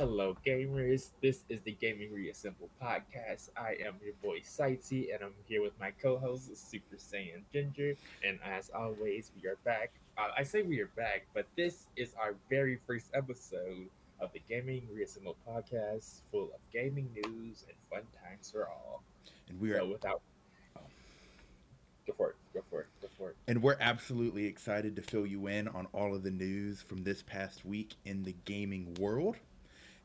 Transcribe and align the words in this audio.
Hello, 0.00 0.34
gamers. 0.46 1.10
This 1.20 1.44
is 1.50 1.60
the 1.60 1.72
Gaming 1.72 2.10
Reassemble 2.10 2.70
podcast. 2.82 3.50
I 3.54 3.76
am 3.84 3.96
your 4.02 4.14
boy 4.22 4.38
Sightsy, 4.38 5.14
and 5.14 5.22
I'm 5.22 5.34
here 5.46 5.60
with 5.60 5.78
my 5.78 5.90
co-host 5.90 6.56
Super 6.56 6.96
Saiyan 6.96 7.42
Ginger. 7.52 7.96
And 8.26 8.38
as 8.42 8.70
always, 8.74 9.30
we 9.36 9.46
are 9.46 9.58
back. 9.62 9.90
Uh, 10.16 10.28
I 10.34 10.42
say 10.42 10.62
we 10.62 10.80
are 10.80 10.88
back, 10.96 11.26
but 11.34 11.44
this 11.54 11.88
is 11.96 12.14
our 12.18 12.34
very 12.48 12.78
first 12.86 13.10
episode 13.12 13.90
of 14.22 14.32
the 14.32 14.40
Gaming 14.48 14.88
Reassemble 14.90 15.36
podcast, 15.46 16.22
full 16.32 16.44
of 16.44 16.60
gaming 16.72 17.10
news 17.14 17.66
and 17.68 17.76
fun 17.90 18.04
times 18.24 18.50
for 18.50 18.68
all. 18.70 19.02
And 19.50 19.60
we 19.60 19.72
are 19.72 19.80
So 19.80 19.86
without, 19.86 20.22
go 22.06 22.14
for 22.16 22.30
it. 22.30 22.36
Go 22.54 22.62
for 22.70 22.80
it. 22.80 22.86
Go 23.02 23.08
for 23.18 23.28
it. 23.28 23.36
and 23.48 23.62
we're 23.62 23.76
absolutely 23.80 24.46
excited 24.46 24.96
to 24.96 25.02
fill 25.02 25.26
you 25.26 25.46
in 25.48 25.68
on 25.68 25.88
all 25.92 26.14
of 26.14 26.22
the 26.22 26.30
news 26.30 26.80
from 26.80 27.04
this 27.04 27.22
past 27.22 27.66
week 27.66 27.96
in 28.06 28.22
the 28.22 28.34
gaming 28.46 28.94
world. 28.98 29.36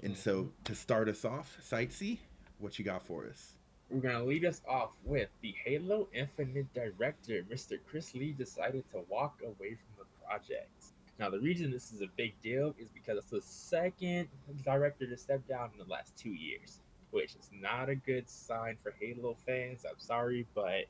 And 0.03 0.15
so 0.15 0.43
mm-hmm. 0.43 0.63
to 0.65 0.75
start 0.75 1.09
us 1.09 1.25
off, 1.25 1.57
Sightsee, 1.67 2.19
what 2.59 2.77
you 2.77 2.85
got 2.85 3.03
for 3.05 3.25
us? 3.25 3.53
We're 3.89 4.01
gonna 4.01 4.23
lead 4.23 4.45
us 4.45 4.61
off 4.67 4.93
with 5.03 5.29
the 5.41 5.53
Halo 5.63 6.07
Infinite 6.13 6.73
director, 6.73 7.45
Mr. 7.51 7.77
Chris 7.87 8.15
Lee, 8.15 8.31
decided 8.31 8.83
to 8.91 9.01
walk 9.09 9.39
away 9.43 9.75
from 9.75 9.95
the 9.99 10.05
project. 10.25 10.85
Now, 11.19 11.29
the 11.29 11.39
reason 11.39 11.71
this 11.71 11.93
is 11.93 12.01
a 12.01 12.07
big 12.17 12.33
deal 12.41 12.75
is 12.77 12.89
because 12.89 13.19
it's 13.19 13.29
the 13.29 13.41
second 13.41 14.27
director 14.65 15.07
to 15.07 15.17
step 15.17 15.47
down 15.47 15.69
in 15.71 15.77
the 15.77 15.89
last 15.89 16.17
two 16.17 16.31
years, 16.31 16.79
which 17.11 17.35
is 17.35 17.49
not 17.53 17.89
a 17.89 17.95
good 17.95 18.27
sign 18.27 18.75
for 18.81 18.93
Halo 18.99 19.37
fans. 19.45 19.85
I'm 19.87 19.99
sorry, 19.99 20.45
but 20.53 20.85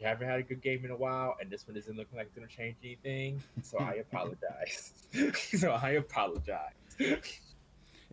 you 0.00 0.06
haven't 0.06 0.26
had 0.26 0.40
a 0.40 0.42
good 0.42 0.62
game 0.62 0.84
in 0.84 0.90
a 0.90 0.96
while, 0.96 1.36
and 1.40 1.48
this 1.48 1.68
one 1.68 1.76
isn't 1.76 1.96
looking 1.96 2.16
like 2.16 2.26
it's 2.26 2.34
gonna 2.34 2.48
change 2.48 2.76
anything. 2.82 3.42
So 3.62 3.78
I 3.78 3.92
apologize. 4.12 4.92
so 5.58 5.70
I 5.70 5.90
apologize. 5.90 6.72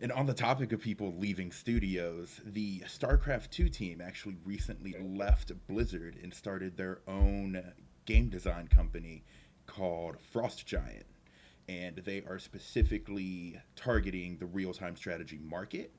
And 0.02 0.12
on 0.12 0.24
the 0.24 0.32
topic 0.32 0.72
of 0.72 0.80
people 0.80 1.14
leaving 1.18 1.52
studios, 1.52 2.40
the 2.46 2.80
StarCraft 2.86 3.50
2 3.50 3.68
team 3.68 4.00
actually 4.00 4.38
recently 4.46 4.96
left 4.98 5.52
Blizzard 5.68 6.16
and 6.22 6.32
started 6.32 6.74
their 6.74 7.00
own 7.06 7.62
game 8.06 8.30
design 8.30 8.66
company 8.66 9.24
called 9.66 10.16
Frost 10.18 10.66
Giant. 10.66 11.04
And 11.68 11.98
they 11.98 12.22
are 12.26 12.38
specifically 12.38 13.60
targeting 13.76 14.38
the 14.38 14.46
real 14.46 14.72
time 14.72 14.96
strategy 14.96 15.38
market. 15.42 15.94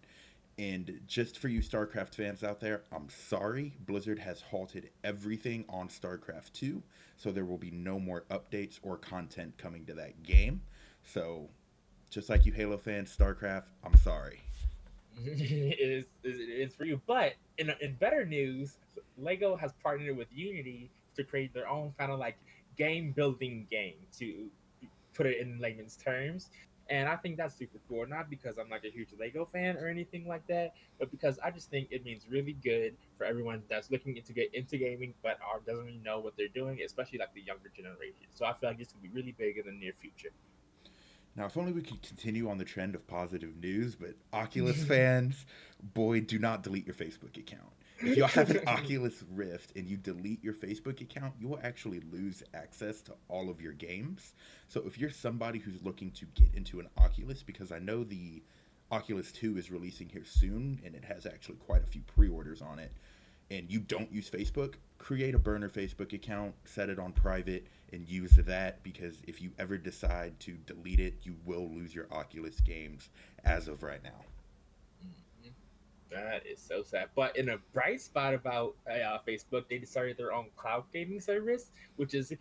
And 0.58 1.02
just 1.06 1.38
for 1.38 1.48
you 1.48 1.62
StarCraft 1.62 2.16
fans 2.16 2.44
out 2.44 2.60
there, 2.60 2.82
I'm 2.92 3.08
sorry, 3.08 3.76
Blizzard 3.86 4.18
has 4.18 4.42
halted 4.42 4.90
everything 5.04 5.64
on 5.70 5.90
StarCraft 5.90 6.54
2, 6.54 6.82
so 7.18 7.32
there 7.32 7.46
will 7.46 7.58
be 7.60 7.72
no 7.72 8.00
more 8.00 8.26
updates 8.32 8.80
or 8.82 8.98
content 8.98 9.60
coming 9.60 9.86
to 9.86 9.94
that 9.94 10.24
game. 10.24 10.62
So, 11.04 11.50
just 12.12 12.30
like 12.30 12.46
you 12.46 12.52
Halo 12.52 12.78
fans, 12.78 13.16
StarCraft, 13.18 13.64
I'm 13.84 13.98
sorry. 13.98 14.42
it 15.26 15.80
is 15.80 16.06
it 16.24 16.30
is 16.30 16.76
for 16.76 16.86
you. 16.86 17.02
But 17.08 17.34
in 17.58 17.74
in 17.82 17.96
better 17.96 18.26
news, 18.26 18.76
Lego 19.18 19.56
has 19.56 19.74
partnered 19.82 20.18
with 20.18 20.28
Unity 20.34 20.92
to 21.16 21.24
create 21.24 21.54
their 21.54 21.68
own 21.68 21.94
kind 21.98 22.12
of 22.12 22.20
like 22.20 22.38
game 22.78 23.12
building 23.12 23.66
game 23.72 23.96
to 24.18 24.50
put 25.14 25.26
it 25.26 25.40
in 25.40 25.60
layman's 25.60 25.96
terms. 25.96 26.50
And 26.90 27.08
I 27.08 27.16
think 27.16 27.38
that's 27.38 27.56
super 27.56 27.80
cool. 27.88 28.06
Not 28.06 28.30
because 28.30 28.58
I'm 28.58 28.70
like 28.70 28.84
a 28.84 28.90
huge 28.90 29.10
Lego 29.18 29.46
fan 29.46 29.78
or 29.78 29.88
anything 29.88 30.28
like 30.28 30.46
that, 30.48 30.74
but 31.00 31.10
because 31.10 31.40
I 31.40 31.50
just 31.50 31.70
think 31.70 31.88
it 31.90 32.04
means 32.04 32.26
really 32.30 32.54
good 32.54 32.98
for 33.18 33.24
everyone 33.24 33.62
that's 33.70 33.90
looking 33.90 34.18
into 34.18 34.34
get 34.34 34.54
into 34.54 34.78
gaming 34.78 35.14
but 35.24 35.38
are, 35.42 35.62
doesn't 35.66 35.86
really 35.86 36.02
know 36.04 36.20
what 36.20 36.36
they're 36.36 36.50
doing, 36.50 36.82
especially 36.84 37.20
like 37.20 37.34
the 37.34 37.42
younger 37.42 37.70
generation. 37.74 38.28
So 38.34 38.46
I 38.46 38.54
feel 38.54 38.70
like 38.70 38.78
this 38.78 38.92
could 38.92 39.02
be 39.02 39.10
really 39.10 39.34
big 39.38 39.58
in 39.58 39.66
the 39.66 39.72
near 39.72 39.94
future. 39.94 40.32
Now, 41.36 41.46
if 41.46 41.58
only 41.58 41.72
we 41.72 41.82
could 41.82 42.02
continue 42.02 42.50
on 42.50 42.58
the 42.58 42.66
trend 42.66 42.94
of 42.96 43.08
positive 43.08 43.56
news, 43.56 43.96
but 43.96 44.16
Oculus 44.34 44.84
fans, 44.88 45.46
boy, 45.94 46.22
do 46.22 46.40
not 46.40 46.64
delete 46.64 46.86
your 46.86 46.96
Facebook 46.96 47.38
account. 47.38 47.72
If 48.04 48.18
you 48.18 48.24
have 48.24 48.50
an 48.50 48.62
Oculus 48.68 49.24
Rift 49.32 49.76
and 49.76 49.88
you 49.88 49.96
delete 49.96 50.44
your 50.44 50.54
Facebook 50.54 51.02
account, 51.02 51.34
you 51.40 51.48
will 51.48 51.60
actually 51.64 52.02
lose 52.12 52.44
access 52.54 53.02
to 53.04 53.14
all 53.30 53.50
of 53.50 53.62
your 53.62 53.74
games. 53.74 54.34
So 54.68 54.84
if 54.86 54.98
you're 54.98 55.12
somebody 55.12 55.60
who's 55.60 55.84
looking 55.84 56.12
to 56.12 56.26
get 56.34 56.54
into 56.54 56.80
an 56.80 56.88
Oculus, 56.98 57.44
because 57.44 57.72
I 57.72 57.80
know 57.80 58.04
the 58.04 58.42
Oculus 58.92 59.32
2 59.32 59.58
is 59.58 59.72
releasing 59.72 60.10
here 60.10 60.26
soon 60.26 60.82
and 60.84 60.96
it 60.96 61.06
has 61.06 61.26
actually 61.26 61.58
quite 61.58 61.84
a 61.84 61.88
few 61.88 62.02
pre-orders 62.02 62.62
on 62.62 62.80
it, 62.80 62.92
and 63.52 63.70
you 63.72 63.80
don't 63.80 64.12
use 64.12 64.30
Facebook, 64.30 64.76
create 64.98 65.36
a 65.36 65.40
burner 65.40 65.70
Facebook 65.70 66.14
account, 66.14 66.54
set 66.64 66.90
it 66.90 66.98
on 66.98 67.12
private, 67.12 67.68
and 67.92 68.08
use 68.08 68.32
that 68.36 68.82
because 68.84 69.22
if 69.28 69.42
you 69.42 69.52
ever 69.60 69.78
decide 69.78 70.40
to 70.42 70.54
delete 70.66 71.00
it, 71.00 71.16
you 71.24 71.36
will 71.46 71.70
lose 71.70 71.94
your 71.94 72.08
Oculus 72.12 72.60
games 72.62 73.10
as 73.44 73.68
of 73.68 73.84
right 73.84 74.04
now. 74.04 74.26
That 76.12 76.46
is 76.46 76.60
so 76.60 76.84
sad. 76.84 77.08
But 77.16 77.38
in 77.38 77.50
a 77.50 77.58
bright 77.72 78.02
spot 78.02 78.34
about 78.34 78.76
uh, 78.86 79.18
Facebook, 79.26 79.64
they 79.70 79.80
started 79.86 80.18
their 80.18 80.34
own 80.34 80.48
cloud 80.58 80.84
gaming 80.92 81.22
service, 81.22 81.72
which 81.96 82.14
is 82.14 82.34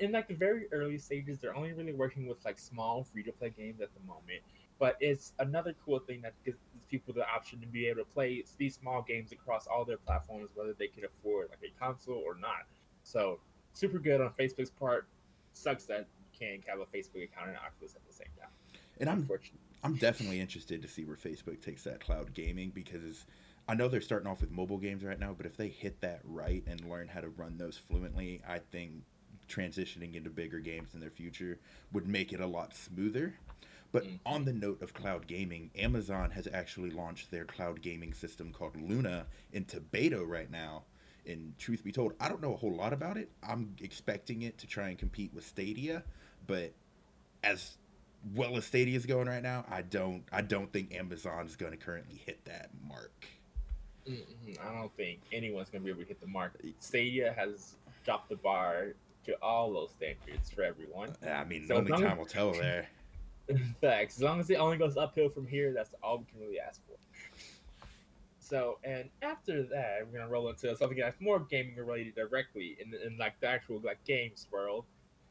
in 0.00 0.12
like 0.12 0.28
the 0.28 0.34
very 0.34 0.66
early 0.72 0.98
stages. 0.98 1.38
They're 1.38 1.56
only 1.56 1.72
really 1.72 1.92
working 1.92 2.28
with 2.28 2.44
like 2.44 2.58
small 2.58 3.04
free 3.04 3.24
to 3.24 3.32
play 3.32 3.52
games 3.56 3.80
at 3.80 3.88
the 3.94 4.00
moment. 4.06 4.42
But 4.78 4.96
it's 5.00 5.32
another 5.38 5.74
cool 5.84 5.98
thing 5.98 6.20
that 6.22 6.34
gives 6.44 6.58
people 6.90 7.14
the 7.14 7.28
option 7.28 7.60
to 7.60 7.66
be 7.66 7.88
able 7.88 8.02
to 8.02 8.10
play 8.10 8.44
these 8.58 8.76
small 8.76 9.02
games 9.02 9.32
across 9.32 9.66
all 9.66 9.84
their 9.84 9.96
platforms, 9.96 10.50
whether 10.54 10.74
they 10.74 10.86
can 10.88 11.04
afford 11.04 11.48
like 11.50 11.58
a 11.64 11.84
console 11.84 12.22
or 12.24 12.36
not. 12.36 12.66
So 13.02 13.40
super 13.76 13.98
good 13.98 14.20
on 14.20 14.30
Facebook's 14.38 14.70
part. 14.70 15.06
Sucks 15.52 15.84
that 15.84 16.08
you 16.18 16.38
can't 16.38 16.62
have 16.66 16.80
a 16.80 16.86
Facebook 16.86 17.22
account 17.24 17.48
and 17.48 17.56
Oculus 17.58 17.94
at 17.94 18.06
the 18.06 18.12
same 18.12 18.28
time. 18.38 18.48
And 18.98 19.08
I'm 19.10 19.28
I'm 19.84 19.96
definitely 19.96 20.40
interested 20.40 20.82
to 20.82 20.88
see 20.88 21.04
where 21.04 21.16
Facebook 21.16 21.60
takes 21.60 21.84
that 21.84 22.00
cloud 22.00 22.34
gaming 22.34 22.70
because 22.74 23.26
I 23.68 23.74
know 23.74 23.88
they're 23.88 24.00
starting 24.00 24.26
off 24.26 24.40
with 24.40 24.50
mobile 24.50 24.78
games 24.78 25.04
right 25.04 25.18
now, 25.18 25.34
but 25.36 25.46
if 25.46 25.56
they 25.56 25.68
hit 25.68 26.00
that 26.00 26.20
right 26.24 26.64
and 26.66 26.80
learn 26.88 27.08
how 27.08 27.20
to 27.20 27.28
run 27.28 27.58
those 27.58 27.76
fluently, 27.76 28.42
I 28.48 28.58
think 28.58 29.02
transitioning 29.48 30.14
into 30.14 30.30
bigger 30.30 30.58
games 30.58 30.94
in 30.94 31.00
their 31.00 31.10
future 31.10 31.58
would 31.92 32.08
make 32.08 32.32
it 32.32 32.40
a 32.40 32.46
lot 32.46 32.74
smoother. 32.74 33.34
But 33.92 34.04
Mhm. 34.04 34.18
on 34.26 34.44
the 34.44 34.52
note 34.52 34.82
of 34.82 34.94
cloud 34.94 35.26
gaming, 35.26 35.70
Amazon 35.76 36.30
has 36.32 36.48
actually 36.52 36.90
launched 36.90 37.30
their 37.30 37.44
cloud 37.44 37.82
gaming 37.82 38.12
system 38.14 38.52
called 38.52 38.76
Luna 38.80 39.26
into 39.52 39.80
beta 39.80 40.24
right 40.24 40.50
now. 40.50 40.84
And 41.26 41.58
truth 41.58 41.82
be 41.82 41.92
told, 41.92 42.12
I 42.20 42.28
don't 42.28 42.40
know 42.40 42.54
a 42.54 42.56
whole 42.56 42.74
lot 42.74 42.92
about 42.92 43.16
it. 43.16 43.30
I'm 43.42 43.74
expecting 43.80 44.42
it 44.42 44.58
to 44.58 44.66
try 44.66 44.88
and 44.88 44.98
compete 44.98 45.32
with 45.34 45.44
Stadia, 45.44 46.02
but 46.46 46.72
as 47.42 47.78
well 48.34 48.56
as 48.56 48.64
Stadia 48.64 48.96
is 48.96 49.06
going 49.06 49.28
right 49.28 49.42
now, 49.42 49.64
I 49.68 49.82
don't 49.82 50.22
I 50.32 50.42
don't 50.42 50.72
think 50.72 50.94
Amazon's 50.94 51.56
going 51.56 51.72
to 51.72 51.78
currently 51.78 52.20
hit 52.24 52.44
that 52.44 52.70
mark. 52.88 53.26
Mm-mm, 54.08 54.56
I 54.60 54.72
don't 54.72 54.94
think 54.96 55.20
anyone's 55.32 55.68
gonna 55.68 55.82
be 55.82 55.90
able 55.90 56.02
to 56.02 56.06
hit 56.08 56.20
the 56.20 56.28
mark. 56.28 56.52
Stadia 56.78 57.34
has 57.36 57.74
dropped 58.04 58.28
the 58.28 58.36
bar 58.36 58.94
to 59.24 59.32
all 59.42 59.72
those 59.72 59.90
standards 59.90 60.48
for 60.50 60.62
everyone. 60.62 61.10
Uh, 61.26 61.30
I 61.30 61.44
mean, 61.44 61.66
So 61.66 61.76
only 61.76 61.90
time 61.90 62.16
will 62.16 62.24
tell 62.24 62.52
there. 62.52 62.88
Facts. 63.80 64.16
As 64.16 64.22
long 64.22 64.38
as 64.40 64.48
it 64.50 64.56
only 64.56 64.76
goes 64.76 64.96
uphill 64.96 65.28
from 65.28 65.46
here, 65.46 65.72
that's 65.72 65.94
all 66.02 66.18
we 66.18 66.24
can 66.24 66.40
really 66.40 66.60
ask 66.60 66.80
for. 66.86 66.94
So, 68.48 68.78
and 68.84 69.10
after 69.22 69.64
that, 69.64 70.06
we're 70.06 70.18
gonna 70.18 70.30
roll 70.30 70.48
into 70.48 70.76
something 70.76 70.98
that's 70.98 71.20
more 71.20 71.40
gaming 71.40 71.74
related 71.74 72.14
directly 72.14 72.76
in, 72.80 72.94
in 72.94 73.18
like 73.18 73.40
the 73.40 73.48
actual 73.48 73.80
like 73.82 74.02
games 74.04 74.46
world. 74.52 74.84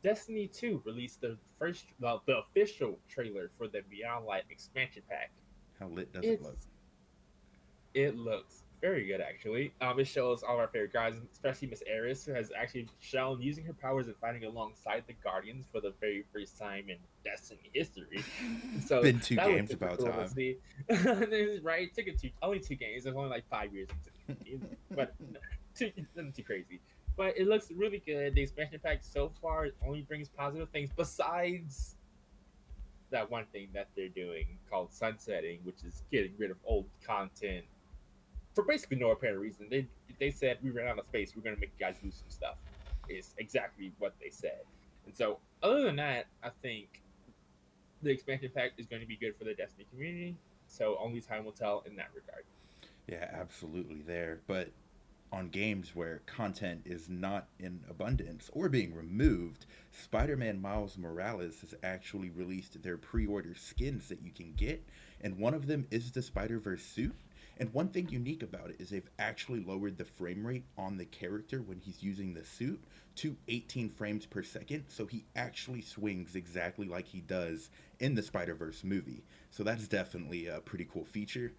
Destiny 0.04 0.48
2 0.48 0.82
released 0.86 1.22
the 1.22 1.38
first, 1.58 1.86
well, 2.02 2.24
the 2.26 2.40
official 2.40 3.00
trailer 3.08 3.50
for 3.58 3.70
the 3.70 3.84
Beyond 3.90 4.26
Light 4.26 4.44
expansion 4.50 5.02
pack. 5.10 5.32
How 5.80 5.88
lit 5.88 6.12
does 6.12 6.26
it 6.26 6.42
look? 6.42 6.58
It 7.94 8.18
looks 8.18 8.64
very 8.82 9.06
good, 9.06 9.22
actually. 9.22 9.74
Um, 9.82 10.00
it 10.00 10.06
shows 10.08 10.44
all 10.44 10.58
our 10.58 10.68
favorite 10.68 10.94
guys, 10.94 11.16
especially 11.32 11.68
Miss 11.68 11.84
Eris, 11.88 12.26
who 12.26 12.34
has 12.34 12.52
actually 12.58 12.88
shown 13.00 13.42
using 13.42 13.66
her 13.66 13.74
powers 13.74 14.08
and 14.08 14.16
fighting 14.18 14.44
alongside 14.44 15.04
the 15.08 15.14
Guardians 15.14 15.66
for 15.72 15.82
the 15.82 15.94
very 16.00 16.24
first 16.34 16.58
time 16.58 16.86
in 16.90 16.98
Destiny 17.24 17.70
history. 17.74 18.24
So 18.86 18.98
it's 18.98 19.04
Been 19.04 19.20
two 19.20 19.36
that 19.36 19.48
games 19.48 19.70
super 19.72 19.86
about 19.86 19.98
cool 19.98 20.08
to 20.08 20.12
time. 20.14 20.28
see. 20.28 20.58
right? 21.64 21.84
It 21.88 21.96
took 21.96 22.08
it 22.08 22.20
two, 22.20 22.30
only 22.42 22.60
two 22.60 22.76
games. 22.76 23.06
It's 23.06 23.16
only 23.16 23.30
like 23.30 23.48
five 23.50 23.74
years 23.74 23.88
into 24.28 24.42
it, 24.46 24.62
but 24.92 25.16
too, 25.76 25.92
nothing 26.16 26.32
too 26.34 26.44
crazy. 26.44 26.82
But 27.18 27.38
it 27.38 27.48
looks 27.48 27.72
really 27.72 28.04
good. 28.06 28.36
The 28.36 28.42
expansion 28.42 28.80
pack 28.84 29.00
so 29.02 29.32
far 29.42 29.70
only 29.86 30.02
brings 30.02 30.28
positive 30.28 30.70
things, 30.70 30.90
besides 30.96 31.96
that 33.12 33.30
one 33.32 33.46
thing 33.54 33.70
that 33.74 33.88
they're 33.96 34.10
doing 34.10 34.46
called 34.70 34.94
sunsetting, 34.94 35.60
which 35.64 35.84
is 35.86 36.04
getting 36.12 36.34
rid 36.38 36.52
of 36.52 36.58
old 36.66 36.86
content 37.06 37.64
for 38.56 38.64
basically 38.64 38.98
no 38.98 39.12
apparent 39.12 39.40
reason. 39.40 39.68
They 39.70 39.88
they 40.20 40.32
said 40.32 40.58
we 40.64 40.72
ran 40.72 40.88
out 40.88 40.98
of 40.98 41.06
space. 41.06 41.34
We're 41.36 41.44
gonna 41.44 41.58
make 41.60 41.72
you 41.78 41.86
guys 41.86 41.96
do 42.02 42.10
some 42.10 42.30
stuff. 42.30 42.56
Is 43.08 43.36
exactly 43.38 43.92
what 44.00 44.16
they 44.20 44.32
said. 44.32 44.62
And 45.06 45.16
so, 45.16 45.38
other 45.62 45.84
than 45.84 45.98
that, 45.98 46.26
I 46.44 46.50
think 46.64 47.04
the 48.02 48.12
expansion 48.12 48.52
pack 48.54 48.72
is 48.78 48.86
going 48.86 49.02
to 49.02 49.08
be 49.08 49.16
good 49.16 49.36
for 49.36 49.44
the 49.44 49.54
Destiny 49.54 49.86
community. 49.92 50.36
So 50.68 50.98
only 51.00 51.22
time 51.22 51.46
will 51.46 51.52
tell 51.52 51.84
in 51.86 51.96
that 51.98 52.10
regard. 52.16 52.44
Yeah, 53.08 53.30
absolutely 53.32 54.02
there. 54.06 54.40
But 54.48 54.72
on 55.32 55.50
games 55.50 55.96
where 55.96 56.22
content 56.26 56.82
is 56.86 57.10
not 57.10 57.48
in 57.60 57.82
abundance 57.90 58.50
or 58.54 58.70
being 58.70 58.96
removed, 58.96 59.66
Spider 59.92 60.38
Man 60.38 60.62
Miles 60.62 60.98
Morales 60.98 61.62
has 61.62 61.76
actually 61.84 62.30
released 62.30 62.82
their 62.82 62.98
pre 62.98 63.26
order 63.26 63.54
skins 63.56 64.08
that 64.10 64.22
you 64.24 64.32
can 64.32 64.54
get, 64.56 64.84
and 65.22 65.38
one 65.38 65.54
of 65.54 65.68
them 65.68 65.88
is 65.92 66.12
the 66.12 66.22
Spider 66.22 66.60
Verse 66.60 66.84
suit. 66.84 67.16
And 67.58 67.74
one 67.74 67.90
thing 67.90 68.10
unique 68.10 68.44
about 68.44 68.70
it 68.70 68.76
is 68.80 68.90
they've 68.90 69.10
actually 69.18 69.62
lowered 69.62 69.98
the 69.98 70.06
frame 70.06 70.46
rate 70.46 70.66
on 70.78 70.98
the 70.98 71.06
character 71.06 71.62
when 71.62 71.80
he's 71.80 72.04
using 72.04 72.34
the 72.34 72.44
suit 72.44 72.84
to 73.16 73.38
18 73.48 73.90
frames 73.90 74.26
per 74.26 74.44
second, 74.44 74.86
so 74.90 75.06
he 75.06 75.24
actually 75.36 75.82
swings 75.82 76.36
exactly 76.36 76.88
like 76.88 77.08
he 77.08 77.22
does 77.22 77.70
in 78.00 78.14
the 78.14 78.22
Spider 78.22 78.56
Verse 78.56 78.84
movie. 78.84 79.24
So 79.52 79.64
that's 79.64 79.88
definitely 79.88 80.48
a 80.48 80.60
pretty 80.60 80.86
cool 80.92 81.06
feature. 81.06 81.54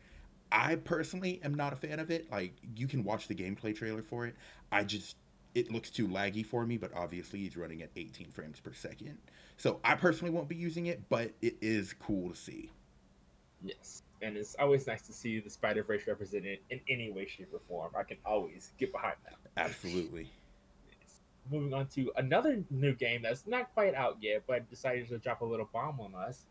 I 0.53 0.77
personally 0.77 1.41
am 1.43 1.55
not 1.55 1.73
a 1.73 1.77
fan 1.77 1.99
of 1.99 2.11
it. 2.11 2.31
Like 2.31 2.55
you 2.77 2.87
can 2.87 3.03
watch 3.03 3.27
the 3.29 3.35
gameplay 3.35 3.75
trailer 3.75 4.03
for 4.03 4.27
it. 4.27 4.37
I 4.71 4.85
just 4.85 5.17
it 5.55 5.73
looks 5.73 5.91
too 5.91 6.07
laggy 6.07 6.45
for 6.45 6.67
me, 6.67 6.77
but 6.77 6.93
obviously 6.95 7.41
he's 7.41 7.57
running 7.57 7.83
at 7.83 7.91
18 7.97 8.31
frames 8.31 8.61
per 8.61 8.75
second. 8.75 9.17
So 9.57 9.81
I 9.83 9.95
personally 9.95 10.31
won't 10.31 10.49
be 10.49 10.57
using 10.57 10.87
it, 10.87 11.09
but 11.09 11.33
it 11.41 11.57
is 11.63 11.95
cool 11.95 12.31
to 12.31 12.37
see. 12.37 12.71
Yes, 13.63 14.03
and 14.27 14.37
it's 14.37 14.57
always 14.59 14.87
nice 14.89 15.03
to 15.03 15.13
see 15.13 15.39
the 15.39 15.49
Spider 15.49 15.85
Verse 15.85 16.07
represented 16.07 16.59
in 16.71 16.81
any 16.89 17.11
way, 17.11 17.27
shape, 17.27 17.49
or 17.53 17.61
form. 17.69 17.93
I 17.97 18.03
can 18.03 18.17
always 18.27 18.73
get 18.77 18.91
behind 18.93 19.15
that. 19.25 19.37
Absolutely. 19.57 20.29
Moving 21.51 21.73
on 21.73 21.87
to 21.89 22.11
another 22.17 22.65
new 22.71 22.93
game 22.93 23.23
that's 23.23 23.47
not 23.47 23.73
quite 23.73 23.95
out 23.95 24.17
yet, 24.21 24.43
but 24.49 24.69
decided 24.69 25.09
to 25.11 25.19
drop 25.19 25.43
a 25.43 25.45
little 25.45 25.69
bomb 25.73 26.01
on 26.01 26.13
us. 26.17 26.47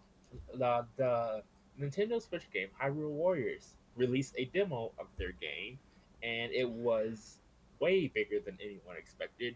The, 0.54 0.86
the 0.96 1.44
Nintendo 1.80 2.22
Switch 2.22 2.50
game 2.54 2.70
Hyrule 2.82 3.10
Warriors 3.10 3.76
released 3.98 4.36
a 4.38 4.46
demo 4.46 4.94
of 4.98 5.08
their 5.18 5.34
game, 5.34 5.78
and 6.24 6.54
it 6.54 6.70
was 6.70 7.40
way 7.82 8.08
bigger 8.08 8.40
than 8.40 8.58
anyone 8.64 8.96
expected. 8.98 9.54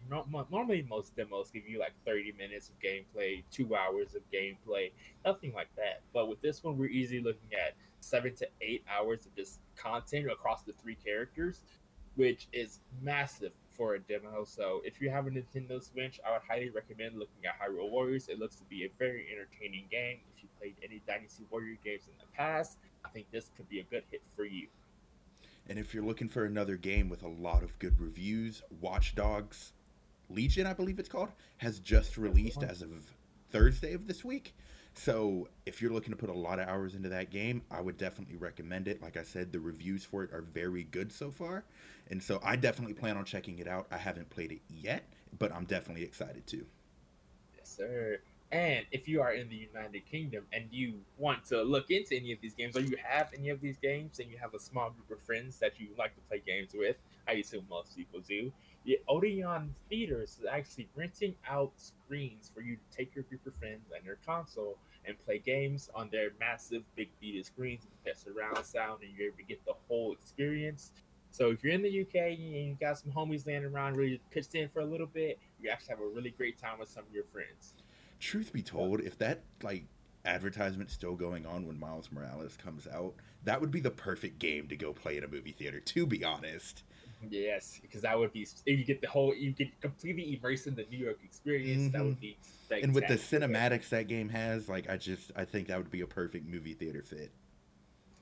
Normally, 0.50 0.86
most 0.88 1.16
demos 1.16 1.50
give 1.50 1.66
you 1.66 1.78
like 1.78 1.92
30 2.04 2.34
minutes 2.36 2.68
of 2.68 2.74
gameplay, 2.80 3.42
two 3.50 3.74
hours 3.74 4.14
of 4.14 4.20
gameplay, 4.30 4.92
nothing 5.24 5.54
like 5.54 5.74
that. 5.76 6.02
But 6.12 6.28
with 6.28 6.42
this 6.42 6.62
one, 6.62 6.76
we're 6.76 6.90
easily 6.90 7.22
looking 7.22 7.48
at 7.54 7.74
seven 8.00 8.34
to 8.36 8.48
eight 8.60 8.84
hours 8.90 9.26
of 9.26 9.34
just 9.34 9.60
content 9.76 10.30
across 10.30 10.62
the 10.62 10.72
three 10.82 10.96
characters, 10.96 11.62
which 12.16 12.48
is 12.52 12.80
massive 13.02 13.52
for 13.70 13.94
a 13.94 13.98
demo. 14.00 14.44
So 14.44 14.82
if 14.84 15.00
you 15.00 15.10
have 15.10 15.26
a 15.26 15.30
Nintendo 15.30 15.82
Switch, 15.82 16.20
I 16.26 16.32
would 16.32 16.42
highly 16.48 16.70
recommend 16.70 17.18
looking 17.18 17.46
at 17.46 17.54
Hyrule 17.60 17.90
Warriors. 17.90 18.28
It 18.28 18.38
looks 18.38 18.56
to 18.56 18.64
be 18.64 18.84
a 18.84 18.90
very 18.98 19.26
entertaining 19.32 19.84
game. 19.90 20.18
If 20.36 20.42
you 20.42 20.48
played 20.58 20.74
any 20.84 21.00
Dynasty 21.06 21.44
Warrior 21.50 21.78
games 21.84 22.02
in 22.06 22.14
the 22.18 22.26
past, 22.36 22.78
I 23.04 23.08
think 23.08 23.30
this 23.30 23.50
could 23.56 23.68
be 23.68 23.80
a 23.80 23.84
good 23.84 24.02
hit 24.10 24.22
for 24.36 24.44
you. 24.44 24.66
And 25.68 25.78
if 25.78 25.94
you're 25.94 26.04
looking 26.04 26.28
for 26.28 26.44
another 26.44 26.76
game 26.76 27.08
with 27.08 27.22
a 27.22 27.28
lot 27.28 27.62
of 27.62 27.78
good 27.78 27.98
reviews, 28.00 28.62
Watch 28.80 29.14
Dogs 29.14 29.72
Legion, 30.28 30.66
I 30.66 30.72
believe 30.72 30.98
it's 30.98 31.08
called, 31.08 31.30
has 31.58 31.78
just 31.80 32.16
released 32.16 32.62
as 32.62 32.82
of 32.82 32.90
Thursday 33.50 33.94
of 33.94 34.06
this 34.06 34.24
week. 34.24 34.54
So 35.02 35.48
if 35.64 35.80
you're 35.80 35.92
looking 35.92 36.10
to 36.10 36.16
put 36.16 36.28
a 36.28 36.34
lot 36.34 36.58
of 36.58 36.68
hours 36.68 36.94
into 36.94 37.08
that 37.08 37.30
game, 37.30 37.62
I 37.70 37.80
would 37.80 37.96
definitely 37.96 38.36
recommend 38.36 38.86
it. 38.86 39.00
Like 39.00 39.16
I 39.16 39.22
said, 39.22 39.50
the 39.50 39.58
reviews 39.58 40.04
for 40.04 40.24
it 40.24 40.30
are 40.30 40.42
very 40.42 40.84
good 40.84 41.10
so 41.10 41.30
far. 41.30 41.64
And 42.10 42.22
so 42.22 42.38
I 42.44 42.56
definitely 42.56 42.92
plan 42.92 43.16
on 43.16 43.24
checking 43.24 43.58
it 43.60 43.66
out. 43.66 43.86
I 43.90 43.96
haven't 43.96 44.28
played 44.28 44.52
it 44.52 44.60
yet, 44.68 45.04
but 45.38 45.52
I'm 45.52 45.64
definitely 45.64 46.02
excited 46.02 46.46
to. 46.48 46.66
Yes, 47.56 47.74
sir. 47.74 48.18
And 48.52 48.84
if 48.90 49.08
you 49.08 49.22
are 49.22 49.32
in 49.32 49.48
the 49.48 49.56
United 49.72 50.04
Kingdom 50.04 50.44
and 50.52 50.64
you 50.70 51.00
want 51.16 51.46
to 51.46 51.62
look 51.62 51.90
into 51.90 52.14
any 52.16 52.32
of 52.32 52.40
these 52.42 52.52
games, 52.52 52.76
or 52.76 52.80
you 52.80 52.98
have 53.02 53.30
any 53.32 53.48
of 53.48 53.62
these 53.62 53.78
games 53.78 54.18
and 54.18 54.30
you 54.30 54.36
have 54.36 54.52
a 54.52 54.58
small 54.58 54.90
group 54.90 55.18
of 55.18 55.24
friends 55.24 55.58
that 55.60 55.80
you 55.80 55.88
like 55.96 56.14
to 56.14 56.20
play 56.28 56.42
games 56.44 56.72
with, 56.74 56.96
I 57.26 57.34
assume 57.34 57.64
most 57.70 57.96
people 57.96 58.20
do, 58.20 58.52
the 58.84 58.98
Odeon 59.08 59.74
Theaters 59.88 60.38
is 60.40 60.46
actually 60.50 60.88
renting 60.96 61.36
out 61.48 61.72
screens 61.76 62.50
for 62.52 62.60
you 62.60 62.76
to 62.76 62.96
take 62.96 63.14
your 63.14 63.24
group 63.24 63.46
of 63.46 63.54
friends 63.54 63.92
and 63.94 64.04
your 64.04 64.18
console 64.26 64.76
and 65.04 65.18
play 65.24 65.38
games 65.38 65.90
on 65.94 66.08
their 66.10 66.30
massive 66.38 66.82
big 66.94 67.10
theater 67.20 67.44
screens 67.44 67.86
with 68.04 68.16
surround 68.16 68.64
sound, 68.64 69.02
and 69.02 69.10
you're 69.16 69.28
able 69.28 69.38
to 69.38 69.42
get 69.42 69.64
the 69.64 69.74
whole 69.88 70.12
experience. 70.12 70.92
So 71.30 71.50
if 71.50 71.62
you're 71.62 71.72
in 71.72 71.82
the 71.82 72.00
UK 72.00 72.16
and 72.16 72.38
you 72.38 72.76
got 72.80 72.98
some 72.98 73.12
homies 73.12 73.46
laying 73.46 73.64
around, 73.64 73.96
really 73.96 74.20
pitched 74.30 74.54
in 74.54 74.68
for 74.68 74.80
a 74.80 74.84
little 74.84 75.06
bit, 75.06 75.38
you 75.60 75.70
actually 75.70 75.90
have 75.90 76.00
a 76.00 76.06
really 76.06 76.30
great 76.30 76.58
time 76.58 76.78
with 76.78 76.88
some 76.88 77.04
of 77.08 77.14
your 77.14 77.24
friends 77.24 77.74
truth 78.20 78.52
be 78.52 78.62
told, 78.62 79.00
if 79.00 79.18
that 79.18 79.42
like 79.62 79.84
advertisement's 80.24 80.92
still 80.92 81.14
going 81.14 81.46
on 81.46 81.66
when 81.66 81.80
Miles 81.80 82.10
Morales 82.12 82.56
comes 82.56 82.86
out, 82.86 83.14
that 83.44 83.60
would 83.60 83.70
be 83.70 83.80
the 83.80 83.90
perfect 83.90 84.38
game 84.38 84.68
to 84.68 84.76
go 84.76 84.92
play 84.92 85.16
in 85.16 85.24
a 85.24 85.28
movie 85.28 85.52
theater. 85.52 85.80
To 85.80 86.06
be 86.06 86.24
honest. 86.24 86.84
Yes, 87.28 87.78
because 87.82 88.02
that 88.02 88.18
would 88.18 88.32
be 88.32 88.46
you 88.64 88.84
get 88.84 89.00
the 89.00 89.08
whole 89.08 89.34
you 89.34 89.52
get 89.52 89.78
completely 89.80 90.38
immersed 90.38 90.66
in 90.66 90.74
the 90.74 90.86
New 90.90 90.98
York 90.98 91.18
experience. 91.22 91.82
Mm-hmm. 91.82 91.92
That 91.92 92.04
would 92.04 92.20
be 92.20 92.36
and 92.70 92.94
with 92.94 93.08
the 93.08 93.14
cinematics 93.14 93.88
that 93.90 94.08
game 94.08 94.28
has, 94.28 94.68
like 94.68 94.88
I 94.88 94.96
just 94.96 95.32
I 95.36 95.44
think 95.44 95.68
that 95.68 95.78
would 95.78 95.90
be 95.90 96.00
a 96.00 96.06
perfect 96.06 96.48
movie 96.48 96.74
theater 96.74 97.02
fit. 97.02 97.30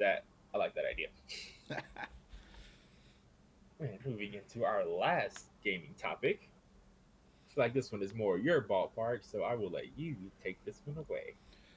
That 0.00 0.25
I 0.55 0.59
like 0.59 0.75
that 0.75 0.85
idea. 0.91 1.09
and 3.81 3.99
moving 4.05 4.35
into 4.35 4.65
our 4.65 4.85
last 4.85 5.47
gaming 5.62 5.95
topic, 5.99 6.49
I 7.49 7.55
feel 7.55 7.65
like 7.65 7.75
this 7.75 7.93
one 7.93 8.03
is 8.03 8.15
more 8.15 8.39
your 8.39 8.62
ballpark, 8.62 9.21
so 9.23 9.43
I 9.43 9.55
will 9.55 9.71
let 9.71 9.97
you 9.97 10.17
take 10.43 10.65
this 10.65 10.81
one 10.85 10.97
away. 10.99 11.35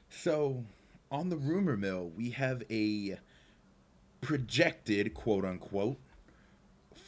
So, 0.10 0.64
on 1.12 1.30
the 1.30 1.38
rumor 1.38 1.78
mill, 1.78 2.12
we 2.16 2.32
have 2.32 2.64
a 2.70 3.18
projected 4.22 5.14
quote 5.14 5.46
unquote 5.46 5.98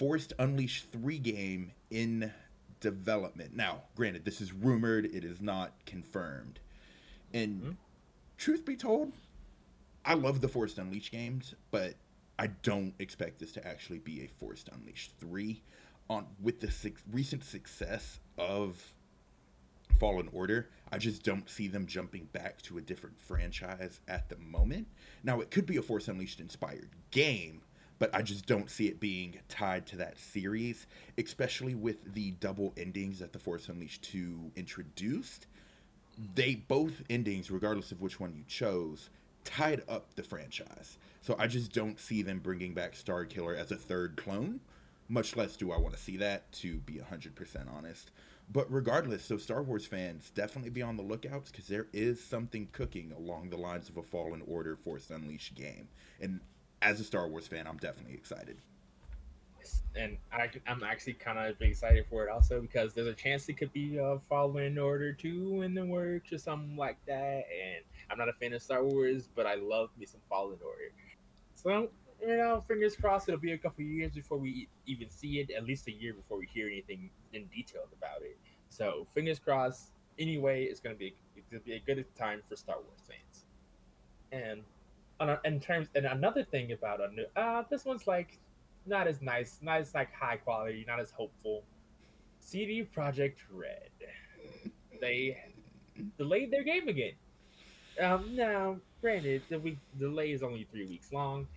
Force 0.03 0.27
Unleashed 0.37 0.91
3 0.91 1.17
game 1.19 1.71
in 1.89 2.33
development. 2.81 3.55
Now, 3.55 3.83
granted, 3.95 4.25
this 4.25 4.41
is 4.41 4.51
rumored, 4.51 5.05
it 5.05 5.23
is 5.23 5.39
not 5.39 5.71
confirmed. 5.85 6.59
And 7.33 7.61
mm-hmm. 7.61 7.71
truth 8.37 8.65
be 8.65 8.75
told, 8.75 9.13
I 10.03 10.15
love 10.15 10.41
the 10.41 10.49
Force 10.49 10.77
Unleashed 10.77 11.13
games, 11.13 11.55
but 11.71 11.93
I 12.37 12.47
don't 12.47 12.93
expect 12.99 13.39
this 13.39 13.53
to 13.53 13.65
actually 13.65 13.99
be 13.99 14.25
a 14.25 14.27
Force 14.27 14.65
Unleashed 14.73 15.13
3 15.21 15.61
on 16.09 16.25
with 16.41 16.59
the 16.59 16.69
su- 16.69 16.95
recent 17.09 17.45
success 17.45 18.19
of 18.37 18.93
Fallen 20.01 20.27
Order, 20.33 20.67
I 20.91 20.97
just 20.97 21.23
don't 21.23 21.49
see 21.49 21.69
them 21.69 21.87
jumping 21.87 22.27
back 22.33 22.61
to 22.63 22.77
a 22.77 22.81
different 22.81 23.17
franchise 23.21 24.01
at 24.09 24.27
the 24.27 24.35
moment. 24.35 24.87
Now, 25.23 25.39
it 25.39 25.49
could 25.49 25.65
be 25.65 25.77
a 25.77 25.81
Force 25.81 26.09
Unleashed 26.09 26.41
inspired 26.41 26.89
game, 27.11 27.61
but 28.03 28.13
I 28.13 28.21
just 28.21 28.45
don't 28.45 28.69
see 28.69 28.89
it 28.89 28.99
being 28.99 29.39
tied 29.47 29.85
to 29.87 29.95
that 29.95 30.19
series, 30.19 30.87
especially 31.17 31.73
with 31.73 32.13
the 32.13 32.31
double 32.31 32.73
endings 32.75 33.19
that 33.19 33.31
the 33.31 33.39
Force 33.39 33.69
Unleashed 33.69 34.03
2 34.03 34.51
introduced. 34.57 35.47
They 36.35 36.55
both 36.55 37.01
endings, 37.09 37.49
regardless 37.49 37.93
of 37.93 38.01
which 38.01 38.19
one 38.19 38.35
you 38.35 38.43
chose, 38.45 39.09
tied 39.45 39.83
up 39.87 40.15
the 40.15 40.23
franchise. 40.23 40.97
So 41.21 41.37
I 41.39 41.47
just 41.47 41.71
don't 41.71 41.97
see 41.97 42.21
them 42.23 42.39
bringing 42.39 42.73
back 42.73 42.93
Starkiller 42.93 43.57
as 43.57 43.71
a 43.71 43.77
third 43.77 44.17
clone 44.17 44.59
much 45.07 45.35
less 45.35 45.55
do 45.55 45.71
I 45.71 45.77
want 45.77 45.93
to 45.95 45.99
see 45.99 46.17
that, 46.17 46.51
to 46.53 46.77
be 46.79 46.93
100% 46.93 47.73
honest. 47.73 48.11
But 48.51 48.71
regardless, 48.71 49.23
so 49.23 49.37
Star 49.37 49.61
Wars 49.61 49.85
fans, 49.85 50.31
definitely 50.35 50.71
be 50.71 50.81
on 50.81 50.97
the 50.97 51.03
lookouts 51.03 51.51
because 51.51 51.67
there 51.67 51.87
is 51.93 52.21
something 52.21 52.67
cooking 52.71 53.13
along 53.15 53.49
the 53.49 53.57
lines 53.57 53.89
of 53.89 53.97
a 53.97 54.03
Fallen 54.03 54.41
Order 54.47 54.75
Force 54.75 55.09
Unleashed 55.09 55.55
game. 55.55 55.87
And 56.19 56.41
as 56.83 56.99
a 56.99 57.03
Star 57.03 57.27
Wars 57.27 57.47
fan, 57.47 57.65
I'm 57.67 57.77
definitely 57.77 58.13
excited. 58.13 58.57
And 59.95 60.17
I, 60.31 60.49
am 60.67 60.83
actually 60.83 61.13
kind 61.13 61.39
of 61.39 61.61
excited 61.61 62.05
for 62.09 62.25
it 62.25 62.31
also 62.31 62.59
because 62.59 62.93
there's 62.93 63.07
a 63.07 63.13
chance 63.13 63.47
it 63.47 63.53
could 63.53 63.71
be 63.71 63.97
a 63.97 64.19
Fallen 64.27 64.77
Order 64.77 65.13
2 65.13 65.61
in 65.61 65.73
the 65.73 65.85
works 65.85 66.33
or 66.33 66.37
something 66.37 66.75
like 66.75 66.97
that. 67.07 67.45
And 67.47 67.83
I'm 68.09 68.17
not 68.17 68.27
a 68.27 68.33
fan 68.33 68.53
of 68.53 68.61
Star 68.61 68.83
Wars, 68.83 69.29
but 69.33 69.45
I 69.45 69.55
love 69.55 69.89
me 69.97 70.05
some 70.05 70.19
Fallen 70.29 70.57
Order. 70.63 70.91
So 71.55 71.89
you 72.21 72.37
know, 72.37 72.63
fingers 72.67 72.95
crossed 72.95 73.27
it'll 73.27 73.39
be 73.39 73.51
a 73.51 73.57
couple 73.57 73.83
years 73.83 74.11
before 74.11 74.37
we 74.37 74.67
even 74.85 75.09
see 75.09 75.39
it, 75.39 75.51
at 75.51 75.65
least 75.65 75.87
a 75.87 75.91
year 75.91 76.13
before 76.13 76.37
we 76.37 76.47
hear 76.47 76.67
anything 76.67 77.09
in 77.33 77.45
detail 77.45 77.81
about 77.97 78.21
it. 78.21 78.37
So 78.69 79.07
fingers 79.13 79.39
crossed. 79.39 79.91
Anyway, 80.17 80.63
it's 80.63 80.79
gonna 80.79 80.95
be 80.95 81.15
it's 81.35 81.47
gonna 81.49 81.63
be 81.63 81.73
a 81.73 81.79
good 81.79 82.05
time 82.15 82.41
for 82.47 82.55
Star 82.55 82.75
Wars 82.75 83.01
fans. 83.07 83.45
And 84.31 84.63
on 85.19 85.37
in 85.45 85.59
terms 85.59 85.87
and 85.95 86.05
another 86.05 86.43
thing 86.43 86.71
about 86.71 86.99
a 87.01 87.13
new 87.13 87.25
uh 87.35 87.63
this 87.69 87.85
one's 87.85 88.07
like 88.07 88.39
not 88.85 89.07
as 89.07 89.21
nice, 89.21 89.59
not 89.61 89.81
as 89.81 89.93
like 89.93 90.13
high 90.13 90.37
quality, 90.37 90.85
not 90.87 90.99
as 90.99 91.11
hopeful. 91.11 91.63
CD 92.39 92.87
Projekt 92.95 93.37
Red. 93.51 93.89
They 94.99 95.37
delayed 96.17 96.51
their 96.51 96.63
game 96.63 96.87
again. 96.87 97.13
Um, 98.01 98.35
now, 98.35 98.77
granted, 99.01 99.43
the 99.49 99.59
week 99.59 99.77
delay 99.99 100.31
is 100.31 100.43
only 100.43 100.67
three 100.71 100.85
weeks 100.85 101.11
long, 101.11 101.47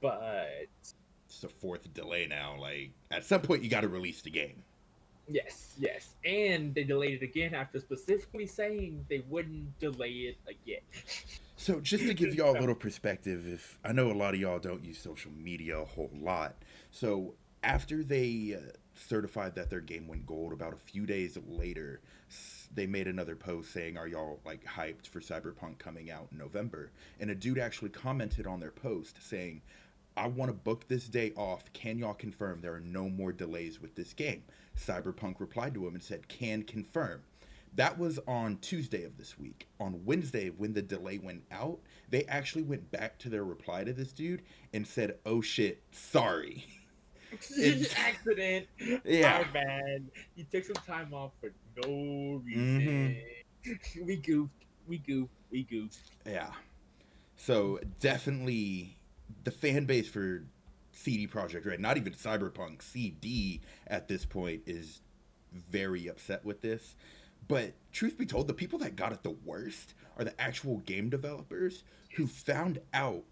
but 0.00 0.22
it's 0.62 0.94
the 1.40 1.48
fourth 1.48 1.92
delay 1.94 2.26
now. 2.26 2.56
Like 2.58 2.90
at 3.10 3.24
some 3.24 3.40
point, 3.40 3.62
you 3.62 3.70
got 3.70 3.82
to 3.82 3.88
release 3.88 4.22
the 4.22 4.30
game. 4.30 4.62
Yes, 5.26 5.74
yes, 5.78 6.14
and 6.24 6.74
they 6.74 6.84
delayed 6.84 7.22
it 7.22 7.24
again 7.24 7.54
after 7.54 7.80
specifically 7.80 8.46
saying 8.46 9.06
they 9.08 9.24
wouldn't 9.30 9.78
delay 9.80 10.10
it 10.10 10.36
again. 10.46 10.82
so, 11.64 11.80
just 11.80 12.04
to 12.04 12.12
give 12.12 12.34
y'all 12.34 12.54
a 12.54 12.60
little 12.60 12.74
perspective, 12.74 13.48
if 13.48 13.78
I 13.82 13.92
know 13.92 14.10
a 14.10 14.12
lot 14.12 14.34
of 14.34 14.40
y'all 14.40 14.58
don't 14.58 14.84
use 14.84 14.98
social 14.98 15.30
media 15.30 15.78
a 15.78 15.84
whole 15.86 16.10
lot, 16.12 16.56
so 16.90 17.36
after 17.62 18.04
they 18.04 18.54
uh, 18.54 18.72
certified 18.94 19.54
that 19.54 19.70
their 19.70 19.80
game 19.80 20.06
went 20.06 20.26
gold, 20.26 20.52
about 20.52 20.74
a 20.74 20.76
few 20.76 21.06
days 21.06 21.38
later, 21.48 22.02
they 22.74 22.86
made 22.86 23.08
another 23.08 23.34
post 23.34 23.72
saying, 23.72 23.96
"Are 23.96 24.06
y'all 24.06 24.40
like 24.44 24.62
hyped 24.62 25.06
for 25.06 25.20
Cyberpunk 25.20 25.78
coming 25.78 26.10
out 26.10 26.28
in 26.32 26.36
November?" 26.36 26.90
And 27.18 27.30
a 27.30 27.34
dude 27.34 27.58
actually 27.58 27.88
commented 27.88 28.46
on 28.46 28.60
their 28.60 28.70
post 28.70 29.16
saying, 29.22 29.62
"I 30.18 30.26
want 30.26 30.50
to 30.50 30.54
book 30.54 30.86
this 30.86 31.08
day 31.08 31.32
off. 31.34 31.72
Can 31.72 31.98
y'all 31.98 32.12
confirm 32.12 32.60
there 32.60 32.74
are 32.74 32.80
no 32.80 33.08
more 33.08 33.32
delays 33.32 33.80
with 33.80 33.94
this 33.94 34.12
game?" 34.12 34.42
Cyberpunk 34.76 35.40
replied 35.40 35.72
to 35.72 35.86
him 35.86 35.94
and 35.94 36.02
said, 36.02 36.28
"Can 36.28 36.62
confirm." 36.62 37.22
That 37.76 37.98
was 37.98 38.20
on 38.28 38.58
Tuesday 38.58 39.04
of 39.04 39.16
this 39.16 39.38
week. 39.38 39.66
On 39.80 40.04
Wednesday, 40.04 40.50
when 40.50 40.74
the 40.74 40.82
delay 40.82 41.18
went 41.18 41.42
out, 41.50 41.80
they 42.08 42.24
actually 42.24 42.62
went 42.62 42.90
back 42.92 43.18
to 43.20 43.28
their 43.28 43.44
reply 43.44 43.82
to 43.84 43.92
this 43.92 44.12
dude 44.12 44.42
and 44.72 44.86
said, 44.86 45.18
"Oh 45.26 45.40
shit, 45.40 45.82
sorry." 45.90 46.64
It's- 47.58 47.92
accident. 47.96 48.68
Yeah. 49.04 49.38
Our 49.38 49.52
bad. 49.52 50.04
You 50.36 50.44
took 50.44 50.62
some 50.64 50.76
time 50.86 51.12
off 51.12 51.32
for 51.40 51.50
no 51.82 52.40
reason. 52.44 53.16
Mm-hmm. 53.66 54.04
we 54.06 54.16
goofed. 54.18 54.64
We 54.86 54.98
goofed. 54.98 55.32
We 55.50 55.64
goofed. 55.64 56.12
Yeah. 56.24 56.50
So 57.36 57.80
definitely 57.98 58.96
the 59.42 59.50
fan 59.50 59.84
base 59.84 60.08
for 60.08 60.44
CD 60.92 61.26
Projekt 61.26 61.66
Red, 61.66 61.80
not 61.80 61.96
even 61.96 62.12
Cyberpunk, 62.12 62.82
CD 62.82 63.60
at 63.88 64.06
this 64.06 64.24
point 64.24 64.62
is 64.66 65.00
very 65.70 66.06
upset 66.06 66.44
with 66.44 66.60
this. 66.60 66.94
But 67.48 67.72
truth 67.92 68.16
be 68.16 68.26
told, 68.26 68.46
the 68.48 68.54
people 68.54 68.78
that 68.80 68.96
got 68.96 69.12
it 69.12 69.22
the 69.22 69.30
worst 69.44 69.94
are 70.18 70.24
the 70.24 70.40
actual 70.40 70.78
game 70.78 71.10
developers 71.10 71.84
who 72.16 72.26
found 72.26 72.80
out 72.92 73.24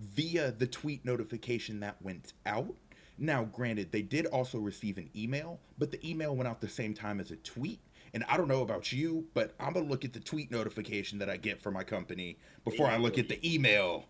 via 0.00 0.50
the 0.52 0.66
tweet 0.66 1.04
notification 1.04 1.80
that 1.80 2.00
went 2.02 2.32
out. 2.46 2.74
Now, 3.18 3.44
granted, 3.44 3.92
they 3.92 4.02
did 4.02 4.26
also 4.26 4.58
receive 4.58 4.98
an 4.98 5.10
email, 5.14 5.60
but 5.78 5.90
the 5.90 6.08
email 6.08 6.34
went 6.34 6.48
out 6.48 6.60
the 6.60 6.68
same 6.68 6.94
time 6.94 7.20
as 7.20 7.30
a 7.30 7.36
tweet. 7.36 7.80
And 8.14 8.24
I 8.28 8.36
don't 8.36 8.48
know 8.48 8.62
about 8.62 8.92
you, 8.92 9.26
but 9.34 9.54
I'm 9.60 9.72
gonna 9.74 9.86
look 9.86 10.04
at 10.04 10.12
the 10.12 10.20
tweet 10.20 10.50
notification 10.50 11.18
that 11.18 11.30
I 11.30 11.36
get 11.36 11.60
from 11.60 11.74
my 11.74 11.84
company 11.84 12.38
before 12.64 12.88
I 12.88 12.96
look 12.96 13.18
at 13.18 13.28
the 13.28 13.38
email. 13.54 14.06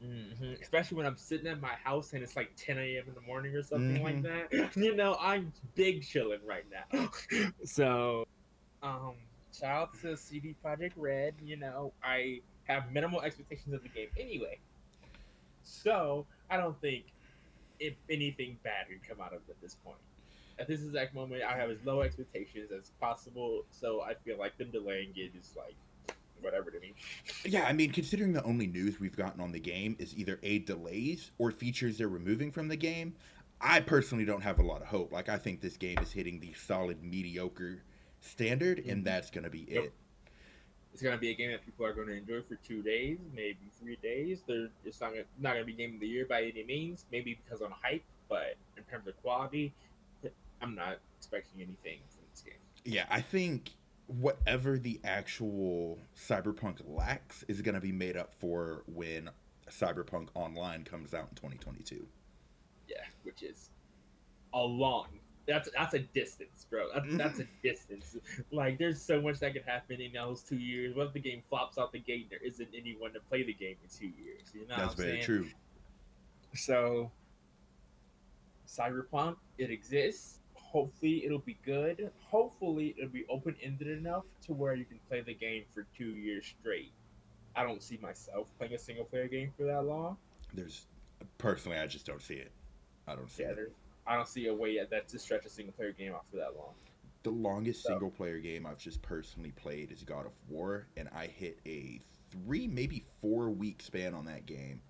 hmm 0.00 0.52
Especially 0.60 0.96
when 0.96 1.06
I'm 1.06 1.16
sitting 1.16 1.46
at 1.46 1.60
my 1.60 1.74
house 1.82 2.12
and 2.12 2.22
it's 2.22 2.36
like 2.36 2.50
10 2.56 2.78
a.m. 2.78 3.04
in 3.08 3.14
the 3.14 3.20
morning 3.22 3.54
or 3.54 3.62
something 3.62 4.02
like 4.02 4.22
Mhm. 4.22 4.50
that. 4.50 4.76
You 4.76 4.94
know, 4.94 5.16
I'm 5.20 5.52
big 5.74 6.02
chilling 6.02 6.40
right 6.46 6.64
now. 6.70 7.10
so, 7.64 8.26
um, 8.82 9.14
shout 9.58 9.70
out 9.70 10.00
to 10.02 10.16
CD 10.16 10.54
Projekt 10.64 10.92
Red. 10.96 11.34
You 11.42 11.56
know, 11.56 11.92
I 12.02 12.40
have 12.64 12.92
minimal 12.92 13.22
expectations 13.22 13.74
of 13.74 13.82
the 13.82 13.88
game 13.88 14.08
anyway. 14.18 14.58
So, 15.62 16.26
I 16.48 16.56
don't 16.56 16.80
think 16.80 17.04
if 17.80 17.94
anything 18.08 18.56
bad 18.62 18.86
could 18.88 19.06
come 19.08 19.20
out 19.20 19.32
of 19.32 19.40
it 19.48 19.50
at 19.50 19.60
this 19.60 19.74
point. 19.84 19.98
At 20.58 20.68
this 20.68 20.80
exact 20.80 21.14
moment, 21.14 21.42
I 21.42 21.56
have 21.56 21.70
as 21.70 21.78
low 21.84 22.00
expectations 22.00 22.70
as 22.70 22.90
possible. 23.00 23.64
So, 23.70 24.02
I 24.02 24.14
feel 24.14 24.38
like 24.38 24.56
them 24.58 24.70
delaying 24.70 25.12
it 25.16 25.32
is 25.38 25.54
like 25.56 25.76
whatever 26.40 26.70
to 26.70 26.80
me. 26.80 26.94
Yeah, 27.44 27.64
I 27.64 27.72
mean, 27.72 27.92
considering 27.92 28.32
the 28.32 28.44
only 28.44 28.66
news 28.66 29.00
we've 29.00 29.16
gotten 29.16 29.40
on 29.40 29.52
the 29.52 29.60
game 29.60 29.96
is 29.98 30.16
either 30.16 30.38
a 30.42 30.60
delays 30.60 31.32
or 31.38 31.50
features 31.50 31.98
they're 31.98 32.08
removing 32.08 32.52
from 32.52 32.68
the 32.68 32.76
game, 32.76 33.14
I 33.60 33.80
personally 33.80 34.24
don't 34.24 34.42
have 34.42 34.58
a 34.58 34.62
lot 34.62 34.82
of 34.82 34.88
hope. 34.88 35.12
Like, 35.12 35.28
I 35.28 35.38
think 35.38 35.60
this 35.60 35.76
game 35.76 35.98
is 35.98 36.12
hitting 36.12 36.40
the 36.40 36.52
solid 36.54 37.02
mediocre 37.02 37.82
standard, 38.26 38.78
and 38.78 38.86
mm-hmm. 38.88 39.04
that's 39.04 39.30
gonna 39.30 39.50
be 39.50 39.66
Yep. 39.68 39.84
it. 39.84 39.92
it's 40.92 41.02
gonna 41.02 41.18
be 41.18 41.30
a 41.30 41.34
game 41.34 41.50
that 41.50 41.64
people 41.64 41.84
are 41.86 41.92
gonna 41.92 42.12
enjoy 42.12 42.42
for 42.42 42.56
two 42.56 42.82
days, 42.82 43.18
maybe 43.34 43.58
three 43.80 43.96
days. 44.02 44.42
They're 44.46 44.68
it's 44.84 45.00
not 45.00 45.10
gonna, 45.10 45.24
not 45.38 45.54
gonna 45.54 45.64
be 45.64 45.72
game 45.72 45.94
of 45.94 46.00
the 46.00 46.08
year 46.08 46.26
by 46.26 46.42
any 46.42 46.64
means, 46.64 47.04
maybe 47.12 47.38
because 47.44 47.62
on 47.62 47.72
hype, 47.82 48.04
but 48.28 48.56
in 48.76 48.84
terms 48.84 49.06
of 49.06 49.20
quality, 49.22 49.72
I'm 50.60 50.74
not 50.74 50.98
expecting 51.18 51.60
anything 51.62 52.00
from 52.08 52.24
this 52.30 52.42
game. 52.42 52.54
Yeah, 52.84 53.04
I 53.10 53.20
think 53.20 53.72
whatever 54.06 54.78
the 54.78 55.00
actual 55.04 55.98
Cyberpunk 56.16 56.80
lacks 56.86 57.44
is 57.48 57.60
gonna 57.60 57.80
be 57.80 57.92
made 57.92 58.16
up 58.16 58.32
for 58.32 58.82
when 58.86 59.30
Cyberpunk 59.70 60.28
Online 60.34 60.84
comes 60.84 61.12
out 61.12 61.28
in 61.30 61.36
2022. 61.36 62.06
Yeah, 62.88 62.96
which 63.24 63.42
is 63.42 63.70
a 64.54 64.60
long. 64.62 65.08
That's 65.46 65.68
that's 65.76 65.94
a 65.94 66.00
distance, 66.00 66.66
bro. 66.68 66.88
That's, 66.92 67.06
mm-hmm. 67.06 67.16
that's 67.18 67.38
a 67.40 67.46
distance. 67.62 68.16
Like, 68.50 68.78
there's 68.78 69.00
so 69.00 69.20
much 69.20 69.38
that 69.40 69.52
could 69.52 69.62
happen 69.64 70.00
in 70.00 70.12
those 70.12 70.42
two 70.42 70.56
years. 70.56 70.96
What 70.96 71.08
if 71.08 71.12
the 71.12 71.20
game 71.20 71.42
flops 71.48 71.78
out 71.78 71.92
the 71.92 72.00
gate? 72.00 72.22
and 72.22 72.30
There 72.30 72.46
isn't 72.46 72.68
anyone 72.76 73.12
to 73.12 73.20
play 73.20 73.42
the 73.44 73.54
game 73.54 73.76
in 73.82 73.88
two 73.96 74.12
years. 74.22 74.42
You 74.52 74.62
know, 74.62 74.76
that's 74.76 74.80
what 74.80 74.90
I'm 74.90 74.96
very 74.96 75.10
saying? 75.12 75.24
true. 75.24 75.48
So, 76.54 77.10
Cyberpunk, 78.66 79.36
it 79.58 79.70
exists. 79.70 80.40
Hopefully, 80.54 81.24
it'll 81.24 81.38
be 81.38 81.56
good. 81.64 82.10
Hopefully, 82.28 82.94
it'll 82.98 83.10
be 83.10 83.24
open 83.28 83.54
ended 83.62 83.88
enough 83.88 84.24
to 84.46 84.52
where 84.52 84.74
you 84.74 84.84
can 84.84 84.98
play 85.08 85.20
the 85.20 85.34
game 85.34 85.64
for 85.72 85.86
two 85.96 86.08
years 86.10 86.44
straight. 86.60 86.92
I 87.54 87.62
don't 87.62 87.82
see 87.82 87.98
myself 88.02 88.48
playing 88.58 88.74
a 88.74 88.78
single 88.78 89.04
player 89.04 89.28
game 89.28 89.52
for 89.56 89.64
that 89.64 89.84
long. 89.84 90.16
There's 90.52 90.86
personally, 91.38 91.78
I 91.78 91.86
just 91.86 92.04
don't 92.04 92.20
see 92.20 92.34
it. 92.34 92.50
I 93.06 93.14
don't 93.14 93.30
see 93.30 93.44
Yeah, 93.44 93.50
it. 93.50 93.72
There's, 94.06 94.12
I 94.12 94.16
don't 94.16 94.28
see 94.28 94.46
a 94.46 94.54
way 94.54 94.78
that 94.84 95.08
to 95.08 95.18
stretch 95.18 95.44
a 95.44 95.48
single 95.48 95.72
player 95.74 95.92
game 95.92 96.12
out 96.14 96.26
for 96.28 96.36
that 96.36 96.56
long. 96.56 96.74
The 97.22 97.30
longest 97.30 97.82
So- 97.82 97.90
single 97.90 98.10
player 98.10 98.38
game 98.38 98.66
I've 98.66 98.78
just 98.78 99.02
personally 99.02 99.52
played 99.52 99.90
is 99.92 100.02
God 100.04 100.26
of 100.26 100.32
War, 100.48 100.86
and 100.96 101.08
I 101.12 101.26
hit 101.26 101.58
a 101.66 102.00
three, 102.30 102.66
maybe 102.68 103.04
four 103.20 103.50
week 103.50 103.82
span 103.82 104.14
on 104.14 104.24
that 104.26 104.46
game. 104.46 104.80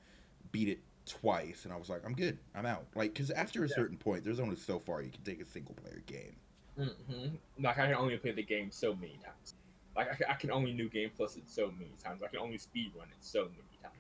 Beat 0.53 0.69
it 0.69 0.81
twice, 1.07 1.65
and 1.65 1.73
I 1.73 1.77
was 1.77 1.89
like, 1.89 2.05
I'm 2.05 2.15
good. 2.15 2.39
I'm 2.55 2.67
out. 2.67 2.87
Like, 2.95 3.13
because 3.15 3.31
after 3.31 3.65
a 3.65 3.69
Yeah. 3.69 3.75
certain 3.75 3.97
point, 3.97 4.25
there's 4.25 4.41
only 4.41 4.57
so 4.57 4.79
far 4.79 5.03
you 5.03 5.11
can 5.11 5.23
take 5.23 5.41
a 5.41 5.45
single 5.45 5.75
player 5.75 6.03
game. 6.07 6.37
hmm 6.77 7.37
Like 7.59 7.79
I 7.79 7.87
can 7.87 7.95
only 7.95 8.19
play 8.19 8.33
the 8.33 8.43
game 8.43 8.71
so 8.71 8.95
many 8.95 9.19
times. 9.25 9.55
Like 9.97 10.09
I 10.29 10.33
I 10.33 10.35
can 10.35 10.51
only 10.51 10.75
new 10.75 10.91
game 10.91 11.11
plus 11.17 11.39
it 11.39 11.49
so 11.49 11.71
many 11.71 11.93
times. 12.03 12.23
I 12.23 12.29
can 12.29 12.39
only 12.41 12.59
speed 12.59 12.93
run 12.95 13.09
it 13.09 13.17
so 13.21 13.45
many 13.49 13.79
times. 13.83 13.95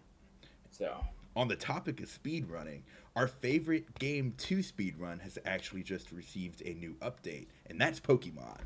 So 0.71 1.03
On 1.37 1.49
the 1.49 1.57
topic 1.57 2.01
of 2.01 2.09
speedrunning, 2.09 2.81
our 3.15 3.29
favorite 3.29 3.99
game 3.99 4.33
to 4.39 4.59
speedrun 4.59 5.21
has 5.21 5.39
actually 5.45 5.83
just 5.83 6.11
received 6.11 6.63
a 6.65 6.73
new 6.73 6.95
update, 7.03 7.49
and 7.67 7.79
that's 7.79 8.01
Pokemon. 8.01 8.57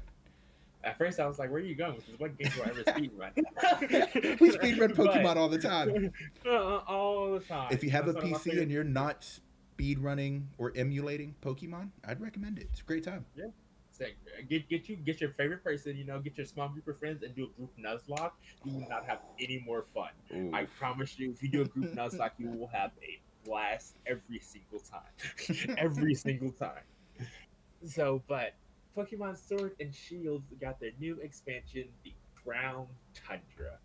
at 0.85 0.97
first 0.97 1.19
I 1.19 1.27
was 1.27 1.41
like, 1.41 1.51
"Where 1.51 1.61
are 1.61 1.65
you 1.65 1.75
going?" 1.75 1.97
Because 1.97 2.21
what 2.21 2.39
game 2.39 2.51
do 2.55 2.63
I 2.63 2.69
ever 2.69 2.85
speed 2.85 3.11
run? 3.17 3.33
we 4.41 4.51
speedrun 4.51 4.95
Pokemon 4.95 5.35
all 5.35 5.49
the 5.49 5.59
time. 5.59 6.13
Uh, 6.47 6.79
all 6.87 7.35
the 7.35 7.41
time. 7.41 7.69
If 7.73 7.83
you 7.83 7.91
have 7.91 8.07
a 8.09 8.13
That's 8.13 8.25
my 8.25 8.39
PC 8.39 8.63
and 8.63 8.71
you're 8.71 8.85
not 8.85 9.29
speedrunning 9.77 10.45
or 10.57 10.73
emulating 10.77 11.35
Pokemon, 11.43 11.91
I'd 12.07 12.21
recommend 12.21 12.59
it. 12.59 12.69
It's 12.71 12.81
a 12.81 12.85
great 12.85 13.05
time. 13.05 13.25
Get 14.49 14.69
get 14.69 14.89
you 14.89 14.97
get 14.97 15.21
your 15.21 15.31
favorite 15.31 15.63
person, 15.63 15.97
you 15.97 16.05
know, 16.05 16.19
get 16.21 16.37
your 16.37 16.47
small 16.47 16.69
group 16.69 16.89
of 16.89 16.99
friends 16.99 17.23
and 17.23 17.35
do 17.35 17.45
a 17.45 17.59
group 17.59 17.71
nuzlocke. 17.79 18.33
You 18.65 18.73
will 18.73 18.89
not 18.89 19.05
have 19.07 19.21
any 19.39 19.63
more 19.67 19.83
fun. 19.83 20.11
Ooh. 20.35 20.51
I 20.55 20.65
promise 20.79 21.19
you, 21.19 21.31
if 21.31 21.43
you 21.43 21.49
do 21.49 21.63
a 21.63 21.67
group 21.67 21.95
nuzlocke, 21.95 22.33
you 22.39 22.49
will 22.49 22.69
have 22.69 22.93
a 23.03 23.21
blast 23.45 23.97
every 24.07 24.41
single 24.41 24.81
time. 24.81 25.77
every 25.79 26.15
single 26.15 26.53
time. 26.53 26.83
So, 27.85 28.23
but 28.29 28.55
Pokemon 28.97 29.37
Sword 29.37 29.77
and 29.81 29.95
Shield 29.95 30.43
got 30.61 30.81
their 30.81 30.91
new 30.99 31.19
expansion, 31.21 31.85
the 32.05 32.13
Crown 32.45 32.87
Tundra. 33.15 33.79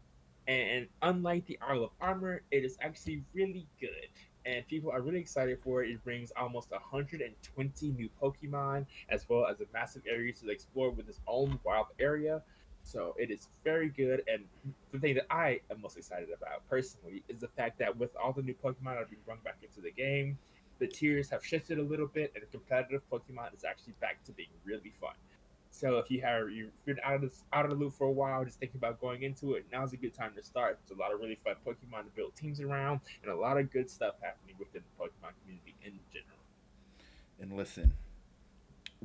And 0.48 0.88
unlike 1.02 1.46
the 1.48 1.58
Isle 1.68 1.86
of 1.86 1.90
Armor, 2.00 2.44
it 2.52 2.64
is 2.64 2.78
actually 2.82 3.24
really 3.34 3.68
good. 3.80 4.10
And 4.46 4.68
people 4.68 4.92
are 4.92 5.02
really 5.02 5.20
excited 5.20 5.58
for 5.64 5.84
it. 5.84 5.90
It 5.90 6.04
brings 6.04 6.32
almost 6.38 6.72
120 6.72 7.92
new 7.92 8.10
Pokemon, 8.22 8.86
as 9.10 9.28
well 9.28 9.48
as 9.48 9.60
a 9.60 9.66
massive 9.74 10.04
area 10.08 10.34
to 10.34 10.50
explore 10.50 10.92
with 10.92 11.10
its 11.10 11.20
own 11.28 11.60
wild 11.64 11.88
area. 12.00 12.44
So 12.84 13.16
it 13.18 13.32
is 13.32 13.48
very 13.64 13.90
good. 13.90 14.22
And 14.28 14.44
the 14.92 15.00
thing 15.00 15.16
that 15.16 15.26
I 15.32 15.62
am 15.72 15.82
most 15.82 15.98
excited 15.98 16.30
about 16.30 16.68
personally 16.70 17.24
is 17.28 17.40
the 17.40 17.48
fact 17.48 17.80
that 17.80 17.98
with 17.98 18.16
all 18.16 18.34
the 18.34 18.44
new 18.44 18.54
Pokemon 18.54 18.84
that 18.84 18.98
are 18.98 19.06
being 19.06 19.24
brought 19.26 19.44
back 19.44 19.58
into 19.64 19.82
the 19.82 19.92
game, 19.92 20.38
the 20.78 20.88
tiers 20.88 21.30
have 21.30 21.44
shifted 21.44 21.80
a 21.80 21.84
little 21.84 22.08
bit, 22.08 22.32
and 22.36 22.44
competitive 22.52 23.02
Pokemon 23.12 23.56
is 23.56 23.64
actually 23.64 23.94
back 24.02 24.24
to 24.26 24.32
being 24.34 24.50
really 24.64 24.92
fun. 25.02 25.16
So 25.76 25.98
if 25.98 26.10
you 26.10 26.22
have 26.22 26.50
you've 26.50 26.72
been 26.86 27.00
out 27.04 27.16
of 27.16 27.22
the 27.22 27.32
out 27.52 27.66
of 27.66 27.72
the 27.72 27.78
loop 27.78 27.94
for 27.94 28.06
a 28.08 28.12
while, 28.12 28.46
just 28.46 28.60
thinking 28.60 28.78
about 28.78 29.02
going 29.02 29.24
into 29.24 29.56
it, 29.56 29.66
now's 29.74 29.92
a 29.92 29.98
good 29.98 30.14
time 30.14 30.32
to 30.38 30.42
start. 30.42 30.80
There's 30.88 30.98
a 30.98 31.02
lot 31.02 31.14
of 31.14 31.20
really 31.20 31.38
fun 31.44 31.56
Pokemon 31.68 32.06
to 32.06 32.12
build 32.16 32.34
teams 32.34 32.62
around, 32.62 33.02
and 33.22 33.32
a 33.32 33.36
lot 33.36 33.58
of 33.58 33.70
good 33.72 33.90
stuff 33.90 34.16
happening 34.22 34.56
within 34.58 34.84
the 34.84 35.04
Pokemon 35.04 35.34
community 35.42 35.76
in 35.84 36.00
general. 36.14 36.40
And 37.42 37.58
listen, 37.58 37.94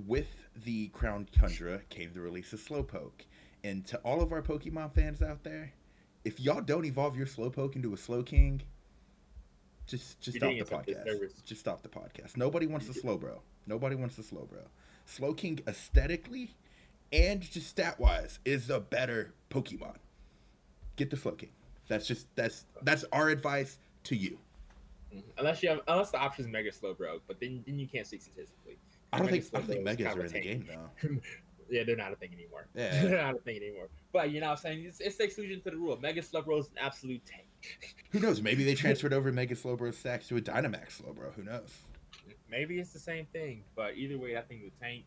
with 0.06 0.28
the 0.64 0.88
Crown 0.88 1.26
Tundra 1.32 1.80
came 1.88 2.12
the 2.12 2.20
release 2.20 2.52
of 2.52 2.60
Slowpoke. 2.60 3.26
And 3.64 3.84
to 3.86 3.98
all 3.98 4.22
of 4.22 4.32
our 4.32 4.40
Pokemon 4.40 4.94
fans 4.94 5.22
out 5.22 5.42
there, 5.42 5.72
if 6.24 6.38
y'all 6.38 6.60
don't 6.60 6.84
evolve 6.84 7.16
your 7.16 7.26
Slowpoke 7.26 7.74
into 7.74 7.92
a 7.92 7.96
Slowking, 7.96 8.60
just 9.86 10.20
just 10.20 10.40
You're 10.40 10.64
stop 10.64 10.84
the 10.84 10.92
podcast. 10.92 11.44
Just 11.44 11.60
stop 11.60 11.82
the 11.82 11.88
podcast. 11.88 12.36
Nobody 12.36 12.68
wants 12.68 12.86
the 12.86 12.92
Slowbro. 12.92 13.40
Nobody 13.66 13.96
wants 13.96 14.14
the 14.14 14.22
Slowbro. 14.22 14.68
Slowking 15.10 15.60
aesthetically 15.66 16.54
and 17.12 17.40
just 17.40 17.68
stat 17.68 17.98
wise 17.98 18.38
is 18.44 18.70
a 18.70 18.78
better 18.78 19.34
Pokemon. 19.50 19.96
Get 20.96 21.10
the 21.10 21.16
Slowking. 21.16 21.48
That's 21.88 22.06
just 22.06 22.26
that's 22.36 22.66
that's 22.82 23.04
our 23.12 23.28
advice 23.28 23.78
to 24.04 24.14
you. 24.14 24.38
Mhm. 25.12 25.22
Unless 25.38 25.62
you 25.62 25.70
have, 25.70 25.80
unless 25.88 26.10
the 26.10 26.18
option 26.18 26.44
is 26.44 26.50
Mega 26.50 26.70
Slowbro, 26.70 27.20
but 27.26 27.40
then 27.40 27.64
then 27.66 27.78
you 27.78 27.88
can't 27.88 28.06
see 28.06 28.18
statistically. 28.18 28.78
I 29.12 29.18
don't 29.18 29.26
Mega 29.30 29.42
think 29.42 29.54
I 29.54 29.58
don't 29.58 29.66
think 29.68 29.84
megas 29.84 30.16
are 30.16 30.24
in 30.24 30.32
the 30.32 30.40
game 30.40 30.68
though. 30.68 31.08
Yeah, 31.70 31.84
they're 31.84 31.96
not 31.96 32.12
a 32.12 32.16
thing 32.16 32.30
anymore. 32.32 32.66
Yeah. 32.74 32.90
they're 33.04 33.22
not 33.22 33.36
a 33.36 33.38
thing 33.38 33.56
anymore. 33.56 33.88
But 34.12 34.32
you 34.32 34.40
know 34.40 34.48
what 34.48 34.58
I'm 34.58 34.62
saying? 34.62 34.84
It's, 34.86 35.00
it's 35.00 35.16
the 35.16 35.22
exclusion 35.22 35.60
to 35.60 35.70
the 35.70 35.76
rule. 35.76 35.96
Mega 36.00 36.20
Slowbro 36.20 36.58
is 36.58 36.66
an 36.70 36.78
absolute 36.80 37.22
tank. 37.24 37.46
Who 38.10 38.18
knows? 38.18 38.42
Maybe 38.42 38.64
they 38.64 38.74
transferred 38.84 39.12
over 39.12 39.30
Mega 39.30 39.54
Slowbro 39.54 39.94
stacks 39.94 40.26
to 40.28 40.36
a 40.36 40.40
Dynamax 40.40 41.00
Slowbro. 41.00 41.32
Who 41.34 41.44
knows? 41.44 41.72
Maybe 42.50 42.78
it's 42.78 42.92
the 42.92 42.98
same 42.98 43.26
thing, 43.26 43.64
but 43.76 43.96
either 43.96 44.18
way, 44.18 44.34
that 44.34 44.48
thing's 44.48 44.64
a 44.64 44.82
tank, 44.82 45.04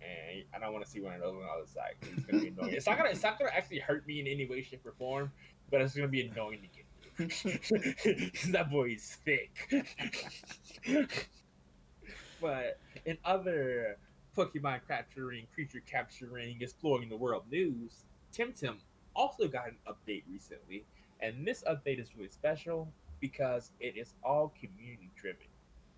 and 0.00 0.44
I 0.54 0.58
don't 0.58 0.72
want 0.72 0.84
to 0.84 0.90
see 0.90 1.00
one 1.00 1.18
those 1.20 1.34
on 1.34 1.40
the 1.40 1.46
other 1.46 1.66
side. 1.66 1.94
It's 2.02 2.24
gonna 2.24 2.42
be 2.42 2.48
annoying. 2.48 2.74
It's 2.74 2.86
not 2.86 2.98
gonna, 2.98 3.10
it's 3.10 3.22
not 3.22 3.38
gonna 3.38 3.50
actually 3.52 3.80
hurt 3.80 4.06
me 4.06 4.20
in 4.20 4.26
any 4.26 4.46
way, 4.46 4.62
shape, 4.62 4.84
or 4.84 4.92
form, 4.92 5.32
but 5.70 5.80
it's 5.80 5.94
gonna 5.94 6.08
be 6.08 6.26
annoying 6.26 6.60
to 6.62 6.68
get 6.68 6.86
through. 7.16 7.26
that 8.52 8.70
boy 8.70 8.90
is 8.90 9.18
thick. 9.24 9.50
but 12.40 12.78
in 13.04 13.16
other 13.24 13.96
Pokemon 14.36 14.80
capturing, 14.86 15.46
creature 15.54 15.82
capturing, 15.86 16.60
exploring 16.60 17.08
the 17.08 17.16
world 17.16 17.44
news, 17.50 18.04
Temtem 18.32 18.76
also 19.14 19.48
got 19.48 19.68
an 19.68 19.76
update 19.88 20.24
recently, 20.30 20.84
and 21.20 21.46
this 21.46 21.64
update 21.68 21.98
is 22.00 22.14
really 22.16 22.28
special 22.28 22.88
because 23.20 23.70
it 23.80 23.96
is 23.96 24.14
all 24.22 24.52
community 24.60 25.10
driven 25.16 25.46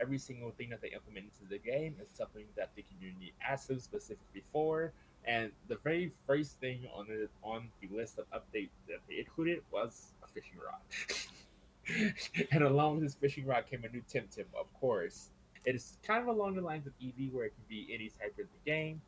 every 0.01 0.19
single 0.19 0.51
thing 0.51 0.71
that 0.71 0.81
they 0.81 0.89
implement 0.89 1.27
into 1.27 1.49
the 1.49 1.59
game 1.59 1.97
is 2.03 2.09
something 2.15 2.45
that 2.57 2.71
the 2.77 2.85
community 2.93 3.33
asked 3.47 3.69
them 3.69 3.81
specifically 3.81 4.43
for. 4.53 4.93
And 5.25 5.51
the 5.69 5.77
very 5.77 6.13
first 6.27 6.61
thing 6.61 6.87
on 6.95 7.07
the 7.07 7.29
on 7.43 7.69
the 7.81 7.89
list 7.95 8.19
of 8.19 8.25
updates 8.31 8.71
that 8.89 8.99
they 9.09 9.19
included 9.19 9.61
was 9.71 10.13
a 10.23 10.29
fishing 10.29 10.57
rod. 10.65 12.15
and 12.53 12.63
along 12.65 12.95
with 12.95 13.05
this 13.05 13.15
fishing 13.15 13.47
rod 13.47 13.65
came 13.71 13.85
a 13.85 13.89
new 13.89 14.03
Temtem, 14.13 14.47
of 14.59 14.73
course. 14.81 15.31
It 15.65 15.75
is 15.75 15.99
kind 16.03 16.23
of 16.23 16.29
along 16.29 16.55
the 16.55 16.63
lines 16.63 16.87
of 16.87 16.93
Eevee, 17.03 17.33
where 17.33 17.47
it 17.47 17.55
can 17.55 17.65
be 17.69 17.93
any 17.93 18.09
type 18.09 18.37
of 18.39 18.47
the 18.47 18.71
game. 18.71 19.01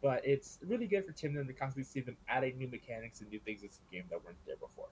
But 0.00 0.24
it's 0.24 0.58
really 0.66 0.86
good 0.86 1.04
for 1.04 1.12
Temtem 1.12 1.46
to 1.46 1.52
constantly 1.52 1.84
see 1.84 2.00
them 2.00 2.16
adding 2.28 2.56
new 2.56 2.68
mechanics 2.68 3.20
and 3.20 3.28
new 3.30 3.40
things 3.40 3.62
into 3.62 3.76
the 3.90 3.96
game 3.96 4.04
that 4.10 4.24
weren't 4.24 4.38
there 4.46 4.56
before. 4.56 4.86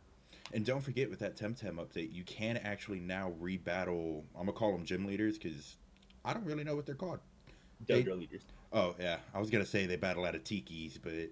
And 0.53 0.65
don't 0.65 0.81
forget 0.81 1.11
with 1.11 1.19
that 1.21 1.37
Temtem 1.37 1.77
update, 1.77 2.13
you 2.13 2.23
can 2.25 2.57
actually 2.59 3.01
now 3.01 3.33
rebattle. 3.41 4.23
I'm 4.35 4.47
gonna 4.47 4.53
call 4.53 4.73
them 4.73 4.85
gym 4.85 5.05
leaders 5.05 5.39
because 5.39 5.77
I 6.25 6.33
don't 6.33 6.45
really 6.45 6.65
know 6.65 6.77
what 6.77 6.87
they're 6.87 6.95
called. 6.95 7.21
They- 7.87 8.03
leaders. 8.05 8.43
Oh 8.73 8.95
yeah, 8.99 9.19
I 9.35 9.39
was 9.41 9.51
gonna 9.51 9.67
say 9.67 9.87
they 9.87 9.97
battle 9.97 10.25
out 10.25 10.35
of 10.35 10.45
Tiki's, 10.45 10.99
but 10.99 11.31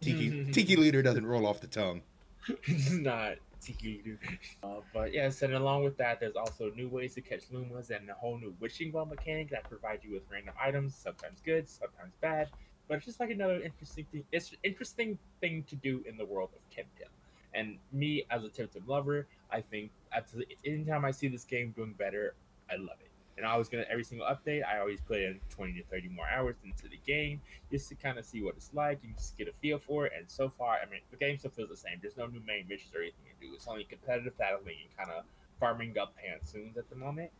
Tiki 0.00 0.44
Tiki 0.52 0.76
leader 0.76 1.02
doesn't 1.02 1.26
roll 1.26 1.46
off 1.46 1.60
the 1.60 1.66
tongue. 1.66 2.02
it's 2.64 2.90
not 2.90 3.36
tiki 3.60 4.02
leader. 4.04 4.18
Uh, 4.62 4.80
but 4.92 5.12
yes, 5.12 5.42
and 5.42 5.54
along 5.54 5.84
with 5.84 5.96
that, 5.98 6.20
there's 6.20 6.36
also 6.36 6.70
new 6.76 6.88
ways 6.88 7.14
to 7.14 7.20
catch 7.20 7.50
Lumas 7.52 7.90
and 7.90 8.08
a 8.08 8.14
whole 8.14 8.38
new 8.38 8.54
wishing 8.60 8.92
well 8.92 9.06
mechanic 9.06 9.50
that 9.50 9.68
provides 9.68 10.04
you 10.04 10.12
with 10.12 10.22
random 10.30 10.54
items, 10.60 10.94
sometimes 10.94 11.40
good, 11.44 11.68
sometimes 11.68 12.14
bad. 12.20 12.48
But 12.86 12.98
it's 12.98 13.06
just 13.06 13.20
like 13.20 13.30
another 13.30 13.60
interesting 13.60 14.06
thing. 14.10 14.24
It's 14.32 14.52
an 14.52 14.58
interesting 14.62 15.18
thing 15.40 15.64
to 15.64 15.76
do 15.76 16.02
in 16.08 16.16
the 16.16 16.24
world 16.24 16.50
of 16.54 16.60
Temtem. 16.74 17.10
And 17.54 17.78
me 17.92 18.24
as 18.30 18.44
a 18.44 18.48
Temtem 18.48 18.86
lover, 18.86 19.26
I 19.50 19.60
think 19.60 19.90
at 20.12 20.26
the, 20.28 20.44
anytime 20.64 21.04
I 21.04 21.10
see 21.10 21.28
this 21.28 21.44
game 21.44 21.72
doing 21.76 21.94
better, 21.98 22.34
I 22.70 22.76
love 22.76 22.98
it. 23.00 23.10
And 23.36 23.46
I 23.46 23.56
was 23.56 23.68
gonna 23.68 23.84
every 23.88 24.02
single 24.02 24.26
update, 24.26 24.66
I 24.66 24.80
always 24.80 25.00
put 25.00 25.20
in 25.20 25.38
20 25.50 25.72
to 25.74 25.84
30 25.84 26.08
more 26.08 26.28
hours 26.28 26.56
into 26.64 26.88
the 26.88 26.98
game 27.06 27.40
just 27.70 27.88
to 27.88 27.94
kind 27.94 28.18
of 28.18 28.24
see 28.24 28.42
what 28.42 28.54
it's 28.56 28.74
like 28.74 28.98
and 29.04 29.16
just 29.16 29.38
get 29.38 29.46
a 29.46 29.52
feel 29.52 29.78
for 29.78 30.06
it. 30.06 30.12
And 30.16 30.28
so 30.28 30.48
far, 30.48 30.78
I 30.84 30.90
mean, 30.90 31.00
the 31.10 31.16
game 31.16 31.38
still 31.38 31.52
feels 31.52 31.68
the 31.68 31.76
same. 31.76 31.98
There's 32.02 32.16
no 32.16 32.26
new 32.26 32.42
main 32.44 32.66
missions 32.68 32.94
or 32.94 33.00
anything 33.00 33.26
to 33.40 33.46
do. 33.46 33.54
It's 33.54 33.68
only 33.68 33.84
competitive 33.84 34.36
battling 34.38 34.76
and 34.82 34.96
kind 34.96 35.16
of 35.16 35.24
farming 35.60 35.96
up 35.98 36.14
Pansuns 36.18 36.76
at 36.76 36.90
the 36.90 36.96
moment. 36.96 37.30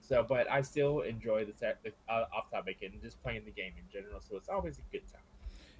So, 0.00 0.24
but 0.28 0.50
I 0.50 0.62
still 0.62 1.00
enjoy 1.00 1.44
the, 1.44 1.52
set, 1.52 1.82
the 1.82 1.92
uh, 2.08 2.26
off 2.36 2.50
topic 2.50 2.78
and 2.82 2.92
just 3.02 3.22
playing 3.22 3.44
the 3.44 3.50
game 3.50 3.72
in 3.76 3.84
general. 3.92 4.20
So 4.20 4.36
it's 4.36 4.48
always 4.48 4.78
a 4.78 4.82
good 4.92 5.06
time. 5.12 5.22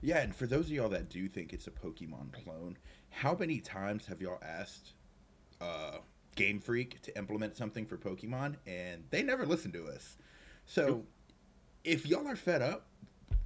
Yeah, 0.02 0.18
and 0.20 0.34
for 0.34 0.46
those 0.46 0.66
of 0.66 0.72
y'all 0.72 0.88
that 0.90 1.08
do 1.08 1.28
think 1.28 1.52
it's 1.52 1.68
a 1.68 1.70
Pokemon 1.70 2.32
clone, 2.32 2.76
how 3.10 3.36
many 3.36 3.60
times 3.60 4.04
have 4.06 4.20
y'all 4.20 4.40
asked 4.42 4.94
uh, 5.60 5.98
Game 6.34 6.58
Freak 6.58 7.00
to 7.02 7.16
implement 7.16 7.56
something 7.56 7.86
for 7.86 7.96
Pokemon, 7.96 8.56
and 8.66 9.04
they 9.10 9.22
never 9.22 9.46
listen 9.46 9.70
to 9.72 9.86
us? 9.86 10.16
So, 10.66 10.86
Nope. 10.86 11.06
if 11.84 12.06
y'all 12.06 12.26
are 12.26 12.34
fed 12.36 12.62
up 12.62 12.86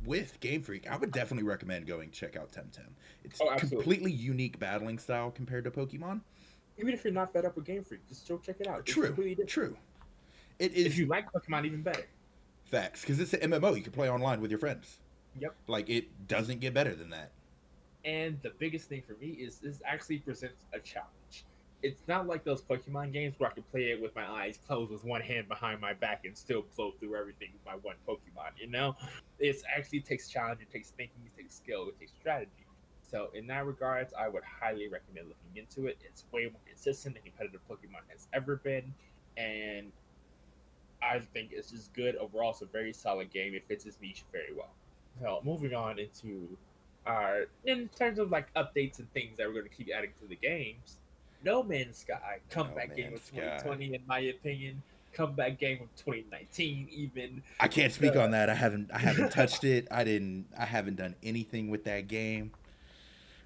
with 0.07 0.41
Game 0.41 0.63
Freak, 0.63 0.91
I 0.91 0.97
would 0.97 1.13
definitely 1.13 1.47
recommend 1.47 1.87
going 1.87 2.11
check 2.11 2.37
out 2.37 2.53
Temtem. 2.53 2.89
It's 3.23 3.39
Oh, 3.41 3.55
completely 3.57 4.13
unique 4.13 4.59
battling 4.59 4.99
style 4.99 5.31
compared 5.31 5.65
to 5.65 5.71
Pokemon. 5.71 6.23
Even 6.79 6.95
if 6.95 7.05
you're 7.05 7.13
not 7.13 7.33
fed 7.35 7.45
up 7.45 7.57
with 7.57 7.67
Game 7.67 7.85
Freak, 7.85 8.07
just 8.09 8.27
go 8.29 8.39
check 8.39 8.57
it 8.61 8.67
out. 8.67 8.87
True, 8.87 9.15
true. 9.47 9.77
It 10.59 10.73
is 10.73 10.87
If 10.87 10.97
you 10.99 11.07
like 11.07 11.31
Pokemon, 11.33 11.67
even 11.67 11.83
better. 11.83 12.07
facts 12.65 13.03
because 13.03 13.21
it's 13.21 13.35
an 13.35 13.51
MMO. 13.51 13.77
You 13.77 13.83
can 13.83 13.93
play 13.93 14.09
online 14.11 14.41
with 14.41 14.51
your 14.51 14.59
friends. 14.61 14.99
Yep. 15.41 15.55
Like 15.67 15.89
it 15.89 16.29
doesn't 16.29 16.61
get 16.61 16.75
better 16.75 16.95
than 16.95 17.11
that. 17.11 17.31
And 18.05 18.39
the 18.43 18.53
biggest 18.59 18.89
thing 18.89 19.03
for 19.07 19.15
me 19.21 19.33
is 19.33 19.59
this 19.59 19.83
actually 19.85 20.19
presents 20.19 20.65
a 20.73 20.79
challenge. 20.79 21.45
It's 21.83 22.03
not 22.09 22.27
like 22.27 22.45
those 22.45 22.63
Pokemon 22.63 23.13
games 23.13 23.35
where 23.39 23.51
I 23.51 23.53
can 23.53 23.65
play 23.65 23.91
it 23.91 24.01
with 24.01 24.15
my 24.15 24.27
eyes 24.27 24.59
closed 24.67 24.91
with 24.91 25.05
one 25.05 25.21
hand 25.21 25.49
behind 25.49 25.81
my 25.81 25.93
back 25.93 26.25
and 26.25 26.37
still 26.37 26.63
flow 26.63 26.93
through 26.99 27.17
everything 27.17 27.49
with 27.53 27.65
my 27.67 27.79
one 27.83 27.97
Pokemon, 28.09 28.53
you 28.59 28.69
know? 28.69 28.97
It 29.39 29.63
actually 29.77 30.01
takes 30.01 30.29
challenge, 30.29 30.61
it 30.63 30.73
takes 30.73 30.91
thinking, 30.91 31.21
it 31.27 31.37
takes 31.37 31.57
skill, 31.57 31.89
it 31.89 31.99
takes 31.99 32.13
strategy. 32.13 32.51
So 33.03 33.29
in 33.35 33.47
that 33.49 33.67
regards, 33.67 34.15
I 34.19 34.29
would 34.29 34.43
highly 34.45 34.89
recommend 34.89 35.29
looking 35.29 35.63
into 35.63 35.89
it. 35.89 35.99
It's 36.03 36.25
way 36.33 36.45
more 36.45 36.61
consistent 36.67 37.15
than 37.15 37.25
competitive 37.25 37.61
Pokemon 37.69 38.09
has 38.09 38.27
ever 38.33 38.57
been. 38.57 38.95
And 39.37 39.93
I 41.03 41.21
think 41.21 41.51
it's 41.53 41.71
just 41.71 41.93
good 41.93 42.17
overall. 42.17 42.51
It's 42.51 42.63
a 42.63 42.67
very 42.67 42.93
solid 42.93 43.31
game. 43.31 43.55
It 43.55 43.65
fits 43.69 43.85
its 43.87 43.99
niche 44.01 44.25
very 44.33 44.55
well. 44.57 44.71
So 45.21 45.41
moving 45.45 45.75
on 45.75 45.99
into 45.99 46.49
our 47.07 47.47
in 47.65 47.89
terms 47.99 48.19
of 48.19 48.31
like 48.31 48.53
updates 48.55 48.99
and 48.99 49.11
things 49.13 49.37
that 49.39 49.47
we're 49.47 49.55
going 49.55 49.69
to 49.69 49.75
keep 49.75 49.89
adding 49.97 50.11
to 50.21 50.29
the 50.29 50.37
games. 50.37 50.99
No 51.45 51.63
Man's 51.63 51.99
Sky 51.99 52.39
comeback 52.51 52.91
No 52.91 52.97
game 52.97 53.07
of 53.07 53.13
Man's 53.13 53.27
Sky. 53.27 53.41
2020, 53.63 53.95
in 53.95 54.01
my 54.07 54.19
opinion. 54.21 54.83
Comeback 55.13 55.59
game 55.59 55.79
of 55.81 55.89
2019, 55.97 56.89
even. 56.93 57.43
I 57.59 57.69
can't 57.69 57.93
speak 57.93 58.17
Uh, 58.17 58.21
on 58.21 58.33
that. 58.33 58.51
I 58.51 58.55
haven't 58.55 58.91
I 58.93 58.99
haven't 58.99 59.33
touched 59.33 59.65
it. 59.65 59.89
I 59.91 60.05
didn't 60.05 60.47
I 60.59 60.67
haven't 60.67 60.97
done 60.97 61.15
anything 61.23 61.71
with 61.71 61.85
that 61.85 62.09
game. 62.09 62.51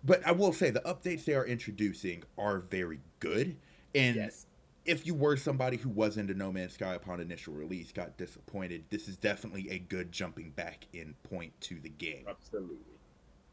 But 0.02 0.26
I 0.26 0.32
will 0.32 0.52
say 0.52 0.70
the 0.70 0.80
updates 0.80 1.24
they 1.26 1.34
are 1.34 1.44
introducing 1.46 2.24
are 2.38 2.58
very 2.60 2.98
good. 3.20 3.54
And 3.94 4.16
yes, 4.16 4.46
if 4.84 5.06
you 5.06 5.14
were 5.14 5.36
somebody 5.36 5.76
who 5.76 5.88
was 5.88 6.16
into 6.16 6.34
No 6.34 6.50
Man's 6.50 6.74
Sky 6.74 6.94
upon 6.94 7.20
initial 7.20 7.54
release, 7.54 7.92
got 7.92 8.16
disappointed, 8.16 8.84
this 8.90 9.08
is 9.08 9.16
definitely 9.16 9.70
a 9.70 9.78
good 9.78 10.10
jumping 10.12 10.50
back 10.50 10.86
in 10.92 11.14
point 11.28 11.52
to 11.62 11.78
the 11.80 11.90
game. 11.90 12.24
absolutely. 12.28 12.76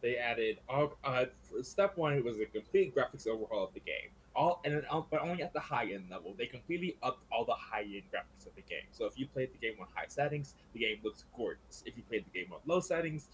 They 0.01 0.17
added 0.17 0.59
all. 0.69 0.95
Uh, 1.03 1.25
step 1.63 1.97
one, 1.97 2.23
was 2.23 2.39
a 2.39 2.45
complete 2.45 2.95
graphics 2.95 3.27
overhaul 3.27 3.65
of 3.65 3.73
the 3.73 3.79
game. 3.79 4.11
All 4.35 4.61
and 4.63 4.83
uh, 4.91 5.01
but 5.09 5.21
only 5.21 5.41
at 5.41 5.53
the 5.53 5.59
high 5.59 5.85
end 5.91 6.05
level. 6.11 6.35
They 6.37 6.45
completely 6.45 6.97
upped 7.01 7.23
all 7.31 7.45
the 7.45 7.55
high 7.55 7.81
end 7.81 8.03
graphics 8.13 8.45
of 8.45 8.55
the 8.55 8.61
game. 8.61 8.85
So 8.91 9.05
if 9.05 9.17
you 9.17 9.25
played 9.25 9.49
the 9.51 9.57
game 9.57 9.75
on 9.81 9.87
high 9.95 10.05
settings, 10.07 10.53
the 10.73 10.79
game 10.79 10.99
looks 11.03 11.25
gorgeous. 11.35 11.81
If 11.87 11.97
you 11.97 12.03
played 12.03 12.25
the 12.31 12.39
game 12.39 12.53
on 12.53 12.59
low 12.67 12.79
settings, 12.79 13.29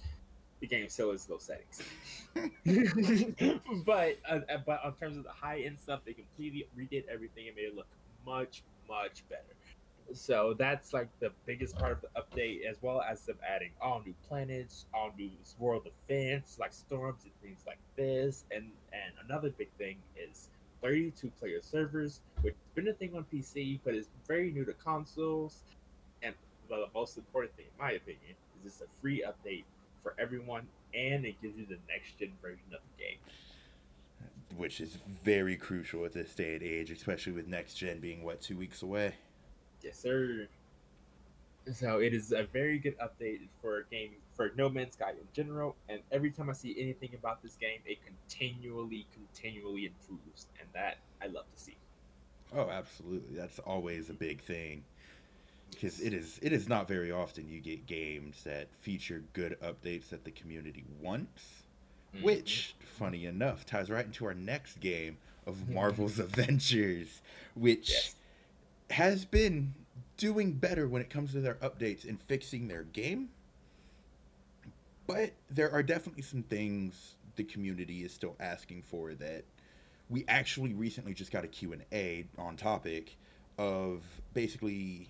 the 0.63 0.67
game 0.67 0.87
still 0.87 1.11
is 1.11 1.29
low 1.29 1.37
settings. 1.39 1.81
but 3.85 4.17
uh, 4.29 4.39
uh, 4.49 4.57
but 4.65 4.79
in 4.85 4.93
terms 4.93 5.17
of 5.17 5.25
the 5.25 5.29
high 5.29 5.59
end 5.59 5.77
stuff, 5.77 5.99
they 6.05 6.13
completely 6.13 6.65
redid 6.79 7.03
everything 7.11 7.47
and 7.47 7.55
made 7.57 7.63
it 7.63 7.75
look 7.75 7.87
much 8.25 8.63
much 8.87 9.27
better. 9.27 9.43
So 10.13 10.55
that's 10.57 10.93
like 10.93 11.09
the 11.19 11.31
biggest 11.45 11.77
part 11.77 11.91
of 11.91 12.01
the 12.01 12.07
update, 12.21 12.65
as 12.65 12.77
well 12.81 13.01
as 13.01 13.25
them 13.25 13.35
adding 13.45 13.71
all 13.81 14.01
new 14.05 14.13
planets, 14.29 14.85
all 14.93 15.11
new 15.17 15.31
world 15.59 15.85
events 16.07 16.57
like 16.59 16.71
storms 16.71 17.25
and 17.25 17.33
things 17.41 17.59
like 17.67 17.79
this. 17.97 18.45
And 18.49 18.71
and 18.93 19.11
another 19.25 19.49
big 19.49 19.69
thing 19.77 19.97
is 20.15 20.47
32 20.81 21.29
player 21.41 21.59
servers, 21.61 22.21
which 22.41 22.53
has 22.53 22.73
been 22.73 22.87
a 22.87 22.93
thing 22.93 23.13
on 23.17 23.25
PC, 23.33 23.81
but 23.83 23.95
is 23.95 24.07
very 24.29 24.49
new 24.49 24.63
to 24.63 24.71
consoles. 24.71 25.63
And 26.21 26.33
the 26.69 26.87
most 26.95 27.17
important 27.17 27.53
thing, 27.57 27.65
in 27.65 27.85
my 27.85 27.91
opinion, 27.91 28.35
is 28.61 28.71
it's 28.71 28.81
a 28.81 29.01
free 29.01 29.25
update 29.27 29.65
for 30.03 30.13
everyone, 30.19 30.67
and 30.93 31.25
it 31.25 31.41
gives 31.41 31.57
you 31.57 31.65
the 31.65 31.79
next 31.89 32.19
gen 32.19 32.33
version 32.41 32.65
of 32.73 32.81
the 32.97 33.03
game. 33.03 33.17
Which 34.57 34.79
is 34.79 34.97
very 35.23 35.55
crucial 35.55 36.05
at 36.05 36.13
this 36.13 36.35
day 36.35 36.53
and 36.53 36.63
age, 36.63 36.91
especially 36.91 37.33
with 37.33 37.47
next 37.47 37.73
gen 37.75 37.99
being 37.99 38.23
what, 38.23 38.41
two 38.41 38.57
weeks 38.57 38.83
away? 38.83 39.15
Yes, 39.81 39.97
sir. 39.97 40.47
So 41.71 41.99
it 41.99 42.13
is 42.13 42.33
a 42.33 42.43
very 42.43 42.77
good 42.77 42.95
update 42.99 43.39
for 43.61 43.79
a 43.79 43.83
game 43.85 44.11
for 44.35 44.51
No 44.57 44.69
Man's 44.69 44.93
Sky 44.93 45.11
in 45.11 45.27
general, 45.33 45.75
and 45.87 46.01
every 46.11 46.29
time 46.29 46.49
I 46.49 46.53
see 46.53 46.75
anything 46.77 47.11
about 47.15 47.41
this 47.41 47.55
game, 47.55 47.79
it 47.85 47.99
continually, 48.05 49.07
continually 49.13 49.85
improves, 49.85 50.47
and 50.59 50.67
that 50.73 50.97
I 51.21 51.27
love 51.27 51.45
to 51.55 51.61
see. 51.61 51.77
Oh, 52.55 52.69
absolutely. 52.69 53.35
That's 53.35 53.59
always 53.59 54.09
a 54.09 54.13
big 54.13 54.41
thing. 54.41 54.83
Because 55.73 55.99
it 55.99 56.13
is 56.13 56.39
it 56.41 56.53
is 56.53 56.67
not 56.67 56.87
very 56.87 57.11
often 57.11 57.47
you 57.49 57.59
get 57.59 57.85
games 57.85 58.43
that 58.43 58.73
feature 58.75 59.23
good 59.33 59.57
updates 59.61 60.09
that 60.09 60.23
the 60.23 60.31
community 60.31 60.83
wants. 61.01 61.63
Mhm. 62.15 62.21
Which, 62.23 62.75
funny 62.79 63.25
enough, 63.25 63.65
ties 63.65 63.89
right 63.89 64.05
into 64.05 64.25
our 64.25 64.33
next 64.33 64.79
game 64.79 65.17
of 65.45 65.67
Marvel's 65.69 66.19
Avengers, 66.19 67.21
which 67.55 67.89
Yes. 67.89 68.15
has 68.91 69.25
been 69.25 69.73
doing 70.17 70.53
better 70.53 70.87
when 70.87 71.01
it 71.01 71.09
comes 71.09 71.31
to 71.33 71.41
their 71.41 71.55
updates 71.55 72.07
and 72.07 72.21
fixing 72.21 72.67
their 72.67 72.83
game. 72.83 73.29
But 75.07 75.33
there 75.49 75.69
are 75.71 75.83
definitely 75.83 76.21
some 76.23 76.43
things 76.43 77.15
the 77.35 77.43
community 77.43 78.03
is 78.03 78.13
still 78.13 78.35
asking 78.39 78.83
for 78.83 79.13
that 79.15 79.43
we 80.09 80.23
actually 80.27 80.73
recently 80.73 81.13
just 81.13 81.31
got 81.31 81.43
a 81.43 81.47
Q&A 81.47 82.25
on 82.37 82.55
topic 82.55 83.15
of 83.57 84.03
basically 84.33 85.09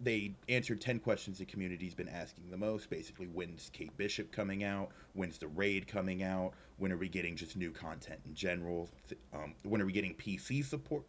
they 0.00 0.32
answered 0.48 0.80
10 0.80 1.00
questions 1.00 1.38
the 1.38 1.44
community's 1.44 1.94
been 1.94 2.08
asking 2.08 2.50
the 2.50 2.56
most 2.56 2.88
basically 2.90 3.26
when's 3.26 3.70
kate 3.72 3.96
bishop 3.96 4.30
coming 4.32 4.64
out? 4.64 4.90
When's 5.14 5.38
the 5.38 5.48
raid 5.48 5.86
coming 5.88 6.22
out? 6.22 6.52
When 6.76 6.92
are 6.92 6.96
we 6.96 7.08
getting 7.08 7.36
just 7.36 7.56
new 7.56 7.70
content 7.70 8.20
in 8.26 8.34
general? 8.34 8.88
Um, 9.34 9.54
when 9.64 9.80
are 9.80 9.86
we 9.86 9.92
getting 9.92 10.14
pc 10.14 10.64
support? 10.64 11.04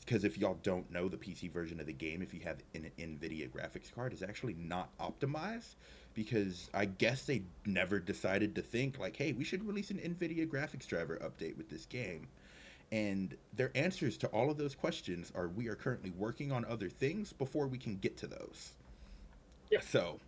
Because 0.00 0.24
if 0.24 0.38
y'all 0.38 0.58
don't 0.62 0.90
know 0.90 1.08
the 1.08 1.16
pc 1.16 1.50
version 1.50 1.80
of 1.80 1.86
the 1.86 1.92
game 1.92 2.22
if 2.22 2.32
you 2.32 2.40
have 2.40 2.58
an 2.74 2.90
nvidia 2.98 3.48
graphics 3.48 3.94
card 3.94 4.12
is 4.12 4.22
actually 4.22 4.54
not 4.54 4.96
optimized 4.98 5.74
because 6.14 6.70
i 6.72 6.86
guess 6.86 7.24
they 7.24 7.42
never 7.66 7.98
decided 7.98 8.54
to 8.54 8.62
think 8.62 8.98
like 8.98 9.14
hey 9.14 9.32
we 9.32 9.44
should 9.44 9.66
release 9.66 9.90
an 9.90 9.98
nvidia 9.98 10.48
graphics 10.48 10.86
driver 10.86 11.18
update 11.22 11.56
with 11.58 11.68
this 11.68 11.84
game 11.84 12.26
and 12.90 13.36
their 13.52 13.70
answers 13.74 14.16
to 14.18 14.26
all 14.28 14.50
of 14.50 14.56
those 14.56 14.74
questions 14.74 15.30
are 15.34 15.48
we 15.48 15.68
are 15.68 15.74
currently 15.74 16.10
working 16.10 16.52
on 16.52 16.64
other 16.64 16.88
things 16.88 17.32
before 17.32 17.66
we 17.66 17.78
can 17.78 17.96
get 17.96 18.16
to 18.18 18.26
those. 18.26 18.72
Yeah. 19.70 19.80
So 19.80 20.20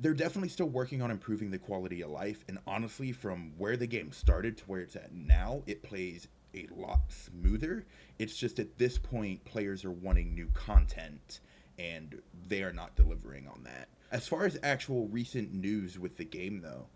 they're 0.00 0.14
definitely 0.14 0.48
still 0.48 0.68
working 0.68 1.02
on 1.02 1.10
improving 1.10 1.50
the 1.50 1.58
quality 1.58 2.02
of 2.02 2.10
life. 2.10 2.44
And 2.48 2.58
honestly, 2.66 3.12
from 3.12 3.52
where 3.58 3.76
the 3.76 3.86
game 3.86 4.12
started 4.12 4.56
to 4.58 4.64
where 4.64 4.80
it's 4.80 4.96
at 4.96 5.12
now, 5.12 5.62
it 5.66 5.82
plays 5.82 6.28
a 6.54 6.66
lot 6.74 7.00
smoother. 7.08 7.84
It's 8.18 8.36
just 8.36 8.58
at 8.58 8.78
this 8.78 8.98
point, 8.98 9.44
players 9.44 9.84
are 9.84 9.90
wanting 9.90 10.34
new 10.34 10.48
content 10.54 11.40
and 11.78 12.20
they 12.48 12.62
are 12.62 12.72
not 12.72 12.96
delivering 12.96 13.46
on 13.46 13.62
that. 13.64 13.88
As 14.10 14.26
far 14.26 14.46
as 14.46 14.58
actual 14.62 15.06
recent 15.08 15.52
news 15.52 15.98
with 15.98 16.16
the 16.16 16.24
game, 16.24 16.60
though, 16.60 16.86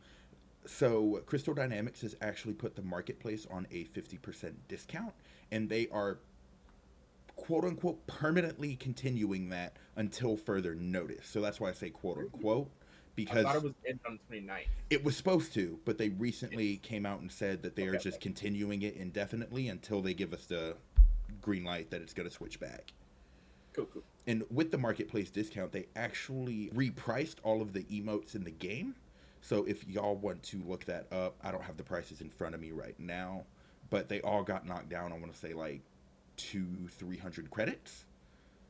so 0.66 1.22
Crystal 1.26 1.54
Dynamics 1.54 2.02
has 2.02 2.16
actually 2.20 2.54
put 2.54 2.76
the 2.76 2.82
marketplace 2.82 3.46
on 3.50 3.66
a 3.70 3.84
50% 3.84 4.52
discount, 4.68 5.12
and 5.50 5.68
they 5.68 5.88
are 5.88 6.18
quote 7.36 7.64
unquote 7.64 8.06
permanently 8.06 8.76
continuing 8.76 9.48
that 9.48 9.76
until 9.96 10.36
further 10.36 10.74
notice. 10.74 11.26
So 11.26 11.40
that's 11.40 11.58
why 11.60 11.70
I 11.70 11.72
say 11.72 11.90
quote 11.90 12.18
unquote 12.18 12.70
because 13.14 13.44
I 13.44 13.52
thought 13.52 13.56
it 13.56 13.62
was 13.62 13.74
on 14.06 14.18
29th. 14.30 14.66
It 14.90 15.04
was 15.04 15.16
supposed 15.16 15.52
to, 15.54 15.78
but 15.84 15.98
they 15.98 16.10
recently 16.10 16.76
came 16.78 17.04
out 17.04 17.20
and 17.20 17.30
said 17.30 17.62
that 17.62 17.76
they 17.76 17.82
okay, 17.82 17.96
are 17.96 18.00
just 18.00 18.16
okay. 18.16 18.22
continuing 18.22 18.82
it 18.82 18.96
indefinitely 18.96 19.68
until 19.68 20.00
they 20.00 20.14
give 20.14 20.32
us 20.32 20.46
the 20.46 20.76
green 21.40 21.64
light 21.64 21.90
that 21.90 22.00
it's 22.00 22.14
going 22.14 22.28
to 22.28 22.34
switch 22.34 22.58
back. 22.58 22.92
Cool, 23.74 23.86
cool. 23.86 24.02
And 24.26 24.44
with 24.50 24.70
the 24.70 24.78
marketplace 24.78 25.30
discount, 25.30 25.72
they 25.72 25.86
actually 25.96 26.70
repriced 26.74 27.36
all 27.42 27.60
of 27.60 27.72
the 27.72 27.84
emotes 27.84 28.34
in 28.34 28.44
the 28.44 28.50
game 28.50 28.94
so 29.42 29.64
if 29.64 29.86
y'all 29.88 30.14
want 30.14 30.42
to 30.44 30.62
look 30.66 30.84
that 30.86 31.12
up, 31.12 31.34
I 31.42 31.50
don't 31.50 31.64
have 31.64 31.76
the 31.76 31.82
prices 31.82 32.20
in 32.20 32.30
front 32.30 32.54
of 32.54 32.60
me 32.60 32.70
right 32.70 32.98
now, 32.98 33.44
but 33.90 34.08
they 34.08 34.20
all 34.22 34.44
got 34.44 34.66
knocked 34.66 34.88
down. 34.88 35.12
I 35.12 35.18
want 35.18 35.32
to 35.32 35.38
say 35.38 35.52
like 35.52 35.80
two, 36.36 36.88
three 36.90 37.18
hundred 37.18 37.50
credits. 37.50 38.04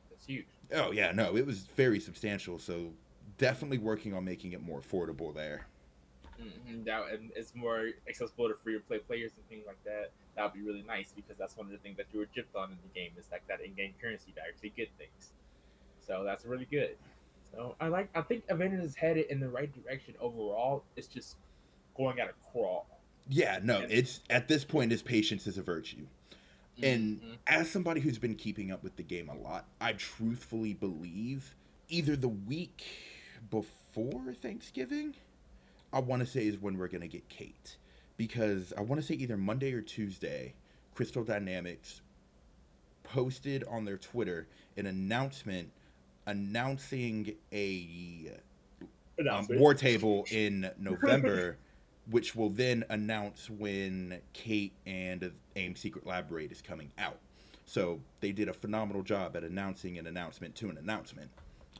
That's 0.09 0.25
huge. 0.25 0.47
Oh 0.73 0.91
yeah, 0.91 1.11
no, 1.11 1.37
it 1.37 1.45
was 1.45 1.59
very 1.59 1.99
substantial. 1.99 2.57
So 2.57 2.91
definitely 3.37 3.77
working 3.77 4.15
on 4.15 4.25
making 4.25 4.53
it 4.53 4.63
more 4.63 4.81
affordable 4.81 5.33
there. 5.33 5.67
Mm-hmm. 6.41 6.83
That 6.85 7.03
and 7.11 7.31
it's 7.35 7.53
more 7.53 7.89
accessible 8.09 8.49
to 8.49 8.55
free 8.55 8.73
to 8.73 8.79
play 8.79 8.97
players 8.97 9.31
and 9.37 9.47
things 9.47 9.65
like 9.67 9.81
that. 9.85 10.09
That 10.35 10.43
would 10.43 10.53
be 10.53 10.67
really 10.67 10.83
nice 10.87 11.13
because 11.15 11.37
that's 11.37 11.55
one 11.55 11.67
of 11.67 11.71
the 11.71 11.77
things 11.77 11.97
that 11.97 12.07
you 12.11 12.19
were 12.19 12.25
gypped 12.25 12.59
on 12.59 12.71
in 12.71 12.77
the 12.81 12.99
game 12.99 13.11
is 13.19 13.27
like 13.31 13.47
that 13.47 13.61
in-game 13.61 13.93
currency 14.01 14.31
to 14.31 14.41
actually 14.41 14.73
get 14.75 14.89
things. 14.97 15.33
So 15.99 16.23
that's 16.23 16.45
really 16.45 16.65
good. 16.65 16.97
So 17.53 17.75
I 17.79 17.87
like. 17.87 18.09
I 18.15 18.21
think 18.21 18.43
Avengers 18.49 18.83
is 18.83 18.95
headed 18.95 19.27
in 19.27 19.39
the 19.39 19.49
right 19.49 19.71
direction 19.71 20.15
overall. 20.19 20.83
It's 20.95 21.07
just 21.07 21.37
going 21.95 22.19
at 22.19 22.29
a 22.29 22.33
crawl. 22.51 22.87
Yeah, 23.29 23.59
no, 23.63 23.81
and, 23.81 23.91
it's 23.91 24.21
at 24.29 24.47
this 24.47 24.63
point, 24.63 24.91
his 24.91 25.01
patience 25.01 25.47
is 25.47 25.57
a 25.57 25.63
virtue. 25.63 26.05
And 26.81 27.17
mm-hmm. 27.17 27.33
as 27.45 27.69
somebody 27.69 28.01
who's 28.01 28.17
been 28.17 28.35
keeping 28.35 28.71
up 28.71 28.83
with 28.83 28.95
the 28.95 29.03
game 29.03 29.29
a 29.29 29.35
lot, 29.35 29.65
I 29.79 29.93
truthfully 29.93 30.73
believe 30.73 31.55
either 31.89 32.15
the 32.15 32.29
week 32.29 32.83
before 33.51 34.33
Thanksgiving, 34.33 35.13
I 35.91 35.99
want 35.99 36.21
to 36.21 36.25
say 36.25 36.47
is 36.47 36.57
when 36.57 36.77
we're 36.77 36.87
going 36.87 37.01
to 37.01 37.07
get 37.07 37.29
Kate. 37.29 37.77
Because 38.17 38.73
I 38.77 38.81
want 38.81 39.01
to 39.01 39.07
say 39.07 39.15
either 39.15 39.37
Monday 39.37 39.73
or 39.73 39.81
Tuesday, 39.81 40.53
Crystal 40.95 41.23
Dynamics 41.23 42.01
posted 43.03 43.63
on 43.65 43.85
their 43.85 43.97
Twitter 43.97 44.47
an 44.77 44.87
announcement 44.87 45.69
announcing 46.25 47.35
a 47.51 48.31
um, 49.29 49.47
war 49.51 49.73
table 49.73 50.25
in 50.31 50.69
November, 50.77 51.57
which 52.09 52.35
will 52.35 52.49
then 52.49 52.83
announce 52.89 53.49
when 53.49 54.19
Kate 54.33 54.73
and 54.85 55.31
AIM 55.55 55.75
Secret 55.75 56.05
Lab 56.05 56.31
Raid 56.31 56.51
is 56.51 56.61
coming 56.61 56.91
out. 56.97 57.19
So 57.65 57.99
they 58.19 58.31
did 58.31 58.49
a 58.49 58.53
phenomenal 58.53 59.03
job 59.03 59.35
at 59.35 59.43
announcing 59.43 59.97
an 59.97 60.07
announcement 60.07 60.55
to 60.55 60.69
an 60.69 60.77
announcement. 60.77 61.29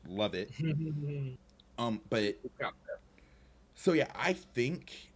Love 0.07 0.33
it. 0.33 0.51
um, 1.77 2.01
but 2.09 2.35
so 3.75 3.93
yeah, 3.93 4.07
I 4.15 4.33
think 4.33 5.11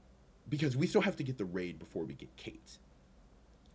because 0.49 0.77
we 0.77 0.87
still 0.87 1.01
have 1.01 1.15
to 1.17 1.23
get 1.23 1.37
the 1.37 1.45
raid 1.45 1.79
before 1.79 2.03
we 2.03 2.13
get 2.13 2.35
Kate. 2.37 2.77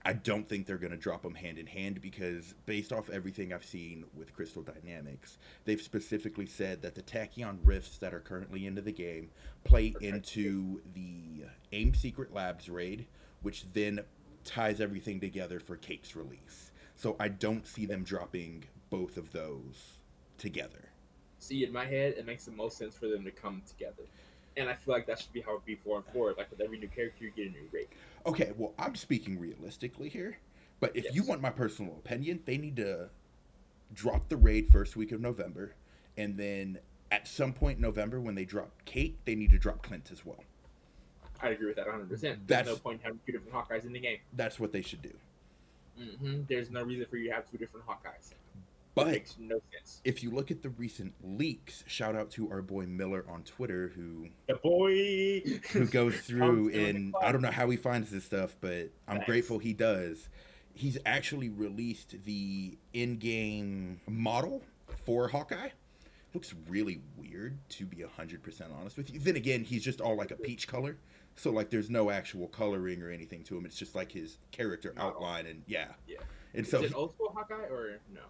I 0.05 0.15
don't 0.15 0.49
think 0.49 0.67
they're 0.67 0.79
going 0.79 0.93
to 0.93 0.97
drop 0.97 1.23
them 1.23 1.35
hand 1.35 1.59
in 1.59 1.67
hand 1.67 2.01
because, 2.01 2.55
based 2.67 2.93
off 2.93 3.09
everything 3.09 3.53
I've 3.53 3.65
seen 3.65 4.05
with 4.17 4.35
Crystal 4.35 4.63
Dynamics, 4.63 5.39
they've 5.65 5.81
specifically 5.81 6.47
said 6.47 6.83
that 6.83 6.95
the 6.95 7.03
Tachyon 7.03 7.59
rifts 7.63 7.99
that 7.99 8.13
are 8.13 8.21
currently 8.21 8.67
into 8.67 8.83
the 8.83 8.93
game 8.93 9.31
play 9.65 9.95
into 10.01 10.81
the 10.95 11.45
AIM 11.73 11.95
Secret 11.95 12.35
Labs 12.35 12.69
raid, 12.69 13.07
which 13.43 13.65
then 13.73 14.01
ties 14.45 14.81
everything 14.81 15.21
together 15.21 15.61
for 15.61 15.77
Kate's 15.77 16.17
release. 16.17 16.73
So 16.97 17.17
I 17.21 17.29
don't 17.29 17.67
see 17.67 17.87
them 17.87 18.03
dropping 18.03 18.65
both 18.91 19.17
of 19.17 19.33
those 19.33 20.01
together. 20.37 20.89
See, 21.39 21.65
in 21.65 21.73
my 21.73 21.87
head, 21.87 22.15
it 22.19 22.27
makes 22.27 22.45
the 22.45 22.53
most 22.53 22.77
sense 22.77 22.97
for 22.97 23.07
them 23.07 23.25
to 23.25 23.31
come 23.31 23.63
together 23.67 24.05
and 24.57 24.69
I 24.69 24.75
feel 24.75 24.95
like 24.95 25.07
that 25.07 25.21
should 25.21 25.33
be 25.33 25.41
how 25.41 25.57
it 25.57 25.65
be 25.65 25.79
and 25.87 26.05
forward. 26.13 26.37
Like 26.37 26.51
with 26.51 26.61
every 26.61 26.79
new 26.79 26.89
character, 26.89 27.25
you 27.25 27.31
get 27.31 27.49
a 27.49 27.51
new 27.51 27.69
rate. 27.71 27.89
Okay, 28.27 28.53
well, 28.57 28.73
I'm 28.79 28.95
speaking 28.95 29.39
realistically 29.39 30.09
here, 30.09 30.39
but 30.81 30.97
if 30.97 31.05
yes. 31.05 31.15
you 31.15 31.23
want 31.25 31.41
my 31.41 31.51
personal 31.51 31.93
opinion, 31.93 32.41
they 32.45 32.59
need 32.59 32.77
to 32.77 33.09
drop 33.95 34.29
the 34.29 34.37
raid 34.37 34.69
first 34.71 34.97
week 34.97 35.13
of 35.13 35.21
November, 35.21 35.75
and 36.17 36.37
then 36.37 36.79
at 37.11 37.29
some 37.29 37.53
point 37.53 37.77
in 37.77 37.83
November 37.83 38.21
when 38.21 38.35
they 38.35 38.45
drop 38.45 38.71
Kate, 38.85 39.19
they 39.25 39.35
need 39.35 39.51
to 39.51 39.59
drop 39.59 39.83
Clint 39.83 40.11
as 40.13 40.25
well. 40.25 40.43
I 41.43 41.49
agree 41.49 41.67
with 41.67 41.77
that 41.77 41.87
100. 41.87 42.09
percent 42.09 42.47
There's 42.47 42.67
no 42.67 42.77
point 42.77 43.01
in 43.01 43.05
having 43.05 43.21
two 43.27 43.33
different 43.33 43.53
Hawkeyes 43.53 43.85
in 43.85 43.93
the 43.93 44.01
game. 44.01 44.19
That's 44.35 44.61
what 44.61 44.73
they 44.73 44.83
should 44.83 45.03
do. 45.03 45.13
Mm-hmm. 46.01 46.43
There's 46.49 46.71
no 46.71 46.83
reason 46.83 47.07
for 47.11 47.17
you 47.17 47.29
to 47.29 47.35
have 47.35 47.51
two 47.51 47.59
different 47.59 47.87
Hawkeyes. 47.87 48.33
But 48.95 49.07
makes 49.07 49.37
no 49.39 49.59
sense. 49.73 50.01
If 50.05 50.23
you 50.23 50.31
look 50.31 50.51
at 50.51 50.63
the 50.63 50.69
recent 50.71 51.15
leaks, 51.23 51.83
shout 51.87 52.15
out 52.15 52.31
to 52.33 52.51
our 52.51 52.61
boy 52.61 52.85
Miller 52.85 53.25
on 53.29 53.43
Twitter 53.43 53.91
who 53.95 54.29
the 54.47 54.55
boy 54.57 55.41
who 55.73 55.87
goes 55.87 56.17
through 56.21 56.71
and 56.71 57.15
I 57.23 57.33
don't 57.33 57.41
know 57.43 57.51
how 57.51 57.71
he 57.71 57.77
finds 57.77 58.11
this 58.11 58.25
stuff, 58.25 58.57
but 58.61 58.91
I'm 59.09 59.17
Thanks. 59.17 59.27
grateful 59.27 59.59
he 59.59 59.73
does. 59.73 60.29
He's 60.75 60.99
actually 61.07 61.49
released 61.49 62.23
the 62.25 62.77
in-game 62.93 64.01
model 64.09 64.63
for 65.05 65.29
Hawkeye. 65.29 65.71
Looks 66.35 66.55
really 66.69 67.03
weird 67.17 67.59
to 67.71 67.85
be 67.85 67.99
100% 67.99 68.63
honest 68.79 68.97
with 68.97 69.13
you. 69.13 69.21
Then 69.21 69.37
again, 69.37 69.65
he's 69.65 69.85
just 69.85 70.01
all 70.01 70.17
like 70.17 70.31
a 70.31 70.37
peach 70.37 70.67
color. 70.67 70.97
So 71.37 71.51
like 71.51 71.71
there's 71.71 71.91
no 71.91 72.11
actual 72.11 72.49
coloring 72.49 73.03
or 73.03 73.11
anything 73.11 73.43
to 73.45 73.57
him. 73.57 73.65
It's 73.65 73.77
just 73.77 73.95
like 73.95 74.13
his 74.13 74.39
character 74.51 74.95
outline 74.99 75.47
and 75.47 75.63
yeah. 75.67 75.89
Yeah. 76.07 76.19
And 76.55 76.65
is 76.65 76.71
so 76.71 76.83
it 76.83 76.95
old 76.95 77.15
school 77.15 77.33
Hawkeye 77.35 77.69
or 77.71 78.01
no? 78.13 78.21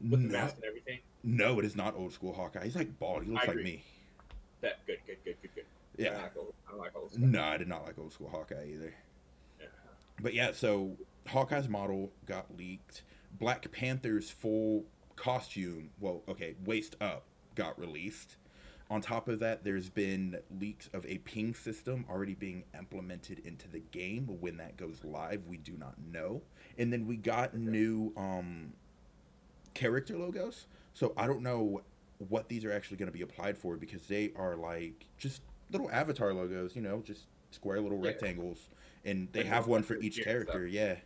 With 0.00 0.22
the 0.22 0.28
mask 0.28 0.56
and 0.56 0.64
everything. 0.64 0.98
No, 1.22 1.58
it 1.58 1.64
is 1.64 1.76
not 1.76 1.96
old 1.96 2.12
school 2.12 2.32
Hawkeye. 2.32 2.64
He's 2.64 2.76
like 2.76 2.98
bald. 2.98 3.24
He 3.24 3.30
looks 3.30 3.48
like 3.48 3.56
me. 3.56 3.82
That 4.60 4.84
good, 4.86 4.98
good, 5.06 5.18
good, 5.24 5.36
good, 5.42 5.54
good. 5.54 5.64
Yeah. 5.96 6.10
I, 6.10 6.22
like 6.22 6.36
old, 6.36 6.54
I 6.70 6.76
like 6.76 6.96
old 6.96 7.12
school. 7.12 7.26
No, 7.26 7.42
I 7.42 7.56
did 7.56 7.68
not 7.68 7.84
like 7.84 7.98
old 7.98 8.12
school 8.12 8.28
Hawkeye 8.28 8.66
either. 8.74 8.94
Yeah. 9.60 9.66
But 10.20 10.34
yeah, 10.34 10.52
so 10.52 10.96
Hawkeye's 11.26 11.68
model 11.68 12.12
got 12.26 12.56
leaked. 12.56 13.02
Black 13.38 13.70
Panther's 13.72 14.30
full 14.30 14.84
costume, 15.16 15.90
well, 16.00 16.22
okay, 16.28 16.54
waist 16.64 16.96
up, 17.00 17.24
got 17.54 17.78
released. 17.78 18.36
On 18.88 19.00
top 19.00 19.28
of 19.28 19.40
that, 19.40 19.64
there's 19.64 19.90
been 19.90 20.38
leaks 20.60 20.88
of 20.92 21.04
a 21.06 21.18
ping 21.18 21.54
system 21.54 22.04
already 22.08 22.34
being 22.34 22.62
implemented 22.78 23.40
into 23.40 23.68
the 23.68 23.80
game. 23.80 24.28
When 24.40 24.58
that 24.58 24.76
goes 24.76 25.00
live, 25.02 25.42
we 25.48 25.56
do 25.56 25.72
not 25.76 25.94
know. 25.98 26.42
And 26.78 26.92
then 26.92 27.04
we 27.06 27.16
got 27.16 27.48
okay. 27.48 27.58
new 27.58 28.12
um, 28.16 28.72
character 29.76 30.16
logos. 30.16 30.66
So 30.94 31.12
I 31.16 31.26
don't 31.26 31.42
know 31.42 31.82
what 32.28 32.48
these 32.48 32.64
are 32.64 32.72
actually 32.72 32.96
going 32.96 33.10
to 33.10 33.12
be 33.12 33.22
applied 33.22 33.58
for 33.58 33.76
because 33.76 34.06
they 34.06 34.32
are 34.36 34.56
like 34.56 35.06
just 35.18 35.42
little 35.70 35.90
avatar 35.90 36.32
logos, 36.32 36.74
you 36.74 36.82
know, 36.82 37.02
just 37.04 37.24
square 37.50 37.80
little 37.80 37.98
yeah. 37.98 38.08
rectangles, 38.10 38.58
and 39.04 39.28
they 39.32 39.44
have 39.44 39.66
one 39.66 39.82
for 39.82 39.96
each 39.96 40.22
character. 40.24 40.66
Yeah. 40.66 40.96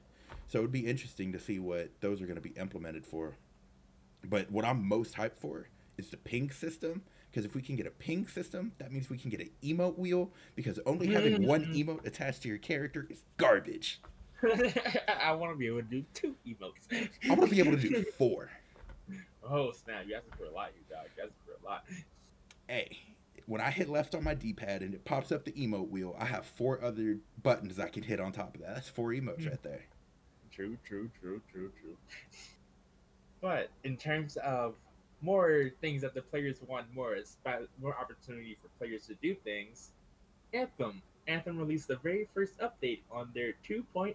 So 0.47 0.59
it 0.59 0.63
would 0.63 0.73
be 0.73 0.87
interesting 0.87 1.33
to 1.33 1.39
see 1.39 1.59
what 1.59 1.91
those 2.01 2.21
are 2.23 2.27
going 2.27 2.37
to 2.37 2.43
be 2.43 2.51
implemented 2.51 3.05
for. 3.05 3.35
But 4.25 4.51
what 4.51 4.65
I'm 4.65 4.87
most 4.87 5.15
hyped 5.15 5.39
for 5.39 5.69
is 5.97 6.11
the 6.11 6.17
ping 6.17 6.51
system. 6.51 7.03
Because 7.31 7.45
if 7.45 7.55
we 7.55 7.63
can 7.63 7.77
get 7.77 7.87
a 7.87 7.91
ping 7.91 8.27
system, 8.27 8.73
that 8.79 8.91
means 8.93 9.09
we 9.09 9.17
can 9.17 9.31
get 9.31 9.41
an 9.41 9.51
emote 9.63 9.97
wheel. 9.97 10.31
Because 10.57 10.81
only 10.85 11.07
having 11.09 11.47
one 11.47 11.67
Mm. 11.67 11.85
emote 11.85 12.07
attached 12.07 12.43
to 12.43 12.49
your 12.49 12.59
character 12.59 13.07
is 13.09 13.23
garbage. 13.37 14.01
I 14.43 15.33
want 15.33 15.53
to 15.53 15.57
be 15.59 15.69
able 15.69 15.79
to 15.83 15.83
do 15.85 16.05
two 16.15 16.35
emotes. 16.47 16.89
I 16.93 17.29
want 17.35 17.43
to 17.49 17.55
be 17.55 17.61
able 17.61 17.73
to 17.73 17.89
do 17.89 18.03
four. 18.19 18.51
Oh 19.43 19.73
snap! 19.73 20.05
You 20.07 20.17
asking 20.17 20.35
for 20.37 20.45
a 20.45 20.51
lot, 20.51 20.71
you 20.77 20.95
dog. 20.95 21.07
You 21.17 21.23
asking 21.23 21.37
for 21.47 21.67
a 21.67 21.67
lot. 21.67 21.85
Hey, 22.69 22.99
when 23.47 23.61
I 23.61 23.71
hit 23.71 23.89
left 23.89 24.15
on 24.15 24.23
my 24.23 24.35
D-pad 24.35 24.83
and 24.83 24.95
it 24.95 25.05
pops 25.05 25.33
up 25.33 25.45
the 25.45 25.53
emote 25.53 25.89
wheel, 25.89 26.15
I 26.19 26.27
have 26.27 26.45
four 26.45 26.81
other 26.85 27.19
buttons 27.43 27.81
I 27.81 27.89
can 27.89 28.03
hit 28.03 28.21
on 28.21 28.33
top 28.33 28.55
of 28.55 28.61
that. 28.61 28.75
That's 28.75 28.89
four 28.89 29.09
emotes 29.09 29.45
hmm. 29.45 29.49
right 29.49 29.63
there. 29.63 29.87
True, 30.53 30.77
true, 30.85 31.11
true, 31.21 31.41
true, 31.51 31.73
true. 31.81 31.97
But 33.41 33.71
in 33.83 33.97
terms 33.97 34.37
of 34.37 34.75
more 35.23 35.71
things 35.81 36.03
that 36.03 36.15
the 36.15 36.23
players 36.23 36.59
want 36.67 36.87
more, 36.95 37.17
more 37.81 37.97
opportunity 37.99 38.57
for 38.61 38.69
players 38.79 39.07
to 39.07 39.15
do 39.15 39.35
things, 39.35 39.93
Anthem. 40.53 41.03
Anthem 41.27 41.59
released 41.59 41.89
the 41.89 41.97
very 41.97 42.27
first 42.35 42.59
update 42.59 43.01
on 43.11 43.31
their 43.35 43.55
2.0. 43.69 44.15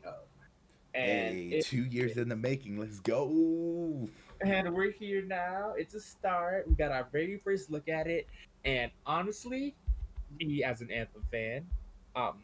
And, 0.96 1.36
Hey, 1.36 1.48
it- 1.58 1.66
two 1.66 1.84
years 1.86 2.18
in 2.18 2.30
the 2.30 2.36
making. 2.36 2.80
Let's 2.80 3.00
go. 3.00 4.08
and 4.42 4.74
we're 4.74 4.92
here 4.92 5.22
now. 5.24 5.74
It's 5.78 5.94
a 5.94 6.00
start. 6.00 6.68
We 6.68 6.76
got 6.76 6.92
our 6.92 7.08
very 7.12 7.38
first 7.38 7.70
look 7.70 7.88
at 7.90 8.08
it. 8.08 8.28
And 8.64 8.92
honestly, 9.06 9.76
me 10.40 10.64
as 10.64 10.82
an 10.82 10.90
Anthem 10.92 11.24
fan, 11.32 11.68
um, 12.16 12.42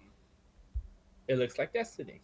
it 1.27 1.35
looks 1.37 1.57
like 1.57 1.73
Destiny. 1.73 2.21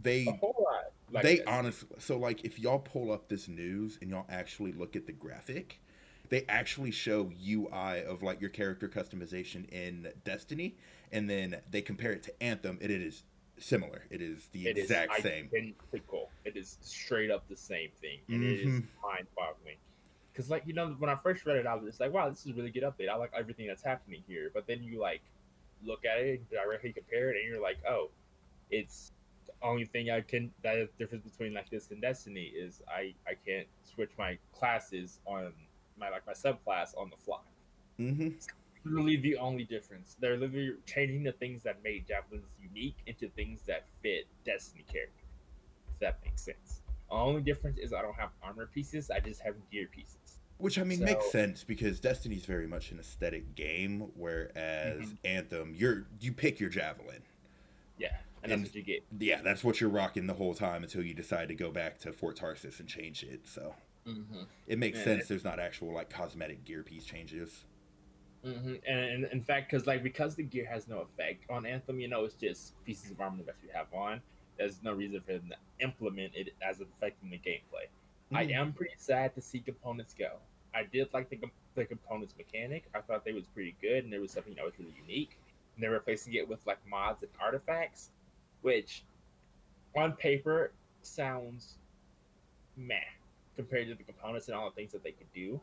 They 0.00 0.26
A 0.26 0.32
whole 0.32 0.54
lot. 0.64 0.92
Like 1.10 1.22
they 1.24 1.36
Destiny. 1.36 1.56
honestly 1.58 1.88
so 1.98 2.18
like 2.18 2.44
if 2.44 2.58
y'all 2.58 2.78
pull 2.78 3.10
up 3.10 3.28
this 3.28 3.48
news 3.48 3.98
and 4.00 4.10
y'all 4.10 4.26
actually 4.28 4.72
look 4.72 4.94
at 4.94 5.06
the 5.06 5.12
graphic 5.12 5.80
they 6.28 6.44
actually 6.50 6.90
show 6.90 7.32
ui 7.48 8.04
of 8.04 8.22
like 8.22 8.40
your 8.42 8.50
character 8.50 8.88
customization 8.88 9.66
in 9.70 10.06
destiny 10.24 10.76
and 11.10 11.28
then 11.30 11.56
they 11.70 11.80
compare 11.80 12.12
it 12.12 12.22
to 12.24 12.42
anthem 12.42 12.78
and 12.82 12.90
it 12.92 13.00
is 13.00 13.22
similar 13.60 14.04
it 14.10 14.20
is 14.22 14.48
the 14.52 14.66
It 14.68 14.78
is 14.78 14.84
exact 14.84 15.22
same 15.22 15.48
identical. 15.54 16.30
It 16.44 16.56
is 16.56 16.78
straight 16.80 17.30
up 17.30 17.48
the 17.48 17.56
same 17.56 17.90
thing, 18.00 18.20
and 18.28 18.42
it 18.42 18.60
is 18.60 18.80
Mhm. 18.80 18.86
mind-boggling. 19.02 19.76
Because, 20.32 20.50
like 20.50 20.66
you 20.66 20.72
know, 20.72 20.94
when 20.98 21.10
I 21.10 21.16
first 21.16 21.44
read 21.46 21.56
it, 21.56 21.66
I 21.66 21.74
was 21.74 21.84
just 21.84 22.00
like, 22.00 22.12
"Wow, 22.12 22.28
this 22.28 22.44
is 22.46 22.52
a 22.52 22.54
really 22.54 22.70
good 22.70 22.84
update. 22.84 23.08
I 23.08 23.16
like 23.16 23.32
everything 23.34 23.66
that's 23.66 23.82
happening 23.82 24.22
here." 24.26 24.50
But 24.52 24.66
then 24.66 24.82
you 24.82 25.00
like 25.00 25.20
look 25.82 26.04
at 26.04 26.18
it 26.18 26.48
directly 26.50 26.92
compare 26.92 27.30
it, 27.30 27.36
and 27.36 27.46
you're 27.48 27.60
like, 27.60 27.78
"Oh, 27.86 28.10
it's 28.70 29.12
the 29.46 29.52
only 29.62 29.84
thing 29.86 30.10
I 30.10 30.20
can 30.20 30.52
that 30.62 30.76
is 30.76 30.88
the 30.90 30.96
difference 31.04 31.24
between 31.24 31.54
like 31.54 31.70
this 31.70 31.90
and 31.90 32.00
Destiny 32.00 32.44
is 32.46 32.82
I 32.88 33.14
I 33.26 33.34
can't 33.34 33.66
switch 33.84 34.10
my 34.18 34.38
classes 34.52 35.18
on 35.24 35.52
my 35.98 36.08
like 36.10 36.26
my 36.26 36.34
subclass 36.34 36.96
on 36.96 37.10
the 37.10 37.16
fly." 37.16 37.40
hmm 37.96 38.30
literally 38.84 39.16
the 39.16 39.36
only 39.36 39.64
difference. 39.64 40.16
They're 40.20 40.36
literally 40.36 40.74
changing 40.86 41.22
the 41.24 41.32
things 41.32 41.62
that 41.64 41.82
made 41.82 42.06
javelins 42.06 42.50
unique 42.62 42.96
into 43.06 43.28
things 43.30 43.62
that 43.66 43.86
fit 44.02 44.26
Destiny 44.44 44.84
character. 44.92 45.24
If 45.92 45.98
that 46.00 46.18
makes 46.24 46.42
sense. 46.42 46.82
The 47.10 47.14
only 47.16 47.42
difference 47.42 47.78
is 47.78 47.92
I 47.92 48.02
don't 48.02 48.14
have 48.16 48.30
armor 48.42 48.66
pieces. 48.66 49.10
I 49.10 49.20
just 49.20 49.40
have 49.42 49.54
gear 49.70 49.88
pieces. 49.90 50.38
which 50.58 50.76
i 50.78 50.82
mean 50.82 50.98
makes 51.04 51.30
sense 51.30 51.62
because 51.62 52.00
destiny's 52.00 52.44
very 52.44 52.66
much 52.66 52.90
an 52.90 52.98
aesthetic 52.98 53.54
game 53.54 54.00
whereas 54.16 55.00
Mhm. 55.02 55.16
anthem 55.24 55.72
you're 55.74 56.06
you 56.20 56.32
pick 56.32 56.58
your 56.58 56.68
javelin 56.68 57.22
Yeah, 57.96 58.16
and 58.42 58.50
that's 58.50 58.62
what 58.64 58.74
you 58.74 58.82
get. 58.82 59.04
yeah 59.20 59.40
that's 59.40 59.62
what 59.62 59.80
you're 59.80 59.88
rocking 59.90 60.26
the 60.26 60.34
whole 60.34 60.54
time 60.54 60.82
until 60.82 61.04
you 61.04 61.14
decide 61.14 61.46
to 61.48 61.54
go 61.54 61.70
back 61.70 61.98
to 62.00 62.12
fort 62.12 62.36
tarsis 62.36 62.80
and 62.80 62.88
change 62.88 63.22
it 63.22 63.46
so 63.46 63.74
Mm-hmm. 64.06 64.42
it 64.66 64.78
makes 64.78 64.98
Yeah, 64.98 65.04
sense 65.04 65.22
it- 65.24 65.28
there's 65.28 65.44
not 65.44 65.60
actual 65.60 65.92
like 65.92 66.10
cosmetic 66.10 66.64
gear 66.64 66.82
piece 66.82 67.04
changes 67.04 67.64
Mm-hmm. 68.48 68.74
And, 68.86 69.24
and 69.24 69.32
in 69.32 69.40
fact, 69.40 69.70
because 69.70 69.86
like 69.86 70.02
because 70.02 70.34
the 70.34 70.42
gear 70.42 70.66
has 70.66 70.88
no 70.88 71.00
effect 71.00 71.44
on 71.50 71.66
Anthem, 71.66 72.00
you 72.00 72.08
know, 72.08 72.24
it's 72.24 72.34
just 72.34 72.82
pieces 72.84 73.10
of 73.10 73.20
armor 73.20 73.42
that 73.44 73.56
you 73.62 73.68
have 73.72 73.92
on. 73.92 74.20
There's 74.56 74.82
no 74.82 74.92
reason 74.92 75.20
for 75.20 75.32
them 75.34 75.50
to 75.50 75.84
implement 75.84 76.32
it 76.34 76.54
as 76.62 76.80
affecting 76.80 77.30
the 77.30 77.38
gameplay. 77.38 77.86
I 78.32 78.44
Mhm. 78.46 78.54
am 78.54 78.72
pretty 78.72 78.96
sad 78.96 79.34
to 79.34 79.40
see 79.40 79.60
components 79.60 80.14
go. 80.14 80.38
I 80.74 80.84
did 80.84 81.12
like 81.14 81.30
the, 81.30 81.40
the 81.74 81.84
components 81.84 82.34
mechanic. 82.36 82.84
I 82.94 83.00
thought 83.00 83.24
they 83.24 83.32
was 83.32 83.46
pretty 83.48 83.76
good, 83.80 84.04
and 84.04 84.12
there 84.12 84.20
was 84.20 84.32
something 84.32 84.54
that 84.54 84.64
was 84.64 84.78
really 84.78 84.94
unique. 85.00 85.38
And 85.74 85.82
they're 85.82 85.92
replacing 85.92 86.34
it 86.34 86.48
with 86.48 86.66
like 86.66 86.78
mods 86.86 87.22
and 87.22 87.30
artifacts, 87.40 88.10
which 88.62 89.04
on 89.96 90.12
paper 90.12 90.72
sounds 91.02 91.78
meh 92.76 92.96
compared 93.56 93.88
to 93.88 93.94
the 93.94 94.04
components 94.04 94.48
and 94.48 94.56
all 94.56 94.68
the 94.68 94.74
things 94.74 94.92
that 94.92 95.02
they 95.02 95.12
could 95.12 95.32
do. 95.32 95.60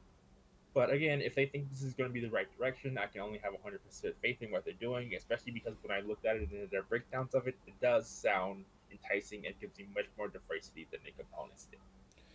But 0.75 0.91
again, 0.91 1.21
if 1.21 1.35
they 1.35 1.45
think 1.45 1.71
this 1.71 1.81
is 1.81 1.93
going 1.93 2.09
to 2.09 2.13
be 2.13 2.19
the 2.19 2.29
right 2.29 2.47
direction, 2.57 2.97
I 2.97 3.05
can 3.05 3.21
only 3.21 3.39
have 3.39 3.53
100% 3.53 4.13
faith 4.21 4.41
in 4.41 4.51
what 4.51 4.65
they're 4.65 4.73
doing, 4.73 5.15
especially 5.15 5.53
because 5.53 5.73
when 5.81 5.97
I 5.97 6.01
looked 6.01 6.25
at 6.25 6.35
it 6.35 6.49
and 6.51 6.69
their 6.69 6.83
breakdowns 6.83 7.33
of 7.33 7.47
it, 7.47 7.55
it 7.65 7.73
does 7.81 8.09
sound 8.09 8.65
enticing 8.91 9.45
and 9.45 9.57
gives 9.61 9.79
you 9.79 9.85
much 9.95 10.05
more 10.17 10.27
diversity 10.27 10.85
than 10.91 10.99
the 11.05 11.11
components 11.11 11.67
did. 11.71 11.79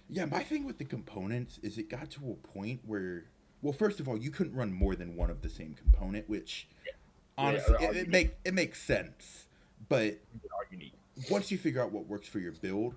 Yeah, 0.09 0.25
my 0.25 0.43
thing 0.43 0.65
with 0.65 0.79
the 0.79 0.87
components 0.87 1.61
is 1.63 1.77
it 1.77 1.91
got 1.91 2.11
to 2.13 2.31
a 2.31 2.49
point 2.49 2.81
where, 2.87 3.27
well, 3.61 3.75
first 3.75 4.01
of 4.01 4.09
all, 4.09 4.17
you 4.17 4.31
couldn't 4.31 4.55
run 4.55 4.73
more 4.73 4.97
than 4.97 5.17
one 5.17 5.29
of 5.29 5.43
the 5.43 5.51
same 5.51 5.75
component, 5.75 6.27
which 6.27 6.67
honestly, 7.37 7.77
they're 7.79 7.91
it, 7.91 7.97
it 7.97 8.09
make 8.09 8.37
it 8.47 8.55
makes 8.55 8.83
sense. 8.83 9.49
But 9.91 10.19
once 11.31 11.51
you 11.51 11.59
figure 11.59 11.83
out 11.83 11.93
what 11.93 12.07
works 12.07 12.27
for 12.27 12.39
your 12.39 12.53
build, 12.53 12.95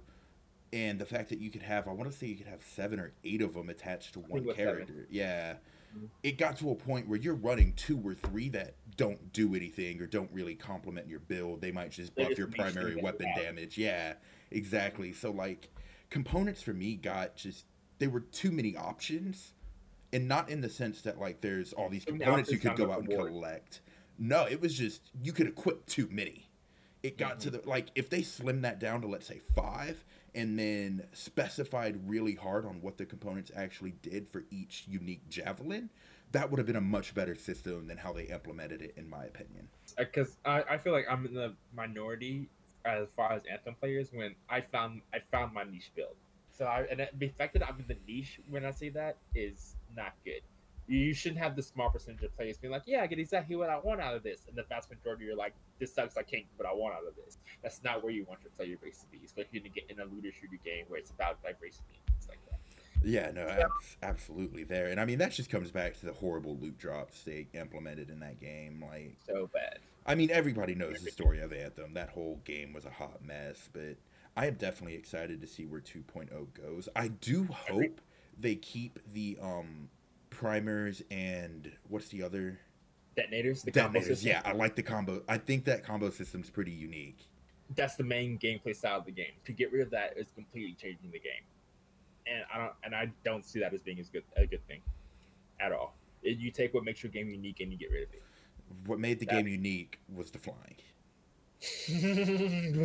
and 0.73 0.97
the 0.99 1.05
fact 1.05 1.29
that 1.29 1.39
you 1.39 1.49
could 1.51 1.61
have, 1.61 1.87
I 1.87 1.91
want 1.91 2.11
to 2.11 2.17
say 2.17 2.27
you 2.27 2.35
could 2.35 2.47
have 2.47 2.63
seven 2.63 2.99
or 2.99 3.13
eight 3.23 3.41
of 3.41 3.53
them 3.53 3.69
attached 3.69 4.13
to 4.13 4.19
one 4.19 4.43
was 4.43 4.55
seven. 4.57 4.73
character. 4.75 5.07
Yeah, 5.09 5.57
Mhm. 5.95 6.09
it 6.23 6.37
got 6.39 6.57
to 6.57 6.71
a 6.71 6.75
point 6.75 7.07
where 7.07 7.19
you're 7.19 7.35
running 7.35 7.73
two 7.73 8.01
or 8.03 8.15
three 8.15 8.49
that 8.49 8.73
don't 8.97 9.31
do 9.31 9.53
anything 9.55 10.01
or 10.01 10.07
don't 10.07 10.31
really 10.33 10.55
complement 10.55 11.07
your 11.07 11.19
build. 11.19 11.61
They 11.61 11.71
might 11.71 11.91
just 11.91 12.15
buff 12.15 12.29
just 12.29 12.39
your 12.39 12.47
primary 12.47 12.95
weapon 12.95 13.27
damage. 13.35 13.77
Yeah, 13.77 14.15
exactly. 14.49 15.13
So 15.13 15.29
like, 15.31 15.69
components 16.09 16.61
for 16.63 16.73
me 16.73 16.95
got 16.95 17.35
just 17.35 17.65
they 17.99 18.07
were 18.07 18.21
too 18.21 18.51
many 18.51 18.75
options, 18.75 19.53
and 20.11 20.27
not 20.27 20.49
in 20.49 20.61
the 20.61 20.69
sense 20.69 21.01
that 21.03 21.19
like 21.19 21.41
there's 21.41 21.71
all 21.73 21.89
these 21.89 22.03
components 22.05 22.51
you 22.51 22.57
could 22.57 22.75
go 22.75 22.91
out 22.91 22.99
and 23.01 23.09
collect. 23.09 23.81
No, 24.17 24.45
it 24.47 24.59
was 24.59 24.75
just 24.75 25.11
you 25.23 25.31
could 25.33 25.47
equip 25.47 25.85
too 25.85 26.07
many. 26.11 26.49
It 27.03 27.17
got 27.17 27.39
to 27.41 27.49
the 27.51 27.61
like 27.69 27.89
if 27.93 28.09
they 28.09 28.21
slimmed 28.21 28.61
that 28.61 28.79
down 28.79 29.01
to 29.01 29.07
let's 29.07 29.27
say 29.27 29.39
five 29.55 30.03
and 30.35 30.57
then 30.57 31.05
specified 31.13 31.99
really 32.07 32.35
hard 32.35 32.65
on 32.65 32.81
what 32.81 32.97
the 32.97 33.05
components 33.05 33.51
actually 33.55 33.93
did 34.01 34.27
for 34.31 34.43
each 34.49 34.85
unique 34.87 35.27
javelin, 35.29 35.89
that 36.31 36.49
would 36.49 36.57
have 36.57 36.67
been 36.67 36.75
a 36.75 36.81
much 36.81 37.13
better 37.13 37.35
system 37.35 37.87
than 37.87 37.97
how 37.97 38.11
they 38.11 38.23
implemented 38.23 38.81
it, 38.81 38.93
in 38.97 39.09
my 39.09 39.25
opinion. 39.25 39.67
Uh, 39.97 40.03
because 40.03 40.37
I, 40.43 40.63
I 40.63 40.77
feel 40.77 40.93
like 40.93 41.05
I'm 41.09 41.25
in 41.25 41.33
the 41.33 41.53
minority 41.75 42.49
as 42.85 43.07
far 43.15 43.31
as 43.31 43.43
Anthem 43.49 43.75
players 43.79 44.09
when 44.11 44.35
I 44.49 44.61
found 44.61 45.01
I 45.13 45.19
found 45.19 45.53
my 45.53 45.63
niche 45.63 45.91
build. 45.95 46.15
So 46.51 46.65
I 46.65 46.85
and 46.91 47.07
the 47.17 47.27
fact 47.29 47.53
that 47.53 47.67
I'm 47.67 47.79
in 47.79 47.85
the 47.87 47.97
niche 48.07 48.39
when 48.49 48.65
I 48.65 48.71
say 48.71 48.89
that 48.89 49.17
is 49.33 49.75
not 49.95 50.13
good. 50.25 50.41
You 50.87 51.13
shouldn't 51.13 51.39
have 51.39 51.55
the 51.55 51.63
small 51.63 51.89
percentage 51.89 52.23
of 52.23 52.35
players 52.35 52.57
being 52.57 52.71
like, 52.71 52.83
"Yeah, 52.85 53.01
I 53.03 53.07
get 53.07 53.19
exactly 53.19 53.55
what 53.55 53.69
I 53.69 53.77
want 53.79 54.01
out 54.01 54.15
of 54.15 54.23
this," 54.23 54.45
and 54.47 54.55
the 54.55 54.63
vast 54.63 54.89
majority 54.89 55.29
are 55.29 55.35
like, 55.35 55.53
"This 55.79 55.93
sucks. 55.93 56.17
I 56.17 56.23
can't 56.23 56.43
get 56.43 56.51
what 56.57 56.67
I 56.67 56.73
want 56.73 56.95
out 56.95 57.07
of 57.07 57.15
this." 57.15 57.37
That's 57.61 57.83
not 57.83 58.03
where 58.03 58.11
you 58.11 58.25
want 58.25 58.41
your 58.41 58.51
player 58.51 58.77
base 58.81 58.99
to 58.99 59.07
be, 59.07 59.21
especially 59.25 59.59
in 59.59 59.65
a, 59.65 59.69
ga- 59.69 59.85
in 59.89 59.99
a 59.99 60.05
looter 60.05 60.31
shooter 60.31 60.57
game 60.63 60.85
where 60.89 60.99
it's 60.99 61.11
about 61.11 61.41
diversity 61.41 61.85
and 62.05 62.15
things 62.15 62.27
like 62.27 62.39
that. 62.49 62.59
Yeah, 63.05 63.31
no, 63.31 63.47
abs- 63.47 63.97
absolutely 64.01 64.63
there. 64.63 64.87
And 64.87 64.99
I 64.99 65.05
mean, 65.05 65.19
that 65.19 65.31
just 65.31 65.49
comes 65.49 65.71
back 65.71 65.99
to 65.99 66.05
the 66.05 66.13
horrible 66.13 66.57
loot 66.57 66.77
drops 66.77 67.23
they 67.23 67.47
implemented 67.53 68.09
in 68.09 68.19
that 68.19 68.39
game. 68.39 68.83
Like, 68.89 69.17
So 69.27 69.49
bad. 69.53 69.79
I 70.05 70.15
mean, 70.15 70.31
everybody 70.31 70.75
knows 70.75 71.01
the 71.01 71.11
story 71.11 71.39
of 71.41 71.53
Anthem. 71.53 71.93
That 71.93 72.09
whole 72.09 72.41
game 72.45 72.73
was 72.73 72.85
a 72.85 72.89
hot 72.89 73.23
mess, 73.23 73.69
but 73.71 73.97
I 74.35 74.47
am 74.47 74.55
definitely 74.55 74.95
excited 74.95 75.39
to 75.41 75.47
see 75.47 75.65
where 75.65 75.79
2.0 75.81 76.29
goes. 76.53 76.89
I 76.95 77.09
do 77.09 77.45
hope 77.45 78.01
they 78.37 78.55
keep 78.55 78.99
the 79.13 79.37
um 79.41 79.89
primers 80.33 81.01
and 81.11 81.71
what's 81.89 82.07
the 82.09 82.23
other 82.23 82.59
Detonators, 83.15 83.63
the 83.63 83.71
combo 83.71 83.99
detonators. 83.99 84.25
Yeah, 84.25 84.41
I 84.43 84.53
like 84.53 84.75
the 84.75 84.83
combo. 84.83 85.21
I 85.29 85.37
think 85.37 85.65
that 85.65 85.83
combo 85.83 86.09
system's 86.09 86.49
pretty 86.49 86.71
unique. 86.71 87.19
that's 87.75 87.95
the 87.95 88.03
main 88.03 88.37
gameplay 88.39 88.75
style 88.75 88.99
of 88.99 89.05
the 89.05 89.11
game. 89.11 89.33
To 89.45 89.51
get 89.53 89.71
rid 89.71 89.81
of 89.81 89.89
that 89.91 90.17
is 90.17 90.27
completely 90.33 90.73
changing 90.73 91.11
the 91.11 91.19
game, 91.19 91.43
and 92.27 92.43
I 92.53 92.57
don't 92.57 92.73
and 92.83 92.95
I 92.95 93.11
don't 93.23 93.45
see 93.45 93.59
that 93.59 93.73
as 93.73 93.81
being 93.83 93.99
as 93.99 94.09
good 94.09 94.23
a 94.35 94.45
good 94.47 94.65
thing 94.67 94.81
at 95.59 95.71
all. 95.71 95.95
It, 96.23 96.37
you 96.39 96.51
take 96.51 96.73
what 96.73 96.83
makes 96.83 97.03
your 97.03 97.11
game 97.11 97.29
unique 97.29 97.59
and 97.59 97.71
you 97.71 97.77
get 97.77 97.91
rid 97.91 98.03
of 98.03 98.13
it. 98.13 98.23
What 98.87 98.97
made 98.99 99.19
the 99.19 99.25
That- 99.25 99.35
game 99.35 99.47
unique 99.47 99.99
was 100.13 100.31
the 100.31 100.39
flying. 100.39 100.75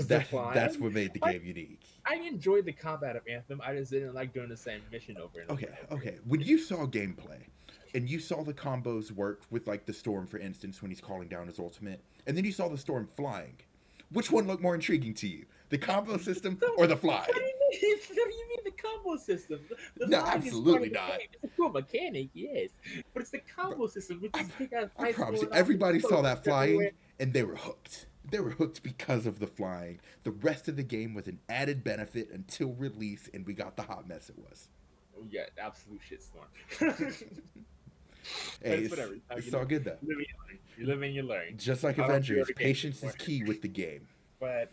That, 0.08 0.28
that's 0.54 0.78
what 0.78 0.92
made 0.92 1.12
the 1.12 1.18
game 1.20 1.42
unique. 1.44 1.80
I 2.06 2.14
enjoyed 2.16 2.64
the 2.64 2.72
combat 2.72 3.16
of 3.16 3.22
Anthem. 3.28 3.60
I 3.64 3.74
just 3.74 3.90
didn't 3.90 4.14
like 4.14 4.32
doing 4.32 4.48
the 4.48 4.56
same 4.56 4.80
mission 4.90 5.16
over 5.18 5.40
and 5.40 5.50
over. 5.50 5.60
Okay, 5.62 5.72
over. 5.90 6.00
okay. 6.00 6.18
When 6.26 6.40
you 6.40 6.58
saw 6.58 6.86
gameplay 6.86 7.40
and 7.94 8.08
you 8.08 8.18
saw 8.18 8.42
the 8.44 8.54
combos 8.54 9.10
work 9.10 9.42
with 9.50 9.66
like 9.66 9.84
the 9.86 9.92
storm, 9.92 10.26
for 10.26 10.38
instance, 10.38 10.80
when 10.80 10.90
he's 10.90 11.00
calling 11.00 11.28
down 11.28 11.46
his 11.46 11.58
ultimate, 11.58 12.02
and 12.26 12.36
then 12.36 12.44
you 12.44 12.52
saw 12.52 12.68
the 12.68 12.78
storm 12.78 13.08
flying, 13.16 13.54
which 14.12 14.30
one 14.30 14.46
looked 14.46 14.62
more 14.62 14.74
intriguing 14.74 15.14
to 15.14 15.26
you? 15.28 15.44
The 15.70 15.78
combo 15.78 16.16
system 16.28 16.58
or 16.78 16.86
the 16.86 16.96
fly? 16.96 17.26
What 17.26 17.34
do 17.34 17.40
you 17.42 17.90
mean, 17.90 17.98
do 18.08 18.14
you 18.20 18.48
mean 18.48 18.58
the 18.64 18.70
combo 18.82 19.16
system? 19.16 19.60
The, 19.96 20.06
No, 20.06 20.18
absolutely 20.18 20.62
part 20.64 20.82
of 20.82 20.88
the 20.88 20.94
not. 20.94 21.20
It's 21.42 21.44
a 21.44 21.56
cool 21.56 21.70
mechanic, 21.70 22.28
yes, 22.32 22.70
but 23.12 23.20
it's 23.22 23.30
the 23.30 23.40
combo 23.54 23.86
system. 23.86 24.20
Which 24.20 24.30
I- 24.34 24.40
is 24.40 24.72
ass 24.72 24.88
I 24.98 25.12
promise 25.12 25.42
you, 25.42 25.48
everybody 25.52 26.00
saw 26.00 26.22
that 26.22 26.44
flying 26.44 26.70
everywhere. 26.74 26.90
and 27.20 27.32
they 27.34 27.42
were 27.42 27.56
hooked. 27.56 28.06
They 28.30 28.40
were 28.40 28.50
hooked 28.50 28.82
because 28.82 29.26
of 29.26 29.38
the 29.38 29.46
flying. 29.46 30.00
The 30.24 30.32
rest 30.32 30.68
of 30.68 30.76
the 30.76 30.82
game 30.82 31.14
was 31.14 31.26
an 31.26 31.38
added 31.48 31.82
benefit 31.82 32.30
until 32.30 32.74
release, 32.74 33.28
and 33.32 33.46
we 33.46 33.54
got 33.54 33.76
the 33.76 33.82
hot 33.82 34.06
mess 34.08 34.28
it 34.28 34.36
was. 34.38 34.68
Oh, 35.18 35.24
yeah, 35.30 35.46
absolute 35.58 36.00
shitstorm. 36.00 37.24
Hey, 38.62 38.80
it's 38.80 38.90
whatever. 38.90 39.16
It's 39.36 39.54
all 39.54 39.64
good 39.64 39.84
though. 39.84 39.96
You 40.02 40.08
live 40.08 40.18
and 40.18 40.26
you 40.26 40.34
learn. 40.46 40.58
You 40.76 40.86
live 40.86 41.02
and 41.02 41.14
you 41.14 41.22
learn. 41.22 41.56
Just 41.56 41.82
like 41.84 41.96
Avengers, 41.98 42.50
patience 42.56 43.02
is 43.02 43.14
key 43.14 43.44
with 43.44 43.62
the 43.62 43.68
game. 43.68 44.06
But 44.40 44.70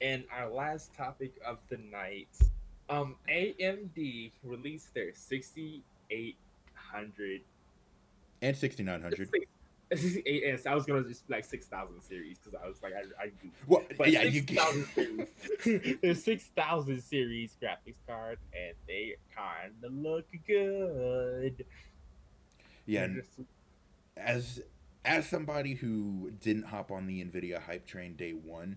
in 0.00 0.24
our 0.36 0.50
last 0.50 0.92
topic 0.94 1.32
of 1.44 1.58
the 1.68 1.78
night, 1.78 2.28
um, 2.88 3.16
AMD 3.30 4.32
released 4.44 4.94
their 4.94 5.12
6800. 5.14 7.40
And 8.40 8.56
6900. 8.56 9.28
Yes, 10.26 10.66
I 10.66 10.74
was 10.74 10.84
gonna 10.84 11.02
just 11.04 11.28
like 11.30 11.44
6000 11.44 12.00
series 12.02 12.38
because 12.38 12.58
I 12.62 12.68
was 12.68 12.82
like, 12.82 12.92
I, 12.94 13.24
I 13.24 13.26
do. 13.28 13.50
Well, 13.66 13.82
But 13.96 14.10
yeah, 14.12 14.22
you 14.24 14.40
6000 14.40 14.86
series. 14.94 15.98
the 16.02 16.14
6000 16.14 17.00
series 17.02 17.56
graphics 17.62 17.96
card, 18.06 18.38
and 18.52 18.74
they 18.86 19.16
kind 19.34 19.72
of 19.82 19.92
look 19.92 20.26
good. 20.46 21.64
Yeah, 22.86 23.06
just- 23.08 23.40
as 24.16 24.60
as 25.04 25.26
somebody 25.28 25.74
who 25.74 26.32
didn't 26.40 26.64
hop 26.64 26.90
on 26.90 27.06
the 27.06 27.24
Nvidia 27.24 27.62
hype 27.62 27.86
train 27.86 28.14
day 28.16 28.32
one, 28.32 28.76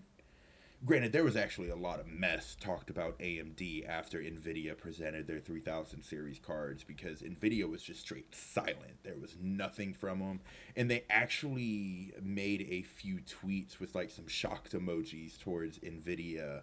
granted 0.84 1.12
there 1.12 1.24
was 1.24 1.36
actually 1.36 1.68
a 1.68 1.76
lot 1.76 2.00
of 2.00 2.06
mess 2.06 2.56
talked 2.60 2.90
about 2.90 3.18
AMD 3.18 3.88
after 3.88 4.18
Nvidia 4.18 4.76
presented 4.76 5.26
their 5.26 5.38
3000 5.38 6.02
series 6.02 6.38
cards 6.38 6.84
because 6.84 7.22
Nvidia 7.22 7.68
was 7.68 7.82
just 7.82 8.00
straight 8.00 8.34
silent. 8.34 9.02
There 9.02 9.18
was 9.20 9.36
nothing 9.40 9.94
from 9.94 10.18
them, 10.18 10.40
and 10.76 10.90
they 10.90 11.04
actually 11.08 12.12
made 12.22 12.66
a 12.70 12.82
few 12.82 13.18
tweets 13.18 13.78
with 13.80 13.94
like 13.94 14.10
some 14.10 14.28
shocked 14.28 14.72
emojis 14.72 15.38
towards 15.38 15.78
Nvidia 15.78 16.62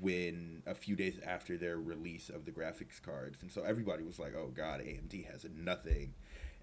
when 0.00 0.62
a 0.66 0.74
few 0.74 0.96
days 0.96 1.18
after 1.26 1.58
their 1.58 1.78
release 1.78 2.30
of 2.30 2.46
the 2.46 2.50
graphics 2.50 3.02
cards 3.04 3.42
and 3.42 3.52
so 3.52 3.62
everybody 3.64 4.02
was 4.02 4.18
like 4.18 4.34
oh 4.34 4.50
god 4.56 4.80
amd 4.80 5.30
has 5.30 5.44
nothing 5.54 6.14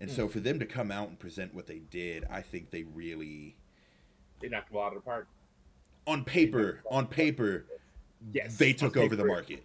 and 0.02 0.10
so 0.10 0.26
hmm. 0.26 0.32
for 0.32 0.40
them 0.40 0.58
to 0.58 0.66
come 0.66 0.92
out 0.92 1.10
and 1.10 1.20
present 1.20 1.54
what 1.54 1.68
they 1.68 1.78
did, 1.78 2.26
I 2.30 2.42
think 2.42 2.72
they 2.72 2.84
really 2.84 3.56
they 4.40 4.50
knocked 4.50 4.70
the 4.70 4.74
ball 4.74 4.86
out 4.86 4.94
of 4.94 4.96
the 4.96 5.02
park. 5.02 5.28
On 6.12 6.24
paper, 6.24 6.82
on 6.90 7.08
paper, 7.08 7.66
Yes, 8.34 8.58
they 8.58 8.74
took 8.74 8.98
over 8.98 9.16
the 9.16 9.26
market. 9.26 9.64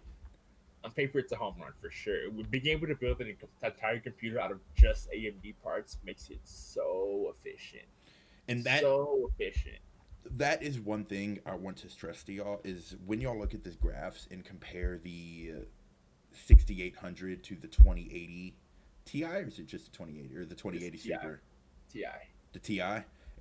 on 0.83 0.91
paper 0.91 1.19
it's 1.19 1.31
a 1.31 1.35
home 1.35 1.55
run 1.59 1.73
for 1.79 1.91
sure. 1.91 2.31
Being 2.49 2.67
able 2.67 2.87
to 2.87 2.95
build 2.95 3.19
an 3.21 3.35
entire 3.63 3.99
computer 3.99 4.39
out 4.39 4.51
of 4.51 4.59
just 4.75 5.09
AMD 5.11 5.53
parts 5.63 5.97
makes 6.05 6.29
it 6.29 6.39
so 6.43 7.31
efficient. 7.35 7.85
And 8.47 8.63
that 8.63 8.81
so 8.81 9.29
efficient. 9.37 9.77
that 10.37 10.63
is 10.63 10.79
one 10.79 11.03
thing 11.03 11.39
I 11.45 11.53
want 11.55 11.77
to 11.77 11.89
stress 11.89 12.23
to 12.23 12.33
y'all 12.33 12.61
is 12.63 12.95
when 13.05 13.21
y'all 13.21 13.37
look 13.37 13.53
at 13.53 13.63
this 13.63 13.75
graphs 13.75 14.27
and 14.31 14.43
compare 14.43 14.97
the 15.03 15.51
uh, 15.57 15.59
6800 16.31 17.43
to 17.43 17.55
the 17.55 17.67
2080 17.67 18.55
Ti 19.05 19.23
or 19.23 19.47
is 19.47 19.59
it 19.59 19.67
just 19.67 19.91
the 19.91 19.97
2080 19.97 20.35
or 20.35 20.45
the 20.45 20.55
2080 20.55 20.97
Super? 20.97 21.41
Ti. 21.91 22.05
The 22.53 22.59
Ti 22.59 22.81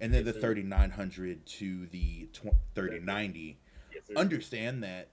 and 0.01 0.13
then 0.13 0.25
the 0.25 0.33
Yes, 0.33 0.37
sir. 0.37 0.49
3900 0.49 1.47
to 1.47 1.87
the 1.87 2.27
tw- 2.33 2.55
3090 2.75 3.59
Yes, 3.93 4.03
understand 4.17 4.83
that 4.83 5.09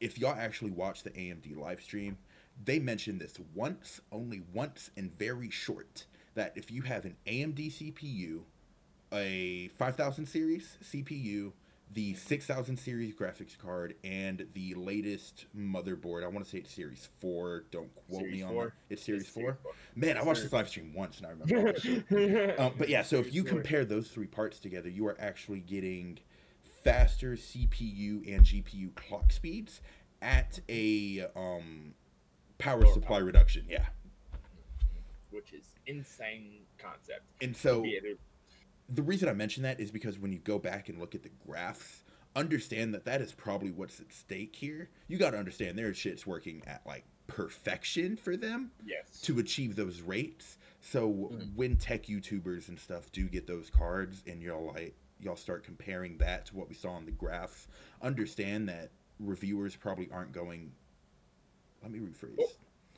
if 0.00 0.18
y'all 0.18 0.34
actually 0.36 0.70
watch 0.70 1.02
the 1.02 1.10
AMD 1.10 1.56
live 1.56 1.80
stream, 1.80 2.18
they 2.64 2.78
mentioned 2.78 3.20
this 3.20 3.38
once, 3.54 4.00
only 4.10 4.42
once, 4.52 4.90
and 4.96 5.16
very 5.18 5.50
short. 5.50 6.06
That 6.34 6.52
if 6.56 6.70
you 6.70 6.82
have 6.82 7.04
an 7.04 7.16
AMD 7.26 7.70
CPU, 7.70 8.40
a 9.12 9.68
5000 9.68 10.26
series 10.26 10.78
CPU, 10.82 11.52
the 11.94 12.14
6000 12.14 12.76
series 12.76 13.14
graphics 13.14 13.56
card, 13.58 13.94
and 14.04 14.46
the 14.54 14.74
latest 14.74 15.46
motherboard, 15.56 16.24
I 16.24 16.28
want 16.28 16.44
to 16.44 16.50
say 16.50 16.58
it's 16.58 16.72
Series 16.72 17.08
4. 17.20 17.64
Don't 17.70 17.90
quote 18.08 18.20
Series 18.20 18.34
me 18.36 18.42
on 18.42 18.50
4? 18.52 18.64
that. 18.64 18.72
It's 18.90 19.02
Series 19.02 19.22
It's 19.22 19.30
4. 19.30 19.58
four. 19.62 19.72
Man, 19.94 20.16
I 20.16 20.22
watched 20.22 20.42
this 20.42 20.52
live 20.52 20.68
stream 20.68 20.92
once 20.94 21.18
and 21.18 21.26
I 21.26 21.30
remember. 21.30 22.54
Um, 22.62 22.72
but 22.78 22.88
yeah, 22.88 23.02
so 23.02 23.16
if 23.16 23.34
you 23.34 23.44
compare 23.44 23.84
those 23.84 24.08
three 24.08 24.26
parts 24.26 24.58
together, 24.58 24.88
you 24.88 25.06
are 25.06 25.16
actually 25.20 25.60
getting 25.60 26.18
faster 26.84 27.32
CPU 27.36 28.26
and 28.34 28.44
GPU 28.44 28.94
clock 28.94 29.30
speeds 29.32 29.80
at 30.20 30.60
a 30.68 31.26
um, 31.36 31.94
power 32.58 32.82
Lower 32.82 32.92
supply 32.94 33.18
power. 33.18 33.24
reduction. 33.24 33.64
Yeah, 33.68 33.86
which 35.30 35.52
is 35.52 35.66
insane 35.86 36.60
concept. 36.78 37.32
and 37.40 37.56
so 37.56 37.84
able- 37.84 38.18
the 38.92 39.02
reason 39.02 39.28
I 39.28 39.32
mention 39.32 39.62
that 39.64 39.80
is 39.80 39.90
because 39.90 40.18
when 40.18 40.32
you 40.32 40.38
go 40.40 40.58
back 40.58 40.88
and 40.88 40.98
look 40.98 41.14
at 41.14 41.22
the 41.22 41.30
graphs, 41.46 42.02
understand 42.34 42.94
that 42.94 43.04
that 43.04 43.20
is 43.20 43.32
probably 43.32 43.70
what's 43.70 44.00
at 44.00 44.12
stake 44.12 44.54
here. 44.56 44.88
You 45.08 45.18
got 45.18 45.30
to 45.30 45.38
understand 45.38 45.78
their 45.78 45.92
shit's 45.94 46.26
working 46.26 46.62
at 46.66 46.82
like 46.86 47.04
perfection 47.26 48.16
for 48.16 48.36
them. 48.36 48.70
yes. 48.84 49.20
to 49.22 49.38
achieve 49.38 49.76
those 49.76 50.00
rates. 50.02 50.58
So 50.80 51.10
Mhm. 51.32 51.54
when 51.54 51.76
tech 51.76 52.04
YouTubers 52.06 52.68
and 52.68 52.78
stuff 52.78 53.10
do 53.12 53.28
get 53.28 53.46
those 53.46 53.70
cards, 53.70 54.22
and 54.26 54.42
y'all 54.42 54.72
like 54.74 54.94
y'all 55.20 55.36
start 55.36 55.62
comparing 55.64 56.18
that 56.18 56.46
to 56.46 56.56
what 56.56 56.68
we 56.68 56.74
saw 56.74 56.90
on 56.92 57.04
the 57.06 57.12
graphs, 57.12 57.68
understand 58.02 58.68
that 58.68 58.90
reviewers 59.20 59.76
probably 59.76 60.10
aren't 60.10 60.32
going. 60.32 60.72
Let 61.82 61.92
me 61.92 62.00
rephrase. 62.00 62.38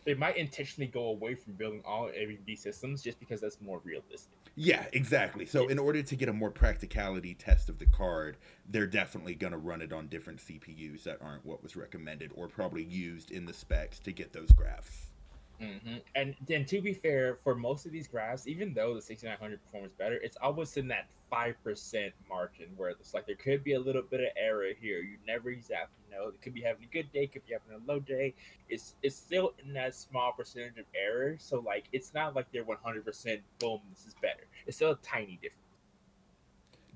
They 0.05 0.15
might 0.15 0.37
intentionally 0.37 0.87
go 0.89 1.07
away 1.09 1.35
from 1.35 1.55
building 1.55 1.83
all 1.85 2.09
AMD 2.11 2.57
systems 2.57 3.03
just 3.03 3.19
because 3.21 3.41
that's 3.41 3.61
more 3.61 3.81
realistic. 3.85 4.39
Yeah, 4.57 4.85
exactly. 4.93 5.47
So 5.47 5.67
in 5.67 5.79
order 5.79 6.03
to 6.03 6.17
get 6.17 6.29
a 6.29 6.33
more 6.33 6.51
practicality 6.51 7.35
test 7.35 7.69
of 7.69 7.79
the 7.79 7.87
card, 7.87 8.37
they're 8.69 8.87
definitely 8.87 9.35
going 9.35 9.53
to 9.53 9.59
run 9.59 9.83
it 9.83 9.93
on 9.93 10.07
different 10.07 10.39
CPUs 10.39 11.03
that 11.05 11.19
aren't 11.21 11.45
what 11.45 11.63
was 11.63 11.75
recommended 11.75 12.31
or 12.35 12.47
probably 12.47 12.85
used 12.85 13.33
in 13.33 13.47
the 13.47 13.53
specs 13.53 13.99
to 14.01 14.13
get 14.13 14.33
those 14.33 14.53
graphs. 14.53 15.14
Hmm 15.61 15.97
And 16.15 16.35
then 16.47 16.65
to 16.67 16.81
be 16.81 16.93
fair, 16.93 17.37
for 17.37 17.55
most 17.55 17.87
of 17.87 17.93
these 17.93 18.09
graphs, 18.09 18.47
even 18.47 18.75
though 18.75 18.95
the 18.95 19.01
6900 19.01 19.63
performs 19.65 19.93
better, 19.93 20.17
it's 20.17 20.37
always 20.43 20.77
in 20.77 20.89
that 20.89 21.09
5% 21.31 22.13
margin 22.29 22.69
where 22.77 22.91
it's 22.91 23.15
like 23.15 23.27
there 23.27 23.37
could 23.37 23.63
be 23.63 23.75
a 23.75 23.81
little 23.81 24.03
bit 24.03 24.21
of 24.21 24.27
error 24.37 24.73
here. 24.81 25.01
You 25.01 25.17
never 25.27 25.51
exactly 25.51 26.05
know. 26.11 26.29
It 26.29 26.43
could 26.43 26.55
be 26.55 26.63
having 26.63 26.85
a 26.85 26.93
good 26.93 27.13
day, 27.13 27.27
could 27.27 27.47
be 27.47 27.53
having 27.53 27.83
a 27.83 27.91
low 27.91 28.01
day. 28.01 28.35
It's 28.69 28.95
it's 29.03 29.17
still 29.17 29.55
in 29.65 29.73
that 29.75 29.95
small 29.95 30.33
percentage 30.33 30.79
of 30.79 30.87
error. 30.95 31.37
So 31.39 31.61
like 31.61 31.85
it's 31.93 32.13
not 32.15 32.35
like 32.35 32.47
they're 32.53 32.65
100% 32.65 33.41
boom, 33.61 33.81
this 33.91 34.07
is 34.07 34.15
better. 34.21 34.47
It's 34.67 34.77
still 34.77 34.93
a 34.93 34.99
tiny 35.03 35.39
difference. 35.41 35.61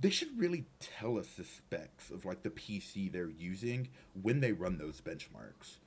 They 0.00 0.10
should 0.10 0.38
really 0.38 0.66
tell 0.78 1.18
us 1.18 1.28
the 1.36 1.44
specs 1.44 2.10
of 2.10 2.24
like 2.24 2.42
the 2.42 2.50
PC 2.50 3.10
they're 3.10 3.28
using 3.28 3.88
when 4.20 4.40
they 4.40 4.52
run 4.52 4.78
those 4.78 5.00
benchmarks. 5.00 5.78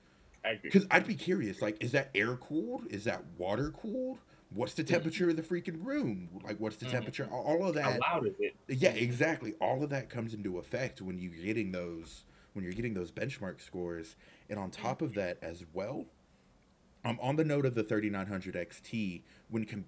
Because 0.61 0.85
I'd 0.89 1.05
be 1.07 1.15
curious, 1.15 1.61
like, 1.61 1.77
is 1.83 1.91
that 1.91 2.09
air 2.15 2.35
cooled? 2.35 2.87
Is 2.89 3.03
that 3.03 3.23
water 3.37 3.71
cooled? 3.71 4.19
What's 4.49 4.73
the 4.73 4.83
temperature 4.83 5.29
of 5.29 5.35
the 5.37 5.41
freaking 5.43 5.85
room? 5.85 6.29
Like, 6.43 6.59
what's 6.59 6.75
the 6.77 6.85
Mhm. 6.85 6.91
temperature? 6.91 7.25
All 7.31 7.65
of 7.65 7.75
How 7.75 7.91
that. 7.91 7.99
loud 8.01 8.27
is 8.27 8.33
it? 8.39 8.55
Yeah, 8.67 8.91
exactly. 8.91 9.53
All 9.61 9.83
of 9.83 9.89
that 9.91 10.09
comes 10.09 10.33
into 10.33 10.57
effect 10.57 11.01
when 11.01 11.17
you're 11.19 11.31
getting 11.43 11.71
those 11.71 12.25
when 12.53 12.65
you're 12.65 12.73
getting 12.73 12.93
those 12.93 13.13
benchmark 13.13 13.61
scores. 13.61 14.17
And 14.49 14.59
on 14.59 14.71
top 14.71 15.01
of 15.01 15.13
that, 15.13 15.37
as 15.41 15.63
well, 15.71 16.05
um, 17.05 17.17
on 17.21 17.37
the 17.37 17.45
note 17.45 17.65
of 17.65 17.75
the 17.75 17.83
3900 17.83 18.57
XT, 18.57 19.23
when 19.47 19.63
com- 19.65 19.85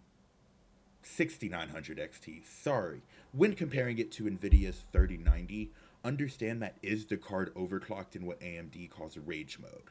6900 1.02 2.00
XT, 2.00 2.42
sorry, 2.46 3.02
when 3.34 3.54
comparing 3.54 3.98
it 3.98 4.14
to 4.14 4.24
Nvidia's 4.24 4.86
3090, 4.94 5.74
understand 6.06 6.62
that 6.62 6.78
is 6.82 7.06
the 7.08 7.18
card 7.18 7.54
overclocked 7.54 8.16
in 8.16 8.26
what 8.26 8.40
AMD 8.40 8.88
calls 8.90 9.18
rage 9.18 9.60
mode. 9.60 9.90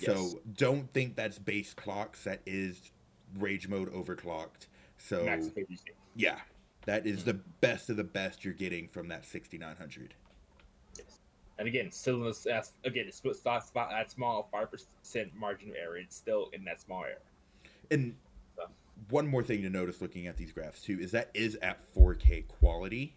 Yes. 0.00 0.16
So 0.16 0.40
don't 0.56 0.92
think 0.92 1.16
that's 1.16 1.38
base 1.38 1.74
clocks. 1.74 2.24
That 2.24 2.40
is 2.46 2.90
rage 3.38 3.68
mode 3.68 3.92
overclocked. 3.92 4.66
So 4.98 5.24
Max 5.24 5.50
yeah, 6.14 6.38
that 6.86 7.06
is 7.06 7.24
the 7.24 7.34
mm-hmm. 7.34 7.50
best 7.60 7.90
of 7.90 7.96
the 7.96 8.04
best 8.04 8.44
you're 8.44 8.54
getting 8.54 8.88
from 8.88 9.08
that 9.08 9.24
6900. 9.24 10.14
Yes. 10.96 11.18
And 11.58 11.68
again, 11.68 11.90
still 11.90 12.16
in 12.16 12.24
this, 12.24 12.46
again, 12.46 13.04
it's 13.06 13.18
still 13.18 13.34
that 13.44 14.10
small 14.10 14.48
five 14.50 14.68
percent 14.70 15.32
margin 15.36 15.70
of 15.70 15.76
error. 15.76 15.96
It's 15.96 16.16
still 16.16 16.50
in 16.52 16.64
that 16.64 16.80
small 16.80 17.04
error. 17.04 17.18
And 17.90 18.14
So. 18.56 18.64
one 19.10 19.26
more 19.26 19.42
thing 19.42 19.62
to 19.62 19.70
notice 19.70 20.00
looking 20.00 20.26
at 20.26 20.36
these 20.36 20.52
graphs 20.52 20.82
too 20.82 20.98
is 21.00 21.10
that 21.12 21.30
is 21.34 21.56
at 21.62 21.80
4K 21.94 22.46
quality. 22.48 23.14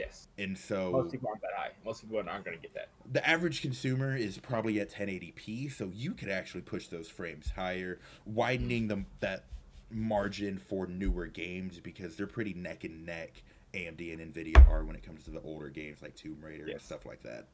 Yes. 0.00 0.28
And 0.38 0.56
so 0.56 0.92
Most 0.92 1.12
people 1.12 1.28
aren't 1.28 1.42
that 1.42 1.50
high. 1.54 1.72
Most 1.84 2.00
people 2.00 2.16
aren't 2.16 2.44
going 2.44 2.56
to 2.56 2.62
get 2.62 2.72
that. 2.74 2.88
the 3.12 3.26
average 3.28 3.60
consumer 3.60 4.16
is 4.16 4.38
probably 4.38 4.80
at 4.80 4.90
1080p, 4.90 5.70
so 5.70 5.90
you 5.94 6.14
could 6.14 6.30
actually 6.30 6.62
push 6.62 6.86
those 6.88 7.08
frames 7.08 7.50
higher, 7.54 7.98
widening 8.24 8.88
them 8.88 9.04
that 9.20 9.44
margin 9.90 10.56
for 10.56 10.86
newer 10.86 11.26
games 11.26 11.78
because 11.78 12.16
they're 12.16 12.26
pretty 12.26 12.54
neck 12.54 12.84
and 12.84 13.04
neck. 13.04 13.42
AMD 13.74 14.12
and 14.12 14.34
Nvidia 14.34 14.68
are 14.68 14.84
when 14.84 14.96
it 14.96 15.02
comes 15.02 15.22
to 15.24 15.30
the 15.30 15.40
older 15.42 15.68
games 15.68 16.00
like 16.02 16.16
Tomb 16.16 16.38
Raider 16.42 16.66
and 16.66 16.80
stuff 16.80 17.04
like 17.06 17.22
that. 17.22 17.46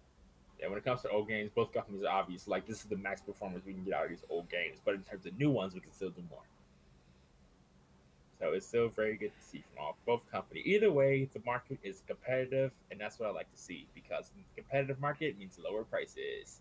Yeah, 0.61 0.69
when 0.69 0.79
it 0.79 0.85
comes 0.85 1.03
to 1.03 1.11
old 1.11 1.29
games, 1.29 1.51
both 1.55 1.73
companies 1.75 2.03
are 2.05 2.09
obvious. 2.09 2.47
Like 2.49 2.67
this 2.67 2.79
is 2.79 2.85
the 2.85 2.97
max 2.97 3.21
performance 3.21 3.67
we 3.67 3.75
can 3.75 3.85
get 3.85 3.93
out 3.93 4.05
of 4.05 4.11
these 4.11 4.25
old 4.31 4.49
games, 4.49 4.79
but 4.85 4.95
in 4.95 5.03
terms 5.03 5.27
of 5.27 5.37
new 5.37 5.51
ones, 5.51 5.75
we 5.75 5.81
can 5.81 5.93
still 5.93 6.11
do 6.11 6.23
more. 6.31 6.41
So 8.39 8.53
it's 8.53 8.67
still 8.67 8.89
very 8.89 9.17
good 9.17 9.33
to 9.39 9.47
see 9.47 9.65
from 9.73 9.85
all 9.85 9.97
both 10.07 10.31
companies. 10.31 10.67
Either 10.67 10.93
way, 10.93 11.29
the 11.33 11.41
market 11.45 11.79
is 11.83 12.03
competitive, 12.07 12.73
and 12.91 13.01
that's 13.01 13.19
what 13.19 13.29
I 13.29 13.33
like 13.33 13.51
to 13.53 13.59
see 13.59 13.87
because 13.95 14.31
competitive 14.55 15.01
market 15.01 15.39
means 15.39 15.59
lower 15.63 15.85
prices, 15.85 16.61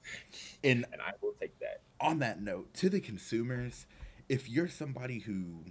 and 0.63 0.85
and 0.91 1.01
I 1.01 1.11
will 1.21 1.33
take 1.39 1.57
that. 1.59 1.81
On 1.99 2.19
that 2.19 2.41
note, 2.41 2.73
to 2.75 2.89
the 2.89 2.99
consumers, 2.99 3.85
if 4.29 4.49
you're 4.49 4.69
somebody 4.69 5.19
who 5.19 5.65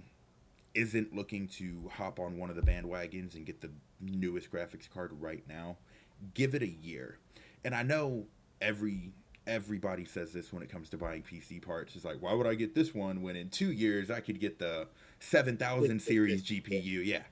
isn't 0.75 1.15
looking 1.15 1.47
to 1.47 1.89
hop 1.93 2.19
on 2.19 2.37
one 2.37 2.49
of 2.49 2.55
the 2.55 2.61
bandwagons 2.61 3.35
and 3.35 3.45
get 3.45 3.61
the 3.61 3.71
newest 4.01 4.51
graphics 4.51 4.89
card 4.89 5.11
right 5.19 5.43
now, 5.47 5.77
give 6.33 6.53
it 6.53 6.61
a 6.61 6.69
year. 6.69 7.17
And 7.63 7.73
I 7.73 7.81
know 7.81 8.27
every 8.61 9.13
everybody 9.47 10.05
says 10.05 10.33
this 10.33 10.51
when 10.51 10.63
it 10.63 10.69
comes 10.69 10.89
to 10.89 10.97
buying 10.97 11.23
PC 11.23 11.61
parts. 11.61 11.95
It's 11.95 12.05
like, 12.05 12.21
why 12.21 12.33
would 12.33 12.47
I 12.47 12.55
get 12.55 12.73
this 12.73 12.93
one 12.93 13.21
when 13.21 13.35
in 13.35 13.49
two 13.49 13.71
years 13.71 14.09
I 14.09 14.19
could 14.19 14.39
get 14.39 14.59
the 14.59 14.87
7000 15.19 16.01
series 16.01 16.43
GPU? 16.43 17.05
Yeah. 17.05 17.23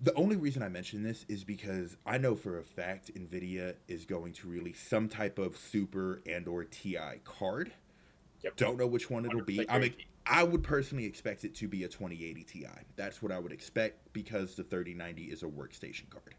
The 0.00 0.14
only 0.14 0.34
reason 0.34 0.62
I 0.62 0.68
mention 0.68 1.04
this 1.04 1.24
is 1.28 1.44
because 1.44 1.96
I 2.04 2.18
know 2.18 2.34
for 2.34 2.58
a 2.58 2.64
fact 2.64 3.12
Nvidia 3.14 3.74
is 3.86 4.04
going 4.04 4.32
to 4.34 4.48
release 4.48 4.80
some 4.80 5.08
type 5.08 5.38
of 5.38 5.56
super 5.56 6.20
and 6.26 6.48
or 6.48 6.64
TI 6.64 7.20
card. 7.24 7.72
Yep. 8.42 8.56
Don't 8.56 8.76
know 8.76 8.88
which 8.88 9.08
one 9.08 9.24
it'll 9.24 9.44
be. 9.44 9.64
I'm 9.70 9.94
I 10.26 10.44
would 10.44 10.62
personally 10.62 11.04
expect 11.04 11.44
it 11.44 11.54
to 11.56 11.68
be 11.68 11.84
a 11.84 11.88
2080 11.88 12.44
Ti. 12.44 12.66
That's 12.96 13.22
what 13.22 13.32
I 13.32 13.38
would 13.38 13.52
expect 13.52 14.12
because 14.12 14.54
the 14.54 14.62
3090 14.62 15.24
is 15.24 15.42
a 15.42 15.46
workstation 15.46 16.08
card. 16.10 16.34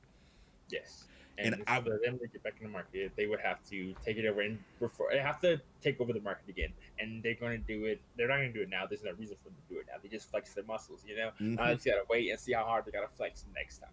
Yes. 0.69 1.05
And, 1.37 1.55
and 1.55 1.63
I, 1.65 1.81
for 1.81 1.99
them 2.03 2.19
to 2.19 2.27
get 2.27 2.43
back 2.43 2.55
in 2.59 2.67
the 2.67 2.71
market, 2.71 3.11
they 3.15 3.25
would 3.25 3.39
have 3.39 3.57
to 3.69 3.95
take 4.05 4.17
it 4.17 4.25
over 4.27 4.41
and 4.41 4.59
before 4.79 5.07
they 5.11 5.17
have 5.17 5.41
to 5.41 5.59
take 5.81 5.99
over 5.99 6.13
the 6.13 6.21
market 6.21 6.47
again. 6.47 6.73
And 6.99 7.23
they're 7.23 7.33
going 7.33 7.59
to 7.59 7.67
do 7.67 7.85
it. 7.85 8.01
They're 8.15 8.27
not 8.27 8.37
going 8.37 8.53
to 8.53 8.53
do 8.53 8.61
it 8.61 8.69
now. 8.69 8.85
There's 8.87 9.03
no 9.03 9.13
reason 9.13 9.37
for 9.41 9.49
them 9.49 9.57
to 9.67 9.73
do 9.73 9.79
it 9.79 9.87
now. 9.87 9.95
They 10.01 10.09
just 10.09 10.29
flex 10.29 10.53
their 10.53 10.63
muscles, 10.63 11.03
you 11.07 11.17
know. 11.17 11.31
Mm-hmm. 11.41 11.59
Uh, 11.59 11.73
just 11.73 11.85
gotta 11.85 12.03
wait 12.09 12.29
and 12.29 12.39
see 12.39 12.53
how 12.53 12.65
hard 12.65 12.85
they 12.85 12.91
gotta 12.91 13.07
flex 13.07 13.45
next 13.55 13.79
time. 13.79 13.89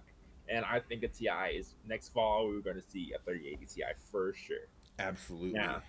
And 0.49 0.64
I 0.64 0.80
think 0.80 1.03
a 1.03 1.09
Ti 1.09 1.57
is 1.57 1.76
next 1.88 2.09
fall. 2.11 2.49
We're 2.49 2.61
going 2.61 2.76
to 2.76 2.82
see 2.82 3.12
a 3.14 3.22
3080 3.22 3.66
Ti 3.66 3.82
for 4.11 4.34
sure. 4.34 4.57
Absolutely. 4.99 5.53
Now, 5.53 5.82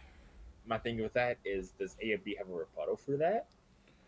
my 0.68 0.78
thing 0.78 1.02
with 1.02 1.14
that 1.14 1.39
is, 1.43 1.72
does 1.72 1.95
AMD 2.04 2.38
have 2.38 2.47
a 2.47 2.54
rebuttal 2.54 2.95
for 2.95 3.18
that? 3.18 3.47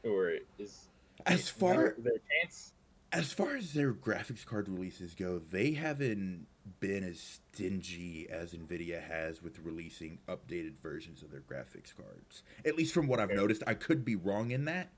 or 0.03 0.33
is 0.59 0.89
as 1.25 1.49
far 1.49 1.95
their 1.97 2.13
chance? 2.41 2.73
As 3.11 3.31
far 3.31 3.55
as 3.55 3.73
their 3.73 3.93
graphics 3.93 4.45
card 4.45 4.67
releases 4.67 5.13
go, 5.13 5.39
they 5.39 5.71
haven't 5.71 6.47
been 6.79 7.03
as 7.03 7.39
stingy 7.53 8.27
as 8.29 8.53
Nvidia 8.53 9.01
has 9.01 9.41
with 9.41 9.59
releasing 9.59 10.19
updated 10.27 10.77
versions 10.81 11.21
of 11.21 11.31
their 11.31 11.41
graphics 11.41 11.95
cards. 11.95 12.43
At 12.65 12.75
least 12.75 12.93
from 12.93 13.07
what 13.07 13.19
I've 13.19 13.31
noticed, 13.31 13.63
I 13.67 13.73
could 13.73 14.05
be 14.05 14.15
wrong 14.15 14.51
in 14.51 14.65
that, 14.65 14.89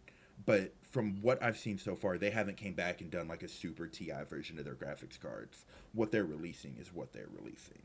but 0.46 0.74
from 0.92 1.22
what 1.22 1.42
I've 1.42 1.58
seen 1.58 1.78
so 1.78 1.96
far, 1.96 2.18
they 2.18 2.30
haven't 2.30 2.58
came 2.58 2.74
back 2.74 3.02
and 3.02 3.10
done 3.10 3.28
like 3.28 3.44
a 3.44 3.48
super 3.48 3.88
TI 3.88 4.24
version 4.30 4.60
of 4.60 4.66
their 4.66 4.76
graphics 4.76 5.20
cards. 5.20 5.66
What 5.94 6.12
they're 6.12 6.26
releasing 6.26 6.76
is 6.80 6.94
what 6.94 7.14
they're 7.14 7.30
releasing. 7.36 7.82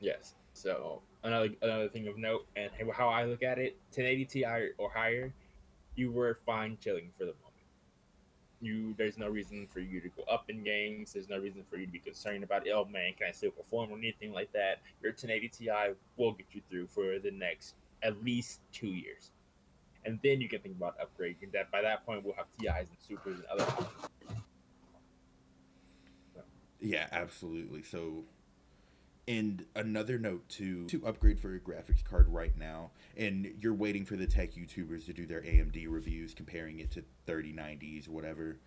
Yes. 0.00 0.34
So 0.54 1.02
another 1.22 1.50
another 1.62 1.88
thing 1.88 2.08
of 2.08 2.18
note, 2.18 2.46
and 2.56 2.70
how 2.94 3.08
I 3.08 3.24
look 3.24 3.42
at 3.42 3.58
it, 3.58 3.78
1080 3.94 4.24
Ti 4.26 4.44
or 4.78 4.90
higher 4.90 5.32
you 5.94 6.10
were 6.10 6.34
fine 6.46 6.78
chilling 6.80 7.10
for 7.12 7.24
the 7.24 7.34
moment. 7.34 7.51
You 8.62 8.94
there's 8.96 9.18
no 9.18 9.28
reason 9.28 9.66
for 9.66 9.80
you 9.80 10.00
to 10.00 10.08
go 10.08 10.22
up 10.30 10.48
in 10.48 10.62
games. 10.62 11.12
There's 11.12 11.28
no 11.28 11.38
reason 11.38 11.64
for 11.68 11.76
you 11.76 11.86
to 11.86 11.92
be 11.92 11.98
concerned 11.98 12.44
about 12.44 12.66
oh 12.68 12.84
man, 12.84 13.12
can 13.18 13.28
I 13.28 13.32
still 13.32 13.50
perform 13.50 13.90
or 13.90 13.98
anything 13.98 14.32
like 14.32 14.52
that. 14.52 14.80
Your 15.02 15.12
1080 15.12 15.48
Ti 15.48 15.70
will 16.16 16.32
get 16.32 16.46
you 16.52 16.62
through 16.70 16.86
for 16.86 17.18
the 17.18 17.30
next 17.32 17.74
at 18.02 18.24
least 18.24 18.60
two 18.72 18.88
years, 18.88 19.32
and 20.04 20.18
then 20.22 20.40
you 20.40 20.48
can 20.48 20.60
think 20.60 20.76
about 20.76 20.96
upgrading. 20.98 21.52
That 21.52 21.70
by 21.70 21.82
that 21.82 22.06
point 22.06 22.24
we'll 22.24 22.34
have 22.34 22.46
Ti's 22.58 22.88
and 22.88 22.98
supers 23.00 23.40
and 23.40 23.46
other. 23.60 23.66
So. 26.34 26.42
Yeah, 26.80 27.06
absolutely. 27.12 27.82
So 27.82 28.24
and 29.28 29.64
another 29.76 30.18
note 30.18 30.48
to 30.48 30.86
to 30.86 31.06
upgrade 31.06 31.38
for 31.38 31.50
your 31.50 31.60
graphics 31.60 32.02
card 32.02 32.28
right 32.28 32.56
now, 32.58 32.90
and 33.16 33.54
you're 33.60 33.74
waiting 33.74 34.04
for 34.04 34.16
the 34.16 34.26
tech 34.26 34.54
YouTubers 34.54 35.06
to 35.06 35.12
do 35.12 35.26
their 35.26 35.42
AMD 35.42 35.86
reviews, 35.88 36.34
comparing 36.34 36.80
it 36.80 36.90
to 36.92 37.04
3090s, 37.26 38.08
or 38.08 38.12
whatever. 38.12 38.58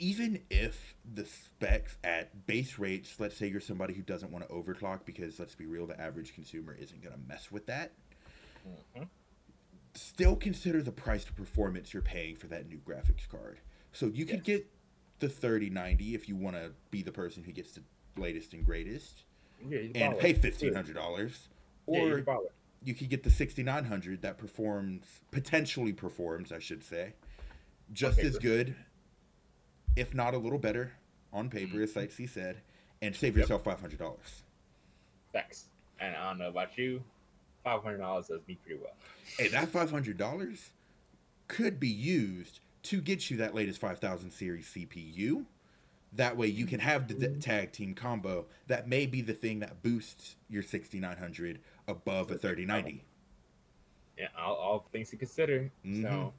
Even 0.00 0.40
if 0.48 0.94
the 1.14 1.24
specs 1.24 1.96
at 2.04 2.46
base 2.46 2.78
rates, 2.78 3.16
let's 3.18 3.36
say 3.36 3.48
you're 3.48 3.60
somebody 3.60 3.94
who 3.94 4.02
doesn't 4.02 4.30
want 4.30 4.46
to 4.48 4.54
overclock, 4.54 5.00
because 5.04 5.38
let's 5.40 5.56
be 5.56 5.66
real, 5.66 5.86
the 5.86 6.00
average 6.00 6.34
consumer 6.34 6.76
isn't 6.80 7.02
going 7.02 7.14
to 7.14 7.20
mess 7.28 7.50
with 7.50 7.66
that. 7.66 7.92
Mm-hmm. 8.68 9.04
Still 9.94 10.36
consider 10.36 10.82
the 10.82 10.92
price 10.92 11.24
to 11.24 11.32
performance 11.32 11.92
you're 11.92 12.02
paying 12.02 12.36
for 12.36 12.46
that 12.46 12.68
new 12.68 12.78
graphics 12.86 13.28
card. 13.28 13.58
So 13.92 14.06
you 14.06 14.24
yes. 14.24 14.30
could 14.30 14.44
get 14.44 14.70
the 15.18 15.28
3090 15.28 16.14
if 16.14 16.28
you 16.28 16.36
want 16.36 16.54
to 16.54 16.70
be 16.92 17.02
the 17.02 17.10
person 17.10 17.42
who 17.42 17.50
gets 17.50 17.72
the 17.72 17.82
latest 18.16 18.52
and 18.52 18.64
greatest 18.64 19.24
yeah, 19.66 19.78
and 19.94 20.18
pay 20.18 20.32
fifteen 20.32 20.74
hundred 20.74 20.94
dollars, 20.94 21.48
or 21.86 22.18
yeah, 22.18 22.36
you 22.84 22.94
could 22.94 23.08
get 23.08 23.22
the 23.22 23.30
sixty 23.30 23.62
nine 23.62 23.84
hundred 23.84 24.22
that 24.22 24.38
performs 24.38 25.04
potentially 25.30 25.92
performs, 25.92 26.52
I 26.52 26.58
should 26.58 26.84
say, 26.84 27.14
just 27.92 28.18
as 28.20 28.38
good, 28.38 28.74
if 29.96 30.14
not 30.14 30.34
a 30.34 30.38
little 30.38 30.58
better, 30.58 30.92
on 31.32 31.48
paper, 31.50 31.74
mm-hmm. 31.74 31.82
as 31.84 31.92
Site 31.92 32.12
C 32.12 32.26
said, 32.26 32.58
and 33.02 33.14
save 33.14 33.36
yep. 33.36 33.44
yourself 33.44 33.64
five 33.64 33.80
hundred 33.80 33.98
dollars. 33.98 34.42
Thanks. 35.32 35.66
And 36.00 36.14
I 36.14 36.28
don't 36.28 36.38
know 36.38 36.48
about 36.48 36.78
you, 36.78 37.02
five 37.64 37.82
hundred 37.82 37.98
dollars 37.98 38.28
does 38.28 38.40
me 38.46 38.58
pretty 38.64 38.80
well. 38.80 38.94
Hey, 39.36 39.48
that 39.48 39.68
five 39.68 39.90
hundred 39.90 40.16
dollars 40.16 40.70
could 41.48 41.80
be 41.80 41.88
used 41.88 42.60
to 42.84 43.00
get 43.00 43.30
you 43.30 43.36
that 43.38 43.54
latest 43.54 43.80
five 43.80 43.98
thousand 43.98 44.30
series 44.30 44.66
CPU 44.66 45.44
that 46.14 46.36
way 46.36 46.46
you 46.46 46.66
can 46.66 46.80
have 46.80 47.08
the 47.08 47.14
mm-hmm. 47.14 47.38
tag 47.38 47.72
team 47.72 47.94
combo. 47.94 48.46
That 48.66 48.88
may 48.88 49.06
be 49.06 49.20
the 49.20 49.34
thing 49.34 49.60
that 49.60 49.82
boosts 49.82 50.36
your 50.48 50.62
6900 50.62 51.60
above 51.86 52.30
a 52.30 52.38
3090. 52.38 53.04
Yeah, 54.18 54.26
all, 54.36 54.54
all 54.54 54.86
things 54.92 55.10
to 55.10 55.16
consider. 55.16 55.70
Mm-hmm. 55.86 56.02
So, 56.02 56.32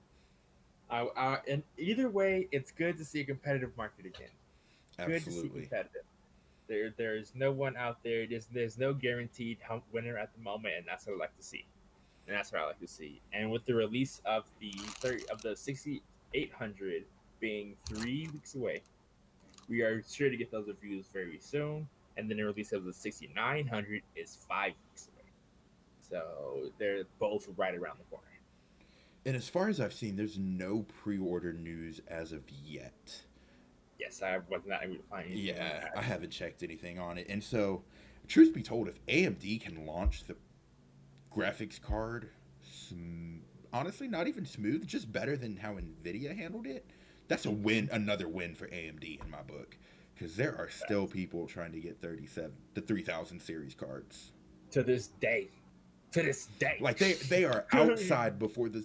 I, 0.89 1.07
I, 1.15 1.37
and 1.47 1.63
either 1.77 2.09
way, 2.09 2.47
it's 2.51 2.71
good 2.71 2.97
to 2.97 3.05
see 3.05 3.21
a 3.21 3.23
competitive 3.23 3.75
market 3.77 4.05
again. 4.05 4.29
Absolutely. 4.97 5.19
Good 5.19 5.25
to 5.25 5.31
see 5.31 5.61
competitive. 5.61 6.01
There, 6.67 6.93
there's 6.97 7.33
no 7.35 7.51
one 7.51 7.77
out 7.77 8.03
there. 8.03 8.27
There's, 8.27 8.47
there's 8.47 8.77
no 8.77 8.93
guaranteed 8.93 9.57
winner 9.91 10.17
at 10.17 10.33
the 10.35 10.41
moment, 10.41 10.75
and 10.77 10.85
that's 10.85 11.07
what 11.07 11.15
I 11.15 11.17
like 11.17 11.37
to 11.37 11.43
see. 11.43 11.65
And 12.27 12.35
that's 12.35 12.51
what 12.51 12.61
I 12.61 12.65
like 12.65 12.79
to 12.79 12.87
see. 12.87 13.21
And 13.33 13.49
with 13.49 13.65
the 13.65 13.73
release 13.73 14.21
of 14.25 14.45
the 14.59 14.71
30 14.71 15.29
of 15.29 15.41
the 15.41 15.55
6800 15.55 17.05
being 17.39 17.75
three 17.87 18.29
weeks 18.31 18.53
away, 18.55 18.83
we 19.69 19.81
are 19.81 20.03
sure 20.03 20.29
to 20.29 20.35
get 20.35 20.51
those 20.51 20.67
reviews 20.67 21.05
very 21.13 21.39
soon. 21.39 21.87
And 22.17 22.29
then 22.29 22.37
the 22.37 22.43
release 22.43 22.73
of 22.73 22.83
the 22.83 22.91
6900 22.91 24.01
is 24.15 24.37
five 24.47 24.73
weeks 24.89 25.07
away. 25.07 25.31
So 26.01 26.71
they're 26.77 27.03
both 27.19 27.47
right 27.55 27.75
around 27.75 27.99
the 27.99 28.05
corner. 28.05 28.25
And 29.25 29.35
as 29.35 29.47
far 29.47 29.69
as 29.69 29.79
I've 29.79 29.93
seen, 29.93 30.15
there's 30.15 30.37
no 30.37 30.85
pre-order 31.03 31.53
news 31.53 32.01
as 32.07 32.31
of 32.31 32.41
yet. 32.49 33.21
Yes, 33.99 34.21
I 34.23 34.37
was 34.49 34.61
not 34.65 34.83
able 34.83 34.95
to 34.95 35.03
find 35.03 35.25
anything. 35.25 35.55
Yeah, 35.55 35.89
I 35.95 36.01
haven't 36.01 36.31
checked 36.31 36.63
anything 36.63 36.99
on 36.99 37.17
it. 37.17 37.27
And 37.29 37.43
so, 37.43 37.83
truth 38.27 38.53
be 38.53 38.63
told, 38.63 38.87
if 38.87 39.05
AMD 39.07 39.61
can 39.61 39.85
launch 39.85 40.23
the 40.23 40.35
graphics 41.35 41.81
card, 41.81 42.29
sm- 42.63 43.39
honestly, 43.73 44.07
not 44.07 44.27
even 44.27 44.45
smooth, 44.45 44.87
just 44.87 45.11
better 45.11 45.35
than 45.35 45.57
how 45.57 45.73
Nvidia 45.73 46.35
handled 46.35 46.65
it, 46.65 46.89
that's 47.29 47.45
a 47.45 47.51
win, 47.51 47.87
another 47.93 48.27
win 48.27 48.53
for 48.53 48.67
AMD 48.67 49.23
in 49.23 49.31
my 49.31 49.41
book, 49.43 49.77
because 50.13 50.35
there 50.35 50.55
are 50.57 50.69
still 50.69 51.07
people 51.07 51.47
trying 51.47 51.71
to 51.71 51.79
get 51.79 52.01
37, 52.01 52.51
the 52.73 52.81
3000 52.81 53.39
series 53.39 53.73
cards 53.73 54.33
to 54.71 54.83
this 54.83 55.07
day. 55.07 55.49
To 56.13 56.23
this 56.23 56.47
day, 56.57 56.77
like 56.81 56.97
they 56.97 57.13
they 57.13 57.45
are 57.45 57.65
outside 57.71 58.39
before 58.39 58.67
the 58.67 58.83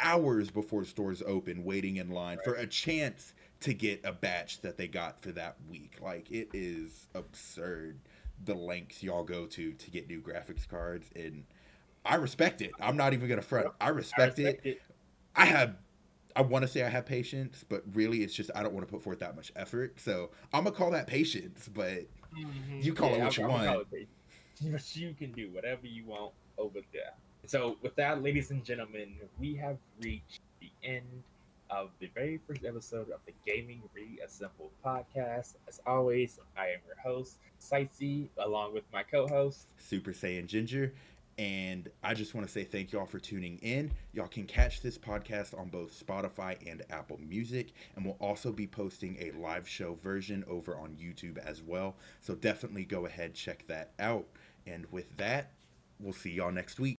hours 0.00 0.50
before 0.50 0.84
stores 0.84 1.22
open, 1.24 1.64
waiting 1.64 1.96
in 1.96 2.10
line 2.10 2.38
right. 2.38 2.44
for 2.44 2.54
a 2.54 2.66
chance 2.66 3.32
to 3.60 3.72
get 3.72 4.04
a 4.04 4.12
batch 4.12 4.60
that 4.62 4.76
they 4.76 4.88
got 4.88 5.22
for 5.22 5.30
that 5.32 5.56
week. 5.70 5.98
Like 6.02 6.30
it 6.32 6.48
is 6.52 7.06
absurd 7.14 8.00
the 8.44 8.54
lengths 8.54 9.02
y'all 9.02 9.22
go 9.22 9.46
to 9.46 9.72
to 9.72 9.90
get 9.90 10.08
new 10.08 10.20
graphics 10.20 10.68
cards 10.68 11.08
and 11.14 11.44
I 12.04 12.16
respect 12.16 12.60
it. 12.60 12.72
I'm 12.80 12.96
not 12.96 13.14
even 13.14 13.28
gonna 13.28 13.40
front. 13.40 13.68
I 13.80 13.88
respect, 13.88 14.38
I 14.38 14.42
respect 14.42 14.66
it. 14.66 14.70
it. 14.70 14.82
I 15.34 15.46
have 15.46 15.76
I 16.36 16.42
want 16.42 16.62
to 16.62 16.68
say 16.68 16.82
I 16.82 16.88
have 16.88 17.06
patience, 17.06 17.64
but 17.68 17.82
really 17.92 18.22
it's 18.22 18.34
just 18.34 18.50
I 18.54 18.62
don't 18.62 18.74
want 18.74 18.86
to 18.86 18.92
put 18.92 19.02
forth 19.02 19.20
that 19.20 19.36
much 19.36 19.52
effort. 19.56 20.00
So 20.00 20.30
I'm 20.52 20.64
gonna 20.64 20.76
call 20.76 20.90
that 20.90 21.06
patience, 21.06 21.68
but 21.72 22.06
mm-hmm. 22.36 22.80
you 22.80 22.92
call 22.92 23.10
yeah, 23.10 23.16
it 23.16 23.20
what 23.20 23.38
I'll, 23.38 23.48
you 23.48 23.52
I'll 23.52 23.76
want. 23.76 23.86
But 23.90 24.96
you 24.96 25.14
can 25.14 25.32
do 25.32 25.50
whatever 25.50 25.86
you 25.86 26.04
want 26.04 26.32
over 26.58 26.80
there. 26.92 27.12
So 27.46 27.76
with 27.82 27.94
that, 27.96 28.22
ladies 28.22 28.50
and 28.50 28.64
gentlemen, 28.64 29.14
we 29.38 29.54
have 29.56 29.76
reached 30.00 30.40
the 30.60 30.70
end 30.82 31.22
of 31.70 31.90
the 31.98 32.08
very 32.14 32.40
first 32.46 32.64
episode 32.64 33.10
of 33.10 33.20
the 33.26 33.32
Gaming 33.46 33.82
Reassembled 33.94 34.70
podcast. 34.84 35.54
As 35.68 35.80
always, 35.86 36.38
I 36.56 36.68
am 36.68 36.78
your 36.86 36.96
host, 37.02 37.38
Sightsee, 37.60 38.28
along 38.38 38.74
with 38.74 38.84
my 38.92 39.02
co-host, 39.02 39.68
Super 39.78 40.12
Saiyan 40.12 40.46
Ginger. 40.46 40.94
And 41.36 41.88
I 42.02 42.14
just 42.14 42.34
want 42.34 42.46
to 42.46 42.52
say 42.52 42.62
thank 42.62 42.92
y'all 42.92 43.06
for 43.06 43.18
tuning 43.18 43.58
in. 43.58 43.92
Y'all 44.12 44.28
can 44.28 44.46
catch 44.46 44.80
this 44.80 44.96
podcast 44.96 45.58
on 45.58 45.68
both 45.68 45.98
Spotify 46.06 46.56
and 46.70 46.82
Apple 46.90 47.18
Music. 47.20 47.72
And 47.96 48.04
we'll 48.04 48.16
also 48.20 48.52
be 48.52 48.66
posting 48.66 49.16
a 49.20 49.32
live 49.32 49.68
show 49.68 49.98
version 50.02 50.44
over 50.48 50.76
on 50.76 50.90
YouTube 50.90 51.38
as 51.38 51.62
well. 51.62 51.96
So 52.20 52.34
definitely 52.34 52.84
go 52.84 53.06
ahead, 53.06 53.34
check 53.34 53.64
that 53.66 53.92
out. 53.98 54.26
And 54.66 54.86
with 54.92 55.16
that, 55.16 55.50
we'll 55.98 56.12
see 56.12 56.30
y'all 56.30 56.52
next 56.52 56.78
week. 56.78 56.92